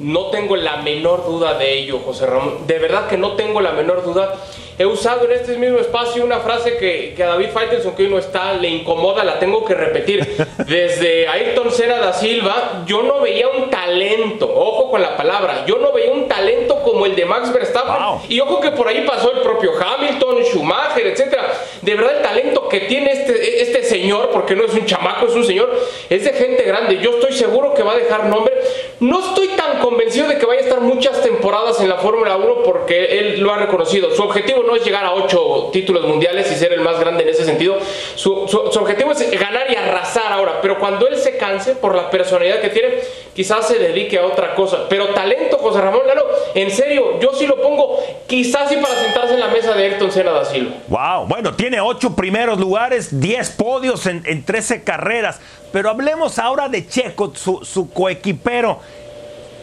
No 0.00 0.30
tengo 0.30 0.56
la 0.56 0.78
menor 0.78 1.26
duda 1.26 1.58
de 1.58 1.78
ello, 1.78 2.00
José 2.04 2.26
Ramón. 2.26 2.66
De 2.66 2.78
verdad 2.78 3.06
que 3.06 3.18
no 3.18 3.32
tengo 3.32 3.60
la 3.60 3.72
menor 3.72 4.02
duda. 4.02 4.34
He 4.78 4.86
usado 4.86 5.26
en 5.26 5.32
este 5.32 5.56
mismo 5.56 5.78
espacio 5.78 6.24
una 6.24 6.40
frase 6.40 6.76
que, 6.76 7.12
que 7.14 7.22
a 7.22 7.28
David 7.28 7.48
Faitelson, 7.52 7.94
que 7.94 8.04
hoy 8.04 8.08
no 8.08 8.18
está, 8.18 8.54
le 8.54 8.68
incomoda, 8.68 9.22
la 9.22 9.38
tengo 9.38 9.64
que 9.64 9.74
repetir. 9.74 10.26
Desde 10.66 11.28
Ayrton 11.28 11.70
Senna 11.70 11.98
da 11.98 12.12
Silva, 12.12 12.84
yo 12.86 13.02
no 13.02 13.20
veía 13.20 13.48
un 13.48 13.68
talento, 13.70 14.50
ojo 14.52 14.90
con 14.90 15.02
la 15.02 15.16
palabra, 15.16 15.64
yo 15.66 15.78
no 15.78 15.92
veía 15.92 16.10
un 16.12 16.26
talento 16.26 16.82
como 16.82 17.06
el 17.06 17.14
de 17.14 17.24
Max 17.26 17.52
Verstappen. 17.52 18.02
Wow. 18.02 18.20
Y 18.28 18.40
ojo 18.40 18.60
que 18.60 18.70
por 18.70 18.88
ahí 18.88 19.04
pasó 19.06 19.32
el 19.32 19.40
propio 19.40 19.72
Hamilton, 19.78 20.42
Schumacher, 20.44 21.06
etcétera. 21.06 21.52
De 21.82 21.94
verdad 21.94 22.16
el 22.16 22.22
talento 22.22 22.68
que 22.68 22.80
tiene 22.80 23.12
este, 23.12 23.62
este 23.62 23.82
señor, 23.82 24.30
porque 24.32 24.56
no 24.56 24.64
es 24.64 24.72
un 24.72 24.86
chamaco, 24.86 25.26
es 25.26 25.34
un 25.34 25.44
señor, 25.44 25.70
es 26.08 26.24
de 26.24 26.32
gente 26.32 26.62
grande. 26.62 26.98
Yo 26.98 27.10
estoy 27.18 27.32
seguro 27.32 27.74
que 27.74 27.82
va 27.82 27.92
a 27.92 27.96
dejar 27.96 28.26
nombre. 28.26 28.54
No 29.00 29.20
estoy 29.20 29.48
tan 29.48 29.80
convencido 29.80 30.28
de 30.28 30.38
que 30.38 30.46
vaya 30.46 30.60
a 30.60 30.64
estar 30.64 30.80
muchas 30.80 31.20
temporadas 31.22 31.80
en 31.80 31.88
la 31.88 31.96
Fórmula 31.96 32.36
1 32.36 32.62
porque 32.62 33.18
él 33.18 33.40
lo 33.40 33.52
ha 33.52 33.58
reconocido. 33.58 34.14
Su 34.14 34.22
objetivo 34.22 34.61
no 34.62 34.76
es 34.76 34.84
llegar 34.84 35.04
a 35.04 35.12
ocho 35.12 35.70
títulos 35.72 36.06
mundiales 36.06 36.50
y 36.50 36.54
ser 36.54 36.72
el 36.72 36.80
más 36.80 36.98
grande 36.98 37.22
en 37.22 37.28
ese 37.28 37.44
sentido. 37.44 37.78
Su, 38.14 38.32
objetivo 38.32 39.12
es 39.12 39.30
ganar 39.38 39.70
y 39.70 39.76
arrasar 39.76 40.32
ahora. 40.32 40.60
Pero 40.60 40.78
cuando 40.78 41.06
él 41.08 41.16
se 41.16 41.36
canse 41.36 41.74
por 41.74 41.94
la 41.94 42.10
personalidad 42.10 42.60
que 42.60 42.68
tiene, 42.68 42.88
quizás 43.34 43.68
se 43.68 43.78
dedique 43.78 44.18
a 44.18 44.26
otra 44.26 44.54
cosa. 44.54 44.88
Pero 44.88 45.08
talento, 45.08 45.58
José 45.58 45.80
Ramón 45.80 46.06
Lalo, 46.06 46.26
en 46.54 46.70
serio, 46.70 47.18
yo 47.20 47.32
sí 47.34 47.46
lo 47.46 47.60
pongo 47.60 47.98
quizás 48.26 48.68
sí 48.68 48.76
para 48.76 48.94
sentarse 48.94 49.34
en 49.34 49.40
la 49.40 49.48
mesa 49.48 49.74
de 49.74 49.84
Ayrton 49.84 50.10
Senna 50.10 50.32
da 50.32 50.44
Silva. 50.44 50.72
Wow, 50.88 51.26
bueno, 51.26 51.54
tiene 51.54 51.80
ocho 51.80 52.14
primeros 52.14 52.58
lugares, 52.58 53.20
10 53.20 53.50
podios 53.50 54.06
en, 54.06 54.22
en 54.26 54.44
13 54.44 54.84
carreras. 54.84 55.40
Pero 55.72 55.88
hablemos 55.88 56.38
ahora 56.38 56.68
de 56.68 56.86
Checo, 56.86 57.32
su 57.34 57.90
coequipero. 57.92 58.80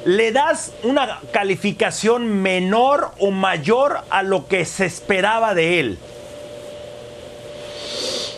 ¿Le 0.06 0.32
das 0.32 0.72
una 0.84 1.20
calificación 1.32 2.42
menor 2.42 3.12
o 3.20 3.32
mayor 3.32 4.00
a 4.10 4.24
lo 4.24 4.48
que 4.48 4.66
se 4.66 4.86
esperaba 4.86 5.54
de 5.54 5.80
él? 5.80 5.98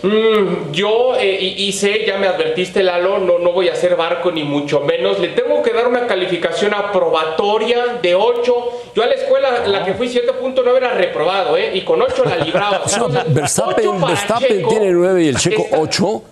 Mm, 0.03 0.71
yo, 0.71 1.15
eh, 1.15 1.37
y, 1.39 1.65
y 1.65 1.71
sé, 1.73 2.05
ya 2.07 2.17
me 2.17 2.25
advertiste, 2.27 2.81
Lalo, 2.81 3.19
no, 3.19 3.37
no 3.37 3.51
voy 3.51 3.69
a 3.69 3.73
hacer 3.73 3.95
barco 3.95 4.31
ni 4.31 4.43
mucho 4.43 4.79
menos. 4.79 5.19
Le 5.19 5.27
tengo 5.29 5.61
que 5.61 5.71
dar 5.73 5.87
una 5.87 6.07
calificación 6.07 6.73
aprobatoria 6.73 7.99
de 8.01 8.15
8. 8.15 8.55
Yo 8.95 9.03
a 9.03 9.05
la 9.05 9.13
escuela, 9.13 9.67
la 9.67 9.85
que 9.85 9.93
fui 9.93 10.07
7.9 10.07 10.75
era 10.77 10.93
reprobado, 10.95 11.55
¿eh? 11.55 11.71
Y 11.75 11.81
con 11.81 12.01
8 12.01 12.25
la 12.25 12.37
libraba. 12.37 12.81
O 12.83 12.89
sea, 12.89 13.03
Verstappen, 13.27 13.87
8 13.87 13.97
para 13.99 14.13
Verstappen 14.13 14.47
Checo 14.57 14.69
tiene 14.69 14.91
9 14.91 15.23
y 15.23 15.27
el 15.27 15.37
Checo 15.37 15.61
está- 15.65 15.79
8. 15.79 16.23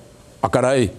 Ah, 0.41 0.49
caray. 0.49 0.91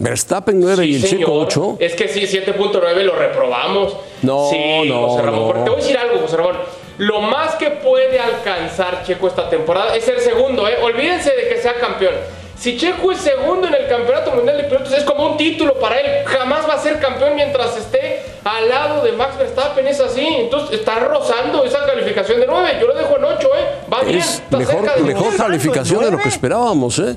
Verstappen 0.00 0.58
9 0.58 0.86
y 0.86 0.94
el 0.96 1.02
Checo 1.02 1.10
señor. 1.10 1.30
8. 1.30 1.76
Es 1.78 1.94
que 1.94 2.08
sí, 2.08 2.20
7.9 2.22 3.02
lo 3.02 3.14
reprobamos. 3.14 3.94
No, 4.22 4.48
sí, 4.50 4.88
no, 4.88 5.08
José 5.08 5.22
Ramón. 5.22 5.40
no. 5.40 5.46
Porque 5.46 5.62
te 5.62 5.70
voy 5.70 5.78
a 5.78 5.82
decir 5.82 5.98
algo, 5.98 6.18
José 6.20 6.36
Ramón. 6.38 6.56
Lo 6.96 7.20
más 7.20 7.54
que 7.56 7.70
puede 7.70 8.18
alcanzar 8.18 9.02
Checo 9.04 9.28
esta 9.28 9.48
temporada 9.48 9.94
es 9.94 10.04
ser 10.04 10.20
segundo, 10.20 10.66
¿eh? 10.66 10.78
Olvídense 10.82 11.30
de 11.34 11.48
que 11.48 11.58
sea 11.58 11.74
campeón. 11.74 12.14
Si 12.58 12.76
Checo 12.76 13.12
es 13.12 13.18
segundo 13.18 13.68
en 13.68 13.74
el 13.74 13.88
Campeonato 13.88 14.32
Mundial 14.32 14.58
de 14.58 14.64
Pilotos, 14.64 14.92
es 14.92 15.04
como 15.04 15.30
un 15.30 15.36
título 15.38 15.74
para 15.74 15.98
él. 15.98 16.26
Jamás 16.26 16.68
va 16.68 16.74
a 16.74 16.78
ser 16.78 16.98
campeón 16.98 17.34
mientras 17.34 17.74
esté 17.76 18.20
al 18.44 18.68
lado 18.68 19.02
de 19.02 19.12
Max 19.12 19.38
Verstappen. 19.38 19.86
Es 19.86 19.98
así. 20.00 20.26
Entonces 20.26 20.78
está 20.80 20.98
rozando 20.98 21.64
esa 21.64 21.84
calificación 21.86 22.40
de 22.40 22.46
9. 22.46 22.76
Yo 22.80 22.86
lo 22.86 22.94
dejo 22.94 23.16
en 23.16 23.24
8, 23.24 23.48
¿eh? 23.56 23.64
Va 23.90 24.02
bien. 24.02 24.18
Es 24.18 24.34
Está 24.34 24.58
mejor, 24.58 24.74
cerca 24.74 24.96
de 24.96 25.02
mejor 25.02 25.36
calificación 25.36 26.04
de 26.04 26.10
lo 26.10 26.18
que 26.18 26.28
esperábamos, 26.28 26.98
¿eh? 26.98 27.16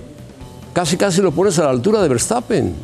Casi, 0.74 0.98
casi 0.98 1.22
lo 1.22 1.32
pones 1.32 1.58
a 1.60 1.64
la 1.66 1.70
altura 1.70 2.02
de 2.02 2.10
Verstappen. 2.10 2.76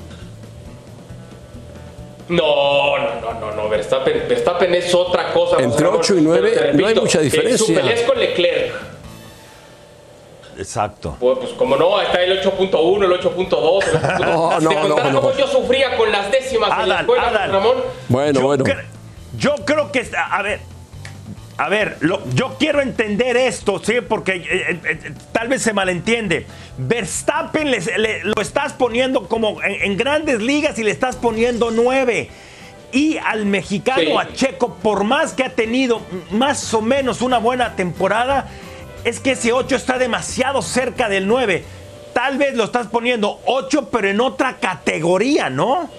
No, 2.30 2.97
no, 2.97 3.21
no, 3.21 3.39
no, 3.39 3.52
no. 3.56 3.69
Verstappen, 3.69 4.28
Verstappen 4.30 4.73
es 4.75 4.93
otra 4.93 5.34
cosa. 5.34 5.58
Entre 5.60 5.84
Ramón. 5.84 5.99
ocho 5.99 6.15
y 6.15 6.21
nueve 6.21 6.52
Pero 6.54 6.71
te 6.71 6.78
no 6.78 6.88
hay 6.88 6.95
mucha 6.95 7.19
diferencia. 7.19 7.58
Su 7.65 7.73
pelea 7.73 7.93
es 7.95 8.02
con 8.04 8.19
Leclerc. 8.19 8.73
Exacto. 10.60 11.15
Pues, 11.19 11.38
pues 11.39 11.52
como 11.54 11.75
no, 11.78 11.99
está 12.02 12.21
el 12.21 12.39
8.1, 12.43 13.04
el 13.06 13.12
8.2. 13.21 13.84
el 13.84 13.99
8.2. 14.02 14.19
No, 14.19 14.60
no, 14.60 14.69
Te 14.69 14.75
contará 14.75 15.12
no, 15.12 15.21
cómo 15.21 15.32
no. 15.34 15.38
yo 15.39 15.47
sufría 15.47 15.95
con 15.97 16.12
las 16.12 16.30
décimas 16.32 16.69
en 16.71 16.78
la 16.89 16.95
Adal, 16.95 16.99
escuela, 17.02 17.28
Adal. 17.30 17.52
Ramón. 17.52 17.75
Bueno, 18.10 18.39
yo 18.41 18.45
bueno. 18.45 18.63
cre- 18.65 18.84
yo 19.38 19.56
creo 19.65 19.91
que, 19.91 20.06
a 20.15 20.41
ver, 20.43 20.60
a 21.59 21.69
ver, 21.69 21.97
lo- 21.99 22.21
yo 22.33 22.55
quiero 22.57 22.81
entender 22.81 23.35
esto, 23.37 23.79
¿sí? 23.83 23.95
Porque 24.07 24.35
eh, 24.35 24.45
eh, 24.49 24.79
eh, 24.85 25.11
tal 25.33 25.49
vez 25.49 25.61
se 25.61 25.73
malentiende. 25.73 26.47
Verstappen 26.77 27.69
les- 27.69 27.95
le- 27.97 28.23
lo 28.23 28.41
estás 28.41 28.73
poniendo 28.73 29.27
como 29.27 29.61
en, 29.61 29.81
en 29.91 29.97
grandes 29.97 30.41
ligas 30.41 30.79
y 30.79 30.83
le 30.83 30.91
estás 30.91 31.15
poniendo 31.17 31.69
nueve. 31.71 32.29
Y 32.91 33.17
al 33.17 33.45
mexicano, 33.45 34.01
Sí. 34.01 34.13
a 34.17 34.33
Checo, 34.33 34.75
por 34.75 35.03
más 35.03 35.33
que 35.33 35.43
ha 35.43 35.53
tenido 35.53 36.01
más 36.31 36.73
o 36.73 36.81
menos 36.81 37.21
una 37.21 37.37
buena 37.37 37.75
temporada, 37.75 38.47
es 39.03 39.19
que 39.19 39.31
ese 39.31 39.51
8 39.53 39.75
está 39.75 39.97
demasiado 39.99 40.61
cerca 40.61 41.07
del 41.09 41.27
9. 41.27 41.63
Tal 42.13 42.37
vez 42.37 42.55
lo 42.55 42.63
estás 42.63 42.87
poniendo 42.87 43.39
8, 43.45 43.89
pero 43.91 44.09
en 44.09 44.19
otra 44.21 44.57
categoría, 44.59 45.49
¿no? 45.49 45.89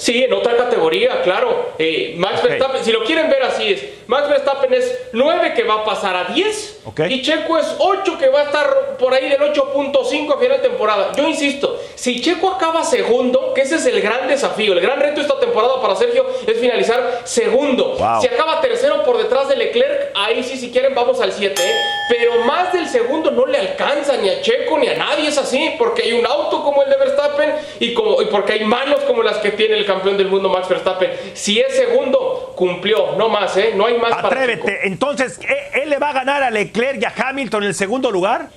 Sí, 0.00 0.24
en 0.24 0.32
otra 0.32 0.56
categoría, 0.56 1.20
claro. 1.20 1.72
Eh, 1.78 2.14
Max. 2.16 2.42
Verstappen, 2.42 2.82
si 2.82 2.90
lo 2.90 3.04
quieren 3.04 3.28
ver 3.28 3.42
así 3.42 3.70
es, 3.70 3.84
Max 4.06 4.30
Verstappen 4.30 4.72
es 4.72 4.98
9 5.12 5.52
que 5.54 5.62
va 5.62 5.74
a 5.74 5.84
pasar 5.84 6.16
a 6.16 6.24
10 6.32 6.80
Ok. 6.86 7.00
y 7.10 7.20
Checo 7.20 7.58
es 7.58 7.66
8 7.78 8.16
que 8.18 8.28
va 8.30 8.40
a 8.40 8.44
estar 8.44 8.96
por 8.96 9.12
ahí 9.12 9.28
del 9.28 9.40
8.5 9.40 10.34
a 10.34 10.38
final 10.38 10.62
de 10.62 10.68
temporada. 10.68 11.12
Yo 11.14 11.28
insisto, 11.28 11.78
si 11.96 12.18
Checo 12.22 12.48
acaba 12.48 12.82
segundo, 12.82 13.39
que 13.54 13.62
ese 13.62 13.76
es 13.76 13.86
el 13.86 14.00
gran 14.00 14.28
desafío, 14.28 14.72
el 14.72 14.80
gran 14.80 15.00
reto 15.00 15.20
esta 15.20 15.38
temporada 15.38 15.80
para 15.80 15.96
Sergio 15.96 16.26
es 16.46 16.58
finalizar 16.58 17.22
segundo. 17.24 17.96
Wow. 17.96 18.20
Si 18.20 18.26
acaba 18.26 18.60
tercero 18.60 19.02
por 19.04 19.18
detrás 19.18 19.48
de 19.48 19.56
Leclerc, 19.56 20.10
ahí 20.14 20.42
sí 20.42 20.56
si 20.56 20.70
quieren 20.70 20.94
vamos 20.94 21.20
al 21.20 21.32
7, 21.32 21.62
¿eh? 21.62 21.72
pero 22.08 22.44
más 22.44 22.72
del 22.72 22.88
segundo 22.88 23.30
no 23.30 23.46
le 23.46 23.58
alcanza 23.58 24.16
ni 24.16 24.28
a 24.28 24.40
Checo 24.40 24.78
ni 24.78 24.88
a 24.88 24.96
nadie, 24.96 25.28
es 25.28 25.38
así, 25.38 25.74
porque 25.78 26.02
hay 26.02 26.12
un 26.12 26.26
auto 26.26 26.62
como 26.62 26.82
el 26.82 26.90
de 26.90 26.96
Verstappen 26.96 27.54
y, 27.78 27.94
como, 27.94 28.20
y 28.22 28.26
porque 28.26 28.54
hay 28.54 28.64
manos 28.64 29.00
como 29.00 29.22
las 29.22 29.38
que 29.38 29.50
tiene 29.50 29.76
el 29.76 29.86
campeón 29.86 30.16
del 30.16 30.28
mundo 30.28 30.48
Max 30.48 30.68
Verstappen. 30.68 31.10
Si 31.34 31.60
es 31.60 31.74
segundo, 31.74 32.52
cumplió, 32.56 33.12
no 33.16 33.28
más, 33.28 33.56
¿eh? 33.56 33.72
No 33.74 33.86
hay 33.86 33.98
más 33.98 34.10
para 34.10 34.28
Checo. 34.28 34.66
Atrévete. 34.66 34.86
Entonces, 34.86 35.40
¿eh, 35.48 35.82
¿él 35.82 35.90
le 35.90 35.98
va 35.98 36.10
a 36.10 36.12
ganar 36.12 36.42
a 36.42 36.50
Leclerc 36.50 37.00
y 37.00 37.04
a 37.04 37.12
Hamilton 37.16 37.62
en 37.62 37.68
el 37.68 37.74
segundo 37.74 38.10
lugar? 38.10 38.48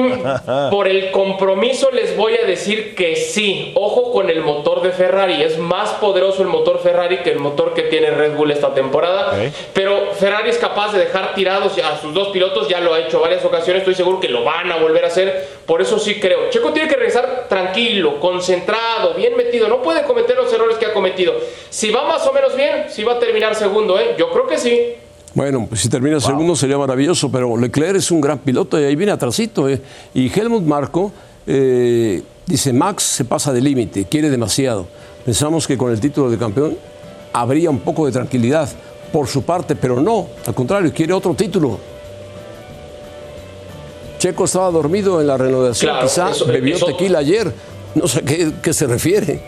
Mm, 0.00 0.70
por 0.70 0.88
el 0.88 1.10
compromiso 1.10 1.90
les 1.90 2.16
voy 2.16 2.36
a 2.36 2.46
decir 2.46 2.94
que 2.94 3.16
sí. 3.16 3.72
Ojo 3.74 4.12
con 4.12 4.30
el 4.30 4.40
motor 4.40 4.82
de 4.82 4.90
Ferrari. 4.90 5.42
Es 5.42 5.58
más 5.58 5.90
poderoso 5.94 6.42
el 6.42 6.48
motor 6.48 6.80
Ferrari 6.80 7.18
que 7.18 7.30
el 7.30 7.38
motor 7.38 7.74
que 7.74 7.82
tiene 7.82 8.10
Red 8.10 8.36
Bull 8.36 8.50
esta 8.50 8.74
temporada. 8.74 9.32
Ok. 9.32 9.52
Pero 9.72 10.12
Ferrari 10.12 10.50
es 10.50 10.58
capaz 10.58 10.92
de 10.92 11.00
dejar 11.00 11.34
tirados 11.34 11.76
a 11.78 12.00
sus 12.00 12.14
dos 12.14 12.28
pilotos. 12.28 12.68
Ya 12.68 12.80
lo 12.80 12.94
ha 12.94 13.00
hecho 13.00 13.20
varias 13.20 13.44
ocasiones. 13.44 13.82
Estoy 13.82 13.94
seguro 13.94 14.20
que 14.20 14.28
lo 14.28 14.44
van 14.44 14.70
a 14.72 14.76
volver 14.76 15.04
a 15.04 15.08
hacer. 15.08 15.48
Por 15.66 15.80
eso 15.80 15.98
sí 15.98 16.18
creo. 16.20 16.50
Checo 16.50 16.72
tiene 16.72 16.88
que 16.88 16.96
regresar 16.96 17.46
tranquilo, 17.48 18.18
concentrado, 18.20 19.14
bien 19.14 19.36
metido. 19.36 19.68
No 19.68 19.82
puede 19.82 20.02
cometer 20.04 20.36
los 20.36 20.52
errores 20.52 20.78
que 20.78 20.86
ha 20.86 20.92
cometido. 20.92 21.34
Si 21.68 21.90
va 21.90 22.04
más 22.04 22.26
o 22.26 22.32
menos 22.32 22.56
bien, 22.56 22.86
sí 22.88 23.04
va 23.04 23.14
a 23.14 23.18
terminar 23.18 23.54
segundo. 23.54 23.98
¿eh? 23.98 24.14
Yo 24.18 24.30
creo 24.30 24.46
que 24.46 24.58
sí. 24.58 24.94
Bueno, 25.34 25.66
pues 25.68 25.80
si 25.82 25.88
termina 25.88 26.18
segundo 26.20 26.56
sería 26.56 26.76
maravilloso, 26.76 27.30
pero 27.30 27.56
Leclerc 27.56 27.96
es 27.96 28.10
un 28.10 28.20
gran 28.20 28.38
piloto 28.40 28.80
y 28.80 28.84
ahí 28.84 28.96
viene 28.96 29.12
atrasito. 29.12 29.68
¿eh? 29.68 29.80
Y 30.12 30.28
Helmut 30.36 30.64
Marco 30.64 31.12
eh, 31.46 32.20
dice, 32.46 32.72
Max 32.72 33.04
se 33.04 33.24
pasa 33.24 33.52
de 33.52 33.60
límite, 33.60 34.06
quiere 34.06 34.28
demasiado. 34.28 34.88
Pensamos 35.24 35.68
que 35.68 35.78
con 35.78 35.92
el 35.92 36.00
título 36.00 36.30
de 36.30 36.36
campeón 36.38 36.76
habría 37.32 37.70
un 37.70 37.78
poco 37.78 38.06
de 38.06 38.12
tranquilidad 38.12 38.68
por 39.12 39.28
su 39.28 39.42
parte, 39.42 39.76
pero 39.76 40.00
no, 40.00 40.26
al 40.46 40.54
contrario, 40.54 40.92
quiere 40.92 41.12
otro 41.12 41.34
título. 41.34 41.78
Checo 44.18 44.44
estaba 44.44 44.70
dormido 44.70 45.20
en 45.20 45.26
la 45.28 45.36
renovación, 45.38 45.92
Claro, 45.92 46.06
quizá 46.08 46.30
eso- 46.30 46.46
bebió 46.46 46.74
eso- 46.76 46.86
tequila 46.86 47.20
ayer, 47.20 47.52
no 47.94 48.06
sé 48.08 48.18
a 48.18 48.22
qué, 48.22 48.52
qué 48.62 48.72
se 48.72 48.86
refiere. 48.86 49.40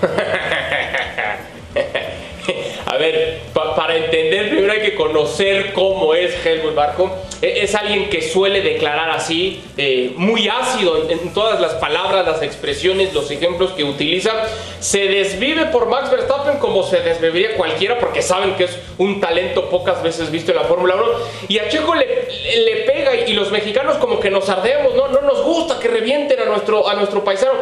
A 2.86 2.96
ver, 2.96 3.40
pa- 3.70 3.76
pa- 3.76 3.76
para 3.76 3.96
entender, 3.96 4.50
primero 4.50 4.72
hay 4.72 4.80
que 4.80 4.94
conocer 4.94 5.72
cómo 5.72 6.14
es 6.14 6.34
Helmut 6.44 6.74
Marko. 6.74 7.10
E- 7.42 7.62
Es 7.62 7.74
alguien 7.74 8.10
que 8.10 8.20
suele 8.22 8.60
declarar 8.60 9.10
así, 9.10 9.62
eh, 9.76 10.12
muy 10.16 10.48
ácido 10.48 11.02
en, 11.04 11.10
en 11.18 11.32
todas 11.34 11.60
las 11.60 11.74
palabras, 11.74 12.26
las 12.26 12.42
expresiones, 12.42 13.12
los 13.14 13.30
ejemplos 13.30 13.70
que 13.72 13.84
utiliza. 13.84 14.30
Se 14.80 15.06
desvive 15.08 15.66
por 15.66 15.86
Max 15.86 16.10
Verstappen 16.10 16.58
como 16.58 16.82
se 16.82 17.00
desviviría 17.00 17.54
cualquiera, 17.56 17.98
porque 17.98 18.22
saben 18.22 18.54
que 18.56 18.64
es 18.64 18.78
un 18.98 19.20
talento 19.20 19.68
pocas 19.70 20.02
veces 20.02 20.30
visto 20.30 20.50
en 20.52 20.58
la 20.58 20.64
Fórmula 20.64 20.96
1. 20.96 21.04
Y 21.48 21.58
a 21.58 21.68
Checo 21.68 21.94
le, 21.94 22.06
le 22.06 22.76
pega 22.86 23.14
y 23.26 23.32
los 23.32 23.50
mexicanos 23.50 23.96
como 23.96 24.20
que 24.20 24.30
nos 24.30 24.48
ardemos, 24.48 24.94
¿no? 24.94 25.08
No 25.08 25.20
nos 25.22 25.42
gusta 25.42 25.78
que 25.78 25.88
revienten 25.88 26.38
a 26.40 26.44
nuestro, 26.44 26.88
a 26.88 26.94
nuestro 26.94 27.24
paisano. 27.24 27.52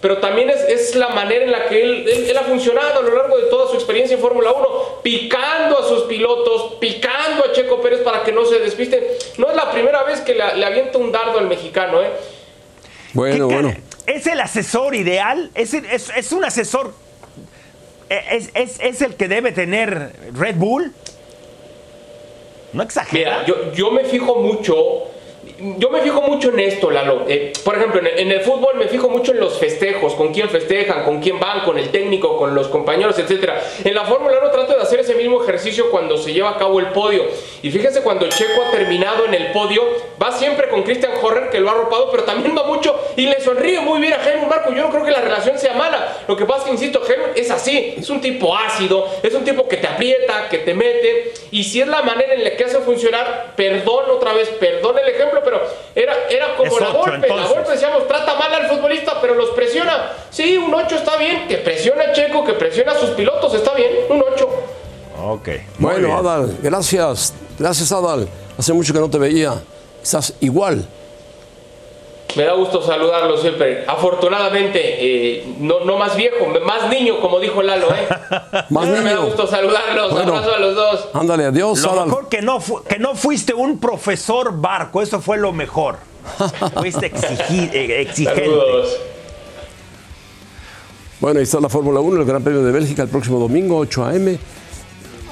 Pero 0.00 0.18
también 0.18 0.50
es, 0.50 0.60
es 0.64 0.94
la 0.94 1.08
manera 1.08 1.44
en 1.44 1.50
la 1.50 1.66
que 1.66 1.82
él, 1.82 2.06
él- 2.08 2.26
él 2.30 2.36
ha 2.36 2.42
funcionado 2.42 3.00
a 3.00 3.02
lo 3.02 3.14
largo 3.16 3.36
de 3.38 3.44
toda 3.44 3.68
su 3.68 3.74
experiencia 3.76 4.14
en 4.14 4.20
Fórmula 4.20 4.52
1, 4.52 4.68
picando 5.10 5.78
a 5.78 5.86
sus 5.86 6.02
pilotos, 6.06 6.74
picando 6.80 7.44
a 7.44 7.52
Checo 7.52 7.80
Pérez 7.80 8.00
para 8.00 8.24
que 8.24 8.32
no 8.32 8.44
se 8.44 8.58
despisten. 8.58 9.04
No 9.38 9.48
es 9.48 9.54
la 9.54 9.70
primera 9.70 10.02
vez 10.02 10.20
que 10.22 10.34
le, 10.34 10.56
le 10.56 10.66
avienta 10.66 10.98
un 10.98 11.12
dardo 11.12 11.38
al 11.38 11.46
mexicano, 11.46 12.02
¿eh? 12.02 12.10
Bueno, 13.12 13.46
¿Qué 13.48 13.54
bueno. 13.54 13.68
cara- 13.68 13.80
¿Es 14.18 14.26
el 14.26 14.40
asesor 14.40 14.96
ideal? 14.96 15.52
¿Es, 15.54 15.74
es- 15.74 16.10
es 16.10 16.32
un 16.32 16.44
asesor? 16.44 16.92
eh, 18.10 18.20
¿Es, 18.32 18.50
es- 18.54 18.80
es 18.80 19.00
el 19.00 19.14
que 19.14 19.28
debe 19.28 19.52
tener 19.52 20.10
Red 20.34 20.56
Bull? 20.56 20.92
¿No 22.72 22.82
exagera? 22.82 23.42
Mira, 23.42 23.46
yo, 23.46 23.72
yo 23.74 23.92
me 23.92 24.02
fijo 24.06 24.40
mucho. 24.40 25.04
Yo 25.58 25.88
me 25.88 26.02
fijo 26.02 26.20
mucho 26.20 26.50
en 26.50 26.60
esto, 26.60 26.90
Lalo. 26.90 27.24
Eh, 27.26 27.52
por 27.64 27.76
ejemplo, 27.76 28.00
en 28.00 28.06
el, 28.08 28.18
en 28.18 28.30
el 28.30 28.40
fútbol 28.40 28.74
me 28.76 28.88
fijo 28.88 29.08
mucho 29.08 29.32
en 29.32 29.40
los 29.40 29.58
festejos, 29.58 30.14
con 30.14 30.32
quién 30.32 30.50
festejan, 30.50 31.02
con 31.02 31.20
quién 31.22 31.40
van, 31.40 31.60
con 31.60 31.78
el 31.78 31.88
técnico, 31.88 32.36
con 32.36 32.54
los 32.54 32.68
compañeros, 32.68 33.18
etc. 33.18 33.52
En 33.82 33.94
la 33.94 34.04
Fórmula 34.04 34.36
1 34.42 34.50
trato 34.50 34.74
de 34.74 34.82
hacer 34.82 35.00
ese 35.00 35.14
mismo 35.14 35.42
ejercicio 35.42 35.90
cuando 35.90 36.18
se 36.18 36.34
lleva 36.34 36.50
a 36.50 36.58
cabo 36.58 36.78
el 36.78 36.88
podio. 36.88 37.24
Y 37.62 37.70
fíjense, 37.70 38.02
cuando 38.02 38.28
Checo 38.28 38.64
ha 38.68 38.70
terminado 38.70 39.24
en 39.24 39.32
el 39.32 39.52
podio, 39.52 39.82
va 40.22 40.30
siempre 40.30 40.68
con 40.68 40.82
Christian 40.82 41.12
Horner, 41.22 41.48
que 41.48 41.58
lo 41.58 41.70
ha 41.70 41.72
arropado, 41.72 42.10
pero 42.10 42.24
también 42.24 42.54
va 42.56 42.64
mucho 42.64 42.94
y 43.16 43.26
le 43.26 43.40
sonríe 43.40 43.80
muy 43.80 44.00
bien 44.00 44.12
a 44.12 44.16
Helmut 44.16 44.50
Marco. 44.50 44.74
Yo 44.74 44.82
no 44.82 44.90
creo 44.90 45.04
que 45.04 45.10
la 45.10 45.22
relación 45.22 45.58
sea 45.58 45.72
mala. 45.72 46.18
Lo 46.28 46.36
que 46.36 46.44
pasa 46.44 46.58
es 46.60 46.64
que, 46.66 46.70
insisto, 46.72 47.00
Helmut 47.02 47.30
es 47.34 47.50
así. 47.50 47.94
Es 47.96 48.10
un 48.10 48.20
tipo 48.20 48.54
ácido, 48.54 49.08
es 49.22 49.32
un 49.32 49.44
tipo 49.44 49.66
que 49.66 49.78
te 49.78 49.86
aprieta, 49.86 50.48
que 50.50 50.58
te 50.58 50.74
mete. 50.74 51.32
Y 51.50 51.64
si 51.64 51.80
es 51.80 51.88
la 51.88 52.02
manera 52.02 52.34
en 52.34 52.44
la 52.44 52.50
que 52.56 52.64
hace 52.64 52.78
funcionar, 52.80 53.54
perdón 53.56 54.10
otra 54.10 54.34
vez, 54.34 54.50
perdón 54.60 54.98
el 54.98 55.08
ejemplo, 55.08 55.42
pero 55.46 55.62
era, 55.94 56.12
era 56.28 56.56
como 56.56 56.74
Es 56.74 56.80
la 56.80 56.90
ocho, 56.90 56.98
golpe. 57.12 57.28
La 57.28 57.46
golpe 57.46 57.72
decíamos, 57.72 58.06
trata 58.08 58.34
mal 58.34 58.52
al 58.52 58.68
futbolista, 58.68 59.20
pero 59.20 59.34
los 59.34 59.50
presiona. 59.50 60.12
Sí, 60.28 60.56
un 60.58 60.74
8 60.74 60.96
está 60.96 61.16
bien. 61.16 61.46
Que 61.46 61.58
presiona 61.58 62.02
a 62.04 62.12
Checo, 62.12 62.44
que 62.44 62.54
presiona 62.54 62.92
a 62.92 62.98
sus 62.98 63.10
pilotos, 63.10 63.54
está 63.54 63.72
bien. 63.74 63.90
Un 64.10 64.22
8. 64.34 64.48
Ok. 65.24 65.48
muy 65.78 65.92
Bueno, 65.92 66.08
bien. 66.08 66.18
Adal, 66.18 66.58
gracias. 66.60 67.32
Gracias, 67.58 67.92
Adal. 67.92 68.28
Hace 68.58 68.72
mucho 68.72 68.92
que 68.92 68.98
no 68.98 69.08
te 69.08 69.18
veía. 69.18 69.54
Estás 70.02 70.34
igual. 70.40 70.84
Me 72.36 72.44
da 72.44 72.52
gusto 72.52 72.82
saludarlo 72.82 73.36
siempre. 73.38 73.84
Afortunadamente, 73.86 74.80
eh, 75.38 75.54
no, 75.58 75.80
no 75.84 75.96
más 75.96 76.14
viejo, 76.16 76.46
más 76.66 76.88
niño, 76.90 77.18
como 77.20 77.40
dijo 77.40 77.62
Lalo. 77.62 77.86
¿eh? 77.94 78.06
Más 78.70 78.86
Me 78.88 79.02
da 79.14 79.18
gusto 79.20 79.46
saludarlos. 79.46 80.12
Bueno. 80.12 80.34
Abrazo 80.36 80.54
a 80.54 80.58
los 80.58 80.74
dos. 80.74 81.08
Ándale, 81.14 81.44
adiós, 81.46 81.80
Lo 81.82 82.04
mejor 82.06 82.28
que 82.28 82.42
no, 82.42 82.60
fu- 82.60 82.82
que 82.84 82.98
no 82.98 83.14
fuiste 83.14 83.54
un 83.54 83.78
profesor 83.78 84.52
barco, 84.60 85.00
eso 85.00 85.20
fue 85.20 85.38
lo 85.38 85.52
mejor. 85.52 85.96
Fuiste 86.80 87.12
exigi- 87.14 87.70
eh, 87.72 88.00
exigente. 88.02 88.40
Saludos. 88.44 88.96
Bueno, 91.20 91.38
ahí 91.38 91.44
está 91.44 91.60
la 91.60 91.68
Fórmula 91.68 92.00
1, 92.00 92.20
el 92.20 92.26
Gran 92.26 92.42
Premio 92.42 92.62
de 92.62 92.72
Bélgica 92.72 93.02
el 93.02 93.08
próximo 93.08 93.38
domingo, 93.38 93.78
8 93.78 94.04
a.m. 94.04 94.38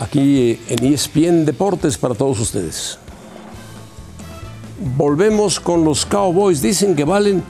Aquí 0.01 0.59
en 0.69 0.93
ESPN 0.95 1.45
Deportes 1.45 1.99
para 1.99 2.15
todos 2.15 2.41
ustedes. 2.41 2.99
Volvemos 4.97 5.61
con 5.61 5.85
los 5.85 6.05
Cowboys. 6.05 6.61
Dicen 6.61 6.97
que 6.97 7.05
valen 7.05 7.43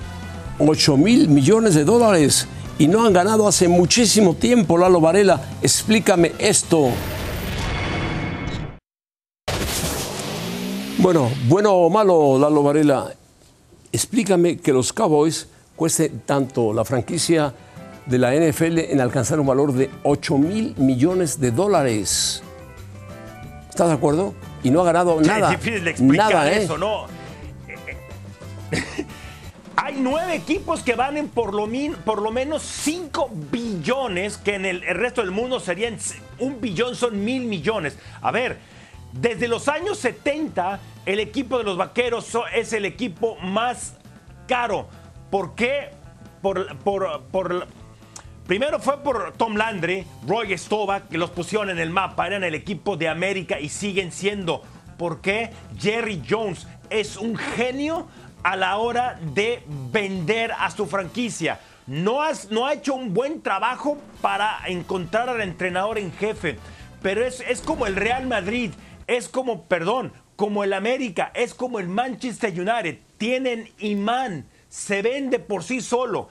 8 0.58 0.96
mil 0.96 1.28
millones 1.28 1.74
de 1.74 1.84
dólares 1.84 2.46
y 2.78 2.86
no 2.86 3.04
han 3.04 3.12
ganado 3.12 3.48
hace 3.48 3.68
muchísimo 3.68 4.34
tiempo. 4.34 4.76
Lalo 4.76 5.00
Varela, 5.00 5.40
explícame 5.62 6.32
esto. 6.38 6.90
Bueno, 10.98 11.30
bueno 11.48 11.72
o 11.72 11.90
malo, 11.90 12.38
Lalo 12.38 12.62
Varela, 12.62 13.12
explícame 13.92 14.56
que 14.56 14.72
los 14.72 14.92
Cowboys 14.92 15.48
cueste 15.76 16.08
tanto 16.08 16.72
la 16.72 16.84
franquicia 16.84 17.54
de 18.06 18.18
la 18.18 18.34
NFL 18.34 18.78
en 18.78 19.00
alcanzar 19.00 19.40
un 19.40 19.46
valor 19.46 19.72
de 19.72 19.90
8 20.02 20.38
mil 20.38 20.74
millones 20.76 21.40
de 21.40 21.50
dólares. 21.50 22.42
¿Estás 23.68 23.88
de 23.88 23.94
acuerdo? 23.94 24.34
Y 24.64 24.70
no 24.70 24.80
ha 24.80 24.84
ganado 24.84 25.20
nada. 25.20 25.52
Es 25.52 25.60
difícil 25.60 25.84
de 25.84 25.90
explicar 25.90 26.32
nada, 26.32 26.52
¿eh? 26.52 26.64
eso, 26.64 26.76
¿no? 26.76 27.06
Hay 29.76 29.96
nueve 29.98 30.34
equipos 30.34 30.82
que 30.82 30.94
valen 30.94 31.28
por 31.28 31.52
lo, 31.52 31.66
min- 31.66 31.94
por 32.04 32.22
lo 32.22 32.30
menos 32.30 32.62
5 32.62 33.30
billones, 33.52 34.38
que 34.38 34.54
en 34.54 34.64
el, 34.64 34.82
el 34.84 34.94
resto 34.96 35.20
del 35.20 35.30
mundo 35.30 35.60
serían 35.60 35.98
un 36.38 36.60
billón, 36.60 36.96
son 36.96 37.22
mil 37.24 37.44
millones. 37.44 37.98
A 38.22 38.30
ver, 38.30 38.58
desde 39.12 39.46
los 39.46 39.68
años 39.68 39.98
70, 39.98 40.80
el 41.06 41.20
equipo 41.20 41.58
de 41.58 41.64
los 41.64 41.76
vaqueros 41.76 42.26
es 42.54 42.72
el 42.72 42.84
equipo 42.86 43.36
más 43.42 43.94
caro. 44.48 44.88
¿Por 45.30 45.54
qué? 45.54 45.90
Por, 46.40 46.76
por, 46.78 47.22
por, 47.30 47.66
Primero 48.46 48.78
fue 48.78 49.02
por 49.02 49.32
Tom 49.38 49.56
Landry, 49.56 50.06
Roy 50.26 50.56
Staubach, 50.58 51.08
que 51.08 51.16
los 51.16 51.30
pusieron 51.30 51.70
en 51.70 51.78
el 51.78 51.88
mapa, 51.88 52.26
eran 52.26 52.44
el 52.44 52.54
equipo 52.54 52.98
de 52.98 53.08
América 53.08 53.58
y 53.58 53.70
siguen 53.70 54.12
siendo. 54.12 54.62
¿Por 54.98 55.22
qué? 55.22 55.50
Jerry 55.78 56.22
Jones 56.28 56.66
es 56.90 57.16
un 57.16 57.36
genio 57.36 58.06
a 58.42 58.54
la 58.56 58.76
hora 58.76 59.18
de 59.34 59.62
vender 59.90 60.52
a 60.58 60.70
su 60.70 60.84
franquicia. 60.84 61.58
No, 61.86 62.18
no 62.50 62.66
ha 62.66 62.74
hecho 62.74 62.94
un 62.94 63.14
buen 63.14 63.40
trabajo 63.40 63.96
para 64.20 64.58
encontrar 64.66 65.30
al 65.30 65.40
entrenador 65.40 65.96
en 65.96 66.12
jefe, 66.12 66.58
pero 67.00 67.24
es, 67.24 67.40
es 67.40 67.62
como 67.62 67.86
el 67.86 67.96
Real 67.96 68.26
Madrid, 68.26 68.72
es 69.06 69.30
como, 69.30 69.62
perdón, 69.62 70.12
como 70.36 70.64
el 70.64 70.74
América, 70.74 71.32
es 71.34 71.54
como 71.54 71.78
el 71.78 71.88
Manchester 71.88 72.50
United. 72.52 72.98
Tienen 73.16 73.70
imán, 73.78 74.46
se 74.68 75.00
vende 75.00 75.38
por 75.38 75.64
sí 75.64 75.80
solo. 75.80 76.28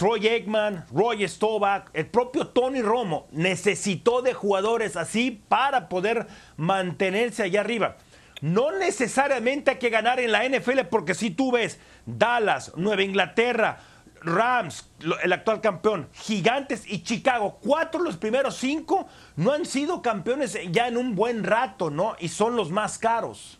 Troy 0.00 0.26
Aikman, 0.26 0.86
Roy 0.94 1.28
Staubach, 1.28 1.90
el 1.92 2.06
propio 2.06 2.46
Tony 2.46 2.80
Romo 2.80 3.28
necesitó 3.32 4.22
de 4.22 4.32
jugadores 4.32 4.96
así 4.96 5.42
para 5.46 5.90
poder 5.90 6.26
mantenerse 6.56 7.42
allá 7.42 7.60
arriba. 7.60 7.98
No 8.40 8.72
necesariamente 8.72 9.72
hay 9.72 9.76
que 9.76 9.90
ganar 9.90 10.18
en 10.18 10.32
la 10.32 10.48
NFL 10.48 10.86
porque 10.90 11.14
si 11.14 11.28
tú 11.28 11.52
ves 11.52 11.78
Dallas, 12.06 12.72
Nueva 12.76 13.02
Inglaterra, 13.02 13.80
Rams, 14.22 14.88
el 15.22 15.34
actual 15.34 15.60
campeón, 15.60 16.08
Gigantes 16.14 16.84
y 16.86 17.02
Chicago, 17.02 17.58
cuatro 17.62 18.00
de 18.02 18.06
los 18.06 18.16
primeros 18.16 18.56
cinco 18.56 19.06
no 19.36 19.52
han 19.52 19.66
sido 19.66 20.00
campeones 20.00 20.56
ya 20.72 20.88
en 20.88 20.96
un 20.96 21.14
buen 21.14 21.44
rato, 21.44 21.90
¿no? 21.90 22.16
Y 22.20 22.28
son 22.28 22.56
los 22.56 22.70
más 22.70 22.96
caros. 22.96 23.58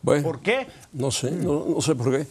Bueno, 0.00 0.22
¿Por 0.22 0.40
qué? 0.42 0.68
No 0.92 1.10
sé, 1.10 1.32
no, 1.32 1.64
no 1.64 1.80
sé 1.80 1.96
por 1.96 2.12
qué. 2.12 2.24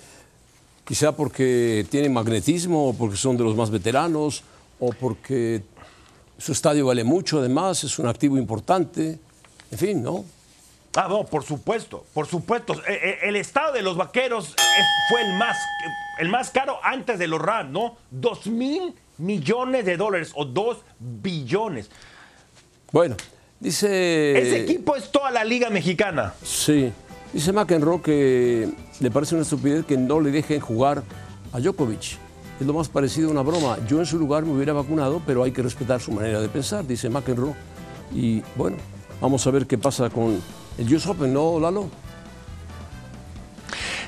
Quizá 0.85 1.15
porque 1.15 1.85
tienen 1.89 2.13
magnetismo, 2.13 2.89
o 2.89 2.93
porque 2.93 3.17
son 3.17 3.37
de 3.37 3.43
los 3.43 3.55
más 3.55 3.69
veteranos, 3.69 4.43
o 4.79 4.89
porque 4.91 5.63
su 6.37 6.51
estadio 6.51 6.85
vale 6.87 7.03
mucho, 7.03 7.39
además, 7.39 7.83
es 7.83 7.97
un 7.99 8.07
activo 8.07 8.37
importante. 8.37 9.19
En 9.71 9.77
fin, 9.77 10.03
¿no? 10.03 10.25
Ah, 10.95 11.07
no, 11.09 11.23
por 11.23 11.43
supuesto, 11.43 12.05
por 12.13 12.27
supuesto. 12.27 12.73
Eh, 12.87 12.99
eh, 13.01 13.19
El 13.23 13.35
estado 13.35 13.73
de 13.73 13.81
los 13.81 13.97
vaqueros 13.97 14.53
fue 15.09 15.21
el 15.21 15.33
más, 15.33 15.57
el 16.19 16.29
más 16.29 16.51
caro 16.51 16.77
antes 16.83 17.17
de 17.17 17.27
los 17.27 17.41
Rams, 17.41 17.71
¿no? 17.71 17.97
Dos 18.11 18.45
mil 18.45 18.93
millones 19.17 19.85
de 19.85 19.97
dólares 19.97 20.31
o 20.35 20.45
dos 20.45 20.79
billones. 20.99 21.89
Bueno, 22.91 23.15
dice... 23.59 24.37
Ese 24.37 24.61
equipo 24.61 24.95
es 24.95 25.11
toda 25.11 25.31
la 25.31 25.43
liga 25.43 25.71
mexicana. 25.71 26.35
Sí. 26.43 26.91
Dice 27.33 27.51
McEnroe 27.51 27.99
que 27.99 28.69
le 28.99 29.11
parece 29.11 29.33
una 29.33 29.41
estupidez 29.41 29.85
que 29.85 29.97
no 29.97 30.19
le 30.19 30.29
dejen 30.29 30.59
jugar 30.59 31.03
a 31.51 31.59
Djokovic. 31.59 32.19
Es 32.59 32.67
lo 32.67 32.73
más 32.73 32.89
parecido 32.89 33.29
a 33.29 33.31
una 33.31 33.41
broma. 33.41 33.77
Yo 33.87 33.99
en 33.99 34.05
su 34.05 34.19
lugar 34.19 34.45
me 34.45 34.53
hubiera 34.53 34.71
vacunado, 34.71 35.19
pero 35.25 35.43
hay 35.43 35.51
que 35.51 35.63
respetar 35.63 35.99
su 35.99 36.11
manera 36.11 36.39
de 36.39 36.47
pensar, 36.47 36.85
dice 36.85 37.09
McEnroe. 37.09 37.55
Y 38.13 38.43
bueno, 38.55 38.77
vamos 39.19 39.47
a 39.47 39.51
ver 39.51 39.65
qué 39.65 39.79
pasa 39.79 40.11
con 40.11 40.39
el 40.77 40.95
US 40.95 41.07
Open, 41.07 41.33
¿no, 41.33 41.59
Lalo? 41.59 41.89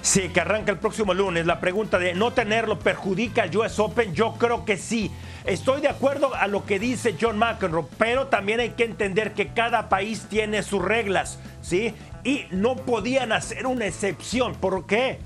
Sí, 0.03 0.29
que 0.29 0.39
arranca 0.39 0.71
el 0.71 0.77
próximo 0.77 1.15
lunes. 1.15 1.47
La 1.47 1.59
pregunta 1.59 1.97
de 1.97 2.13
no 2.13 2.31
tenerlo 2.31 2.77
perjudica 2.77 3.41
al 3.41 3.57
US 3.57 3.79
Open, 3.79 4.13
yo 4.13 4.35
creo 4.37 4.63
que 4.63 4.77
sí. 4.77 5.11
Estoy 5.45 5.79
de 5.79 5.89
acuerdo 5.89 6.33
a 6.33 6.47
lo 6.47 6.65
que 6.65 6.79
dice 6.79 7.15
John 7.21 7.37
McEnroe, 7.37 7.85
pero 7.99 8.27
también 8.27 8.59
hay 8.59 8.71
que 8.71 8.83
entender 8.83 9.33
que 9.33 9.49
cada 9.49 9.89
país 9.89 10.25
tiene 10.27 10.63
sus 10.63 10.83
reglas, 10.83 11.37
¿sí? 11.61 11.93
Y 12.23 12.45
no 12.49 12.75
podían 12.75 13.31
hacer 13.31 13.67
una 13.67 13.85
excepción. 13.85 14.55
¿Por 14.55 14.87
qué? 14.87 15.19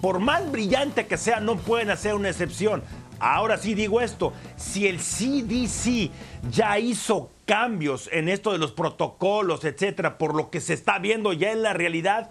Por 0.00 0.18
más 0.18 0.50
brillante 0.50 1.06
que 1.06 1.16
sea, 1.16 1.38
no 1.38 1.58
pueden 1.58 1.90
hacer 1.90 2.14
una 2.14 2.28
excepción. 2.28 2.82
Ahora 3.20 3.56
sí 3.56 3.74
digo 3.74 4.00
esto, 4.00 4.32
si 4.56 4.88
el 4.88 4.98
CDC 4.98 6.10
ya 6.50 6.80
hizo 6.80 7.30
cambios 7.46 8.08
en 8.10 8.28
esto 8.28 8.50
de 8.50 8.58
los 8.58 8.72
protocolos, 8.72 9.64
etcétera, 9.64 10.18
por 10.18 10.34
lo 10.34 10.50
que 10.50 10.60
se 10.60 10.74
está 10.74 10.98
viendo 10.98 11.32
ya 11.32 11.52
en 11.52 11.62
la 11.62 11.72
realidad, 11.72 12.30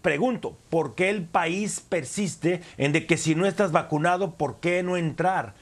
pregunto, 0.00 0.56
¿por 0.70 0.94
qué 0.94 1.10
el 1.10 1.24
país 1.26 1.80
persiste 1.86 2.62
en 2.78 2.92
de 2.92 3.04
que 3.04 3.18
si 3.18 3.34
no 3.34 3.44
estás 3.44 3.72
vacunado, 3.72 4.36
¿por 4.36 4.58
qué 4.58 4.82
no 4.82 4.96
entrar? 4.96 5.52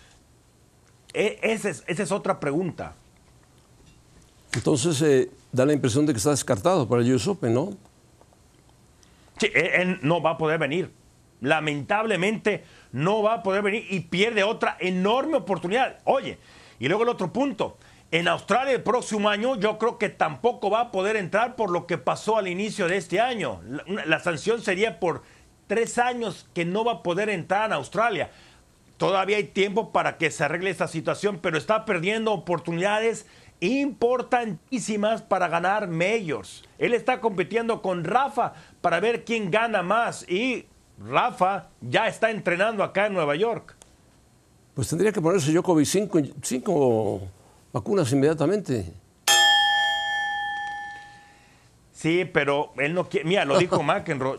E- 1.13 1.39
esa, 1.43 1.71
es, 1.71 1.85
esa 1.87 2.03
es 2.03 2.13
otra 2.13 2.39
pregunta. 2.41 2.95
Entonces, 4.53 5.01
eh, 5.03 5.31
da 5.53 5.67
la 5.67 5.73
impresión 5.73 6.07
de 6.07 6.13
que 6.13 6.19
está 6.19 6.31
descartado 6.31 6.89
para 6.89 7.03
el 7.03 7.15
US 7.15 7.27
Open, 7.29 7.55
¿no? 7.55 7.71
Sí, 9.39 9.51
él, 9.55 9.67
él 9.75 9.99
no 10.03 10.21
va 10.23 10.31
a 10.31 10.39
poder 10.39 10.59
venir. 10.59 10.91
Lamentablemente 11.41 12.65
no 12.93 13.23
va 13.23 13.35
a 13.35 13.43
poder 13.43 13.63
venir 13.63 13.87
y 13.91 14.01
pierde 14.01 14.43
otra 14.43 14.77
enorme 14.81 15.37
oportunidad. 15.37 15.99
Oye, 16.05 16.39
y 16.79 16.89
luego 16.89 17.05
el 17.05 17.09
otro 17.11 17.33
punto. 17.33 17.77
En 18.11 18.27
Australia 18.27 18.73
el 18.73 18.83
próximo 18.83 19.29
año 19.29 19.57
yo 19.57 19.77
creo 19.77 19.99
que 19.99 20.09
tampoco 20.09 20.71
va 20.71 20.81
a 20.81 20.91
poder 20.91 21.17
entrar 21.17 21.57
por 21.57 21.71
lo 21.71 21.87
que 21.87 21.99
pasó 21.99 22.39
al 22.39 22.49
inicio 22.49 22.89
de 22.89 22.97
este 22.97 23.21
año. 23.21 23.61
La, 23.87 24.07
la 24.07 24.19
sanción 24.19 24.63
sería 24.63 24.99
por 24.99 25.23
tres 25.67 25.99
años 25.99 26.49
que 26.55 26.65
no 26.65 26.85
va 26.85 26.93
a 26.93 27.03
poder 27.03 27.29
entrar 27.29 27.67
en 27.67 27.75
Australia. 27.75 28.31
Todavía 28.99 29.37
hay 29.37 29.45
tiempo 29.45 29.93
para 29.93 30.19
que 30.19 30.31
se 30.33 30.43
arregle 30.45 30.71
esta 30.71 30.89
situación, 30.89 31.39
pero 31.41 31.57
está 31.57 31.85
perdiendo 31.85 32.33
oportunidades 32.33 33.27
importantísimas 33.61 35.23
para 35.23 35.47
ganar 35.47 35.87
majors. 35.89 36.65
Él 36.79 36.93
está 36.93 37.21
compitiendo 37.21 37.81
con 37.81 38.03
Rafa 38.03 38.55
para 38.81 38.99
ver 38.99 39.25
quién 39.25 39.53
gana 39.53 39.83
más 39.83 40.29
y 40.29 40.67
Rafa 40.99 41.69
ya 41.81 42.09
está 42.09 42.33
entrenando 42.33 42.83
acá 42.83 43.07
en 43.07 43.15
Nueva 43.15 43.37
York. 43.37 43.77
Pues 44.75 44.89
tendría 44.89 45.13
que 45.13 45.21
ponerse 45.21 45.53
Djokovic 45.53 45.87
cinco, 45.87 46.21
cinco 46.43 47.21
vacunas 47.73 48.11
inmediatamente. 48.13 48.93
Sí, 51.93 52.25
pero 52.33 52.73
él 52.79 52.95
no 52.95 53.09
quiere. 53.09 53.29
Mira, 53.29 53.45
lo 53.45 53.59
dijo 53.59 53.83
McEnroe. 53.85 54.39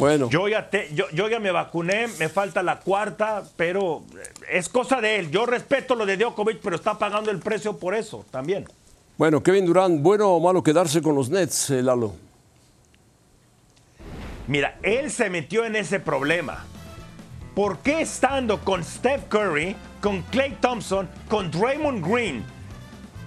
Yo- 0.00 0.06
Bueno. 0.06 0.30
Yo 0.30 0.48
ya, 0.48 0.68
te- 0.70 0.88
yo, 0.94 1.04
yo 1.12 1.28
ya 1.28 1.38
me 1.40 1.50
vacuné, 1.52 2.06
me 2.18 2.28
falta 2.28 2.62
la 2.62 2.80
cuarta, 2.80 3.42
pero 3.56 4.02
es 4.50 4.68
cosa 4.68 5.00
de 5.00 5.16
él. 5.18 5.30
Yo 5.30 5.44
respeto 5.46 5.94
lo 5.94 6.06
de 6.06 6.16
Djokovic, 6.16 6.58
pero 6.62 6.76
está 6.76 6.98
pagando 6.98 7.30
el 7.30 7.38
precio 7.38 7.76
por 7.78 7.94
eso 7.94 8.24
también. 8.30 8.66
Bueno, 9.18 9.42
Kevin 9.42 9.66
Durant, 9.66 10.00
¿bueno 10.02 10.30
o 10.30 10.40
malo 10.40 10.62
quedarse 10.62 11.02
con 11.02 11.14
los 11.14 11.28
Nets, 11.28 11.70
eh, 11.70 11.82
Lalo? 11.82 12.14
Mira, 14.46 14.78
él 14.82 15.10
se 15.10 15.30
metió 15.30 15.64
en 15.64 15.76
ese 15.76 16.00
problema. 16.00 16.64
¿Por 17.54 17.78
qué 17.78 18.00
estando 18.00 18.60
con 18.60 18.82
Steph 18.82 19.24
Curry, 19.28 19.76
con 20.00 20.22
Clay 20.22 20.56
Thompson, 20.60 21.08
con 21.28 21.50
Draymond 21.50 22.04
Green, 22.06 22.44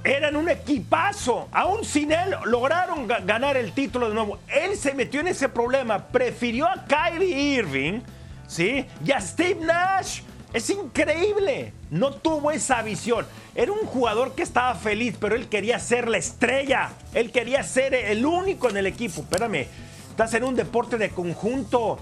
eran 0.04 0.36
un 0.36 0.50
equipazo? 0.50 1.48
Aún 1.52 1.84
sin 1.86 2.12
él 2.12 2.36
lograron 2.46 3.08
ga- 3.08 3.26
ganar 3.26 3.58
el 3.58 3.72
título 3.74 4.10
de 4.10 4.16
nuevo. 4.16 4.40
Él 4.48 4.76
se 4.78 4.94
metió 4.94 5.22
en 5.22 5.28
ese 5.28 5.50
problema, 5.50 6.08
prefirió 6.08 6.68
a 6.68 6.86
Kyrie 6.86 7.56
Irving, 7.58 8.02
¿sí? 8.48 8.86
Y 9.06 9.12
a 9.12 9.22
Steve 9.22 9.60
Nash. 9.66 10.22
Es 10.54 10.70
increíble. 10.70 11.74
No 11.90 12.14
tuvo 12.14 12.52
esa 12.52 12.82
visión. 12.84 13.26
Era 13.56 13.72
un 13.72 13.88
jugador 13.88 14.36
que 14.36 14.44
estaba 14.44 14.76
feliz, 14.76 15.16
pero 15.20 15.36
él 15.36 15.48
quería 15.50 15.80
ser 15.80 16.08
la 16.08 16.18
estrella. 16.20 16.92
Él 17.16 17.32
quería 17.32 17.64
ser 17.64 17.96
el 17.96 18.24
único 18.26 18.70
en 18.70 18.78
el 18.78 18.86
equipo. 18.86 19.22
Espérame, 19.22 19.66
estás 20.12 20.34
en 20.36 20.44
un 20.44 20.56
deporte 20.56 20.98
de 20.98 21.10
conjunto. 21.10 21.98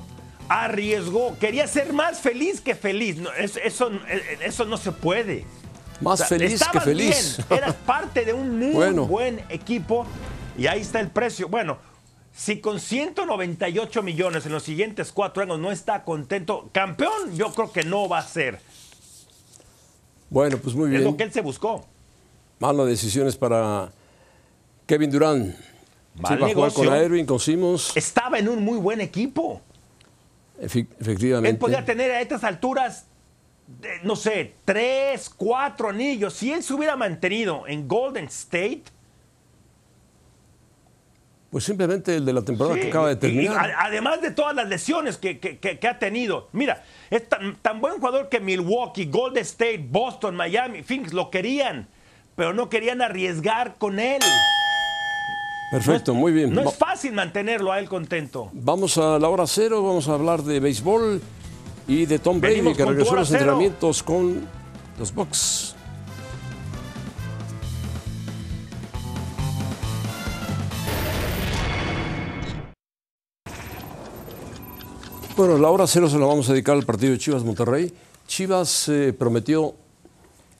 Arriesgó. 0.49 1.37
Quería 1.39 1.65
ser 1.65 1.93
más 1.93 2.19
feliz 2.19 2.59
que 2.59 2.75
feliz. 2.75 3.17
No, 3.17 3.31
es- 3.33 3.55
eso, 3.63 3.89
eso 4.41 4.65
no 4.65 4.75
se 4.75 4.91
puede. 4.91 5.45
Más 6.01 6.13
O 6.21 6.25
sea, 6.25 6.27
feliz 6.27 6.61
que 6.71 6.79
feliz. 6.79 7.37
bien, 7.37 7.47
eras 7.59 7.75
parte 7.75 8.25
de 8.25 8.33
un 8.33 8.57
muy 8.59 8.71
Bueno. 8.73 9.05
buen 9.05 9.39
equipo 9.49 10.05
y 10.57 10.67
ahí 10.67 10.81
está 10.81 10.99
el 10.99 11.09
precio. 11.09 11.47
Bueno, 11.47 11.77
si 12.35 12.59
con 12.59 12.79
198 12.79 14.01
millones 14.03 14.45
en 14.45 14.51
los 14.51 14.63
siguientes 14.63 15.11
cuatro 15.11 15.43
años 15.43 15.59
no 15.59 15.71
está 15.71 16.03
contento, 16.03 16.69
campeón 16.71 17.35
yo 17.35 17.53
creo 17.53 17.71
que 17.71 17.83
no 17.83 18.09
va 18.09 18.19
a 18.19 18.27
ser. 18.27 18.59
Bueno, 20.29 20.57
pues 20.57 20.75
muy 20.75 20.85
Es 20.85 20.91
bien. 20.91 21.03
lo 21.03 21.17
que 21.17 21.23
él 21.23 21.31
se 21.33 21.41
buscó. 21.41 21.85
Malas 22.59 22.87
decisiones 22.87 23.35
para 23.35 23.91
Kevin 24.85 25.11
Durant. 25.11 25.55
Mal 26.15 26.35
Sí, 26.37 26.41
va 26.41 26.47
a 26.47 26.53
jugar 26.53 26.73
con 26.73 26.83
negocio. 26.85 27.05
Irving, 27.05 27.25
con 27.25 27.39
Simmons. 27.39 27.91
Estaba 27.95 28.37
en 28.39 28.47
un 28.49 28.63
muy 28.63 28.77
buen 28.77 29.01
equipo. 29.01 29.61
Efe- 30.61 30.79
Él 30.81 30.87
efectivamente. 30.99 31.59
podía 31.59 31.83
tener 31.85 32.11
a 32.11 32.21
estas 32.21 32.43
alturas, 32.43 33.05
no 34.03 34.15
sé, 34.15 34.55
tres, 34.65 35.29
cuatro 35.29 35.89
anillos. 35.89 36.33
Si 36.33 36.51
él 36.51 36.63
se 36.63 36.73
hubiera 36.73 36.95
mantenido 36.95 37.67
en 37.67 37.87
Golden 37.87 38.25
State, 38.25 38.83
Pues 41.49 41.65
simplemente 41.65 42.15
el 42.15 42.23
de 42.23 42.31
la 42.31 42.43
temporada 42.43 42.75
Sí, 42.75 42.81
que 42.83 42.87
acaba 42.87 43.07
de 43.13 43.13
y- 43.13 43.17
y 43.17 43.19
terminar. 43.19 43.73
además 43.77 44.21
de 44.21 44.31
todas 44.31 44.55
las 44.55 44.69
lesiones 44.69 45.17
que, 45.17 45.37
que- 45.39 45.57
que- 45.59 45.79
que 45.79 45.87
ha 45.89 45.99
tenido. 45.99 46.47
Mira, 46.53 46.85
es 47.09 47.27
tan, 47.27 47.57
tan 47.57 47.81
buen 47.81 47.95
jugador 47.95 48.29
que 48.29 48.39
Milwaukee, 48.39 49.03
Golden 49.07 49.41
State, 49.43 49.85
Boston, 49.89 50.33
Miami, 50.37 50.81
Phoenix 50.83 51.11
lo 51.11 51.29
querían, 51.29 51.89
pero 52.37 52.53
no 52.53 52.69
querían 52.69 53.01
arriesgar 53.01 53.75
con 53.77 53.99
él. 53.99 54.21
Perfecto, 55.71 56.13
muy 56.13 56.31
bien. 56.31 56.53
No 56.53 56.63
Va- 56.63 56.69
es 56.71 56.77
fácil 56.77 57.11
mantenerlo 57.11 57.69
a 57.73 57.79
él 57.79 57.89
contento. 57.89 58.49
Vamos 58.53 58.97
a 58.97 59.19
la 59.19 59.27
hora 59.27 59.45
cero, 59.45 59.83
vamos 59.83 60.07
a 60.07 60.13
hablar 60.13 60.43
de 60.43 60.61
béisbol 60.61 61.21
y 61.87 62.05
de 62.05 62.19
Tom 62.19 62.39
Brady, 62.39 62.55
Venimos 62.55 62.77
que 62.77 62.85
regresó 62.85 63.13
a 63.13 63.19
los 63.19 63.31
entrenamientos 63.31 64.03
con 64.03 64.47
los 64.99 65.13
Bucks. 65.13 65.75
Bueno, 75.35 75.57
la 75.57 75.69
hora 75.69 75.87
cero 75.87 76.07
se 76.07 76.19
la 76.19 76.25
vamos 76.25 76.49
a 76.49 76.53
dedicar 76.53 76.75
al 76.75 76.83
partido 76.83 77.13
de 77.13 77.17
Chivas 77.17 77.43
Monterrey. 77.43 77.91
Chivas 78.27 78.87
eh, 78.89 79.11
prometió 79.11 79.73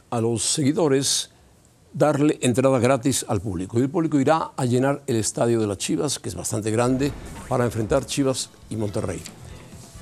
a 0.10 0.20
los 0.20 0.42
seguidores 0.44 1.30
darle 1.94 2.40
entrada 2.42 2.80
gratis 2.80 3.26
al 3.28 3.42
público. 3.42 3.78
Y 3.78 3.84
el 3.84 3.90
público 3.90 4.20
irá 4.20 4.52
a 4.56 4.66
llenar 4.66 5.04
el 5.08 5.18
estadio 5.18 5.60
de 5.60 5.68
las 5.68 5.78
Chivas, 5.78 6.20
que 6.20 6.30
es 6.30 6.36
bastante 6.36 6.72
grande, 6.72 7.12
para 7.48 7.66
enfrentar 7.66 8.06
Chivas 8.06 8.50
y 8.70 8.76
Monterrey. 8.76 9.22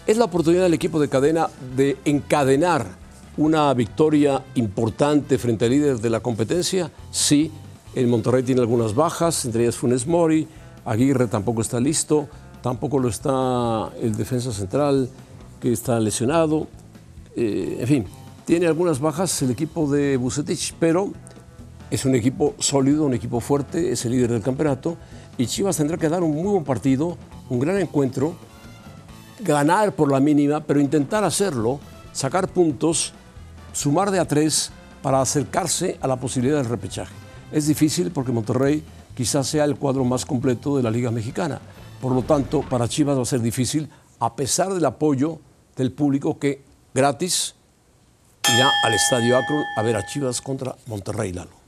Es 0.09 0.17
la 0.17 0.25
oportunidad 0.25 0.63
del 0.63 0.73
equipo 0.73 0.99
de 0.99 1.07
cadena 1.07 1.51
de 1.77 1.95
encadenar 2.03 2.83
una 3.37 3.71
victoria 3.75 4.43
importante 4.55 5.37
frente 5.37 5.65
al 5.65 5.71
líder 5.71 5.99
de 5.99 6.09
la 6.09 6.19
competencia. 6.19 6.89
Sí, 7.11 7.51
el 7.93 8.07
Monterrey 8.07 8.41
tiene 8.41 8.61
algunas 8.61 8.95
bajas, 8.95 9.45
entre 9.45 9.61
ellas 9.61 9.75
Funes 9.75 10.07
Mori, 10.07 10.47
Aguirre 10.83 11.27
tampoco 11.27 11.61
está 11.61 11.79
listo, 11.79 12.27
tampoco 12.63 12.97
lo 12.97 13.07
está 13.07 13.91
el 14.01 14.17
defensa 14.17 14.51
central, 14.51 15.11
que 15.61 15.71
está 15.71 15.99
lesionado. 15.99 16.65
Eh, 17.35 17.77
en 17.79 17.87
fin, 17.87 18.05
tiene 18.45 18.65
algunas 18.65 18.99
bajas 18.99 19.43
el 19.43 19.51
equipo 19.51 19.87
de 19.91 20.17
Bucetich, 20.17 20.73
pero 20.79 21.13
es 21.91 22.03
un 22.05 22.15
equipo 22.15 22.55
sólido, 22.57 23.05
un 23.05 23.13
equipo 23.13 23.41
fuerte, 23.41 23.91
es 23.91 24.03
el 24.05 24.13
líder 24.13 24.31
del 24.31 24.41
campeonato 24.41 24.97
y 25.37 25.45
Chivas 25.45 25.77
tendrá 25.77 25.97
que 25.97 26.09
dar 26.09 26.23
un 26.23 26.33
muy 26.33 26.51
buen 26.51 26.63
partido, 26.63 27.15
un 27.47 27.59
gran 27.59 27.77
encuentro, 27.77 28.48
ganar 29.41 29.93
por 29.93 30.11
la 30.11 30.19
mínima, 30.19 30.61
pero 30.61 30.79
intentar 30.79 31.23
hacerlo, 31.23 31.79
sacar 32.13 32.47
puntos, 32.49 33.13
sumar 33.73 34.11
de 34.11 34.19
a 34.19 34.25
tres 34.25 34.71
para 35.01 35.21
acercarse 35.21 35.97
a 36.01 36.07
la 36.07 36.17
posibilidad 36.17 36.57
del 36.57 36.69
repechaje. 36.69 37.13
Es 37.51 37.67
difícil 37.67 38.11
porque 38.11 38.31
Monterrey 38.31 38.83
quizás 39.15 39.47
sea 39.47 39.65
el 39.65 39.75
cuadro 39.75 40.03
más 40.03 40.25
completo 40.25 40.77
de 40.77 40.83
la 40.83 40.91
Liga 40.91 41.11
Mexicana. 41.11 41.59
Por 42.01 42.13
lo 42.13 42.21
tanto, 42.21 42.61
para 42.61 42.87
Chivas 42.87 43.17
va 43.17 43.23
a 43.23 43.25
ser 43.25 43.41
difícil, 43.41 43.89
a 44.19 44.35
pesar 44.35 44.73
del 44.73 44.85
apoyo 44.85 45.39
del 45.75 45.91
público 45.91 46.37
que 46.37 46.61
gratis 46.93 47.55
irá 48.53 48.69
al 48.83 48.93
Estadio 48.93 49.37
Akron 49.37 49.63
a 49.75 49.81
ver 49.81 49.95
a 49.95 50.05
Chivas 50.05 50.41
contra 50.41 50.75
Monterrey, 50.87 51.33
Lalo. 51.33 51.59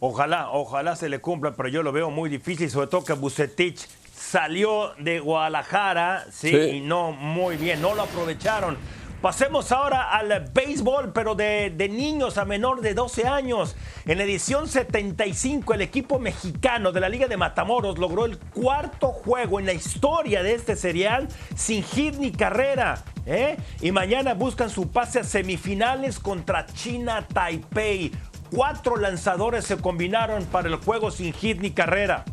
Ojalá, 0.00 0.50
ojalá 0.50 0.96
se 0.96 1.08
le 1.08 1.20
cumpla, 1.20 1.54
pero 1.54 1.68
yo 1.68 1.82
lo 1.84 1.92
veo 1.92 2.10
muy 2.10 2.28
difícil, 2.28 2.68
sobre 2.68 2.88
todo 2.88 3.04
que 3.04 3.12
Bucetich 3.12 3.86
salió 4.22 4.92
de 4.98 5.20
Guadalajara, 5.20 6.24
sí, 6.30 6.50
Sí. 6.50 6.56
y 6.76 6.80
no 6.80 7.12
muy 7.12 7.56
bien, 7.56 7.82
no 7.82 7.94
lo 7.94 8.02
aprovecharon. 8.02 8.76
Pasemos 9.20 9.70
ahora 9.70 10.10
al 10.10 10.50
béisbol, 10.52 11.12
pero 11.12 11.36
de, 11.36 11.70
de 11.70 11.88
niños 11.88 12.38
a 12.38 12.44
menor 12.44 12.80
de 12.80 12.92
12 12.92 13.28
años. 13.28 13.76
En 14.04 14.18
la 14.18 14.24
edición 14.24 14.66
75, 14.66 15.74
el 15.74 15.80
equipo 15.82 16.18
mexicano 16.18 16.90
de 16.90 16.98
la 17.00 17.08
Liga 17.08 17.28
de 17.28 17.36
Matamoros 17.36 17.98
logró 17.98 18.24
el 18.24 18.36
cuarto 18.38 19.08
juego 19.08 19.60
en 19.60 19.66
la 19.66 19.74
historia 19.74 20.42
de 20.42 20.54
este 20.54 20.74
serial 20.74 21.28
sin 21.54 21.84
hit 21.84 22.16
ni 22.16 22.32
carrera. 22.32 23.04
¿eh? 23.26 23.56
Y 23.80 23.92
mañana 23.92 24.34
buscan 24.34 24.70
su 24.70 24.90
pase 24.90 25.20
a 25.20 25.24
semifinales 25.24 26.18
contra 26.18 26.66
China 26.66 27.24
Taipei. 27.32 28.10
Cuatro 28.50 28.96
lanzadores 28.96 29.64
se 29.64 29.76
combinaron 29.76 30.44
para 30.46 30.66
el 30.68 30.76
juego 30.76 31.12
sin 31.12 31.32
hit 31.32 31.60
ni 31.60 31.70
carrera. 31.70 32.24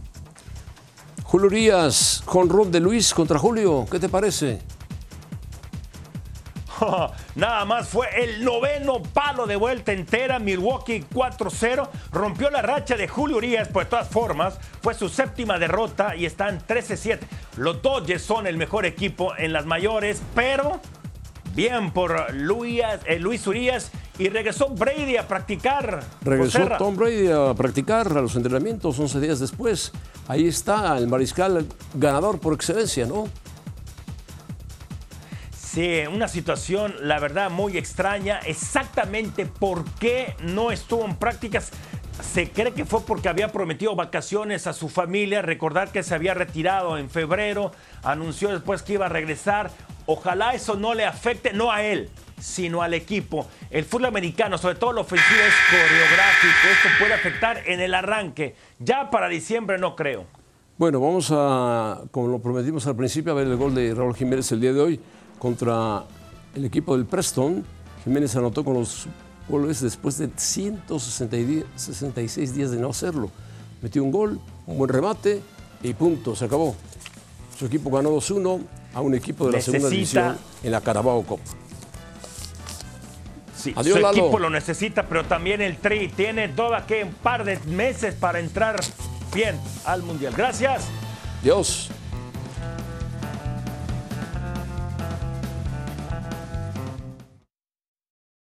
Julio 1.30 1.46
Urias, 1.46 2.24
con 2.26 2.50
Ron 2.50 2.72
de 2.72 2.80
Luis 2.80 3.14
contra 3.14 3.38
Julio, 3.38 3.86
¿qué 3.92 4.00
te 4.00 4.10
parece? 4.10 4.62
nada 7.36 7.66
más 7.66 7.88
fue 7.88 8.08
el 8.24 8.44
noveno 8.44 9.04
palo 9.04 9.46
de 9.46 9.56
vuelta 9.56 9.92
entera. 9.92 10.40
Milwaukee 10.40 11.06
4-0. 11.14 11.88
Rompió 12.12 12.50
la 12.50 12.64
racha 12.64 12.96
de 12.96 13.08
Julio 13.08 13.38
Urias, 13.38 13.70
pues 13.72 13.86
de 13.86 13.92
todas 13.92 14.10
formas 14.10 14.58
fue 14.82 14.96
su 14.96 15.08
séptima 15.08 15.60
derrota 15.60 16.16
y 16.16 16.26
están 16.26 16.66
13-7. 16.66 17.20
Los 17.58 17.80
Dodgers 17.84 18.24
son 18.24 18.48
el 18.48 18.58
mejor 18.58 18.88
equipo 18.88 19.38
en 19.38 19.54
las 19.54 19.68
mayores, 19.68 20.24
pero 20.34 20.82
bien 21.56 21.92
por 21.92 22.34
Luis, 22.34 22.82
eh, 23.06 23.20
Luis 23.20 23.46
Urias 23.48 23.92
y 24.18 24.30
regresó 24.30 24.70
Brady 24.70 25.18
a 25.18 25.28
practicar. 25.28 26.04
Regresó 26.22 26.60
Joserra. 26.60 26.78
Tom 26.78 26.96
Brady 26.96 27.28
a 27.28 27.54
practicar 27.54 28.08
a 28.08 28.22
los 28.22 28.36
entrenamientos 28.36 29.00
11 29.00 29.20
días 29.20 29.40
después. 29.40 29.92
Ahí 30.28 30.48
está 30.48 30.98
el 30.98 31.08
mariscal 31.08 31.66
ganador 31.96 32.40
por 32.40 32.54
excelencia, 32.54 33.06
¿no? 33.06 33.28
Sí, 35.58 36.02
una 36.12 36.28
situación, 36.28 36.96
la 37.02 37.20
verdad, 37.20 37.52
muy 37.52 37.78
extraña. 37.78 38.40
Exactamente 38.40 39.46
por 39.46 39.86
qué 40.00 40.36
no 40.42 40.72
estuvo 40.72 41.06
en 41.06 41.16
prácticas. 41.16 41.72
Se 42.22 42.50
cree 42.50 42.74
que 42.74 42.86
fue 42.86 43.02
porque 43.02 43.30
había 43.30 43.52
prometido 43.52 43.96
vacaciones 43.96 44.68
a 44.68 44.74
su 44.74 44.90
familia. 44.90 45.42
Recordar 45.42 45.92
que 45.92 46.04
se 46.04 46.14
había 46.14 46.34
retirado 46.34 46.98
en 46.98 47.10
febrero. 47.10 47.72
Anunció 48.04 48.50
después 48.50 48.84
que 48.84 48.94
iba 48.94 49.08
a 49.08 49.10
regresar. 49.10 49.72
Ojalá 50.06 50.54
eso 50.54 50.76
no 50.76 50.94
le 50.94 51.06
afecte, 51.06 51.54
no 51.54 51.72
a 51.72 51.84
él, 51.84 52.10
sino 52.40 52.82
al 52.82 52.94
equipo. 52.94 53.48
El 53.70 53.86
fútbol 53.86 54.06
americano, 54.06 54.58
sobre 54.58 54.76
todo 54.76 54.94
la 54.94 55.02
ofensiva, 55.02 55.40
es 55.46 55.54
coreográfico. 55.70 56.68
Esto 56.72 56.90
puede 57.00 57.14
afectar 57.14 57.62
en 57.68 57.80
el 57.80 57.94
arranque. 57.94 58.56
Ya 58.80 59.10
para 59.12 59.28
diciembre 59.28 59.78
no 59.78 59.96
creo. 59.96 60.26
Bueno, 60.78 61.00
vamos 61.00 61.32
a, 61.32 62.02
como 62.12 62.28
lo 62.28 62.40
prometimos 62.40 62.88
al 62.88 62.96
principio, 62.96 63.34
a 63.34 63.36
ver 63.36 63.48
el 63.48 63.58
gol 63.58 63.76
de 63.76 63.94
Raúl 63.94 64.16
Jiménez 64.16 64.52
el 64.52 64.62
día 64.62 64.74
de 64.74 64.80
hoy 64.80 65.00
contra 65.38 66.04
el 66.56 66.66
equipo 66.66 66.96
del 66.96 67.06
Preston. 67.06 67.66
Jiménez 68.04 68.36
anotó 68.36 68.64
con 68.64 68.76
los 68.76 69.08
goles 69.50 69.82
después 69.82 70.18
de 70.18 70.30
166 70.36 72.54
días 72.54 72.72
de 72.72 72.78
no 72.78 72.90
hacerlo. 72.92 73.30
Metió 73.82 74.04
un 74.04 74.12
gol, 74.12 74.40
un 74.68 74.78
buen 74.78 74.90
remate 74.90 75.42
y 75.84 75.94
punto, 75.94 76.36
se 76.36 76.46
acabó. 76.46 76.76
Su 77.58 77.66
equipo 77.66 77.90
ganó 77.90 78.12
2-1 78.12 78.62
a 78.94 79.02
un 79.02 79.16
equipo 79.16 79.48
de 79.48 79.54
la 79.54 79.62
segunda 79.62 79.90
división 79.90 80.38
en 80.64 80.72
la 80.72 80.82
Carabao 80.82 81.24
Cup. 81.24 81.40
Sí, 83.58 83.74
Adiós, 83.76 83.98
su 83.98 84.02
Lalo. 84.02 84.18
equipo 84.18 84.40
lo 84.40 84.50
necesita, 84.50 85.08
pero 85.08 85.26
también 85.26 85.62
el 85.62 85.78
Tri 85.78 86.08
tiene 86.08 86.48
toda 86.48 86.86
que 86.86 87.04
un 87.04 87.14
par 87.14 87.44
de 87.44 87.60
meses 87.66 88.16
para 88.16 88.40
entrar 88.40 88.80
bien 89.34 89.60
al 89.84 90.04
Mundial. 90.04 90.34
Gracias. 90.36 90.86
Dios. 91.44 91.90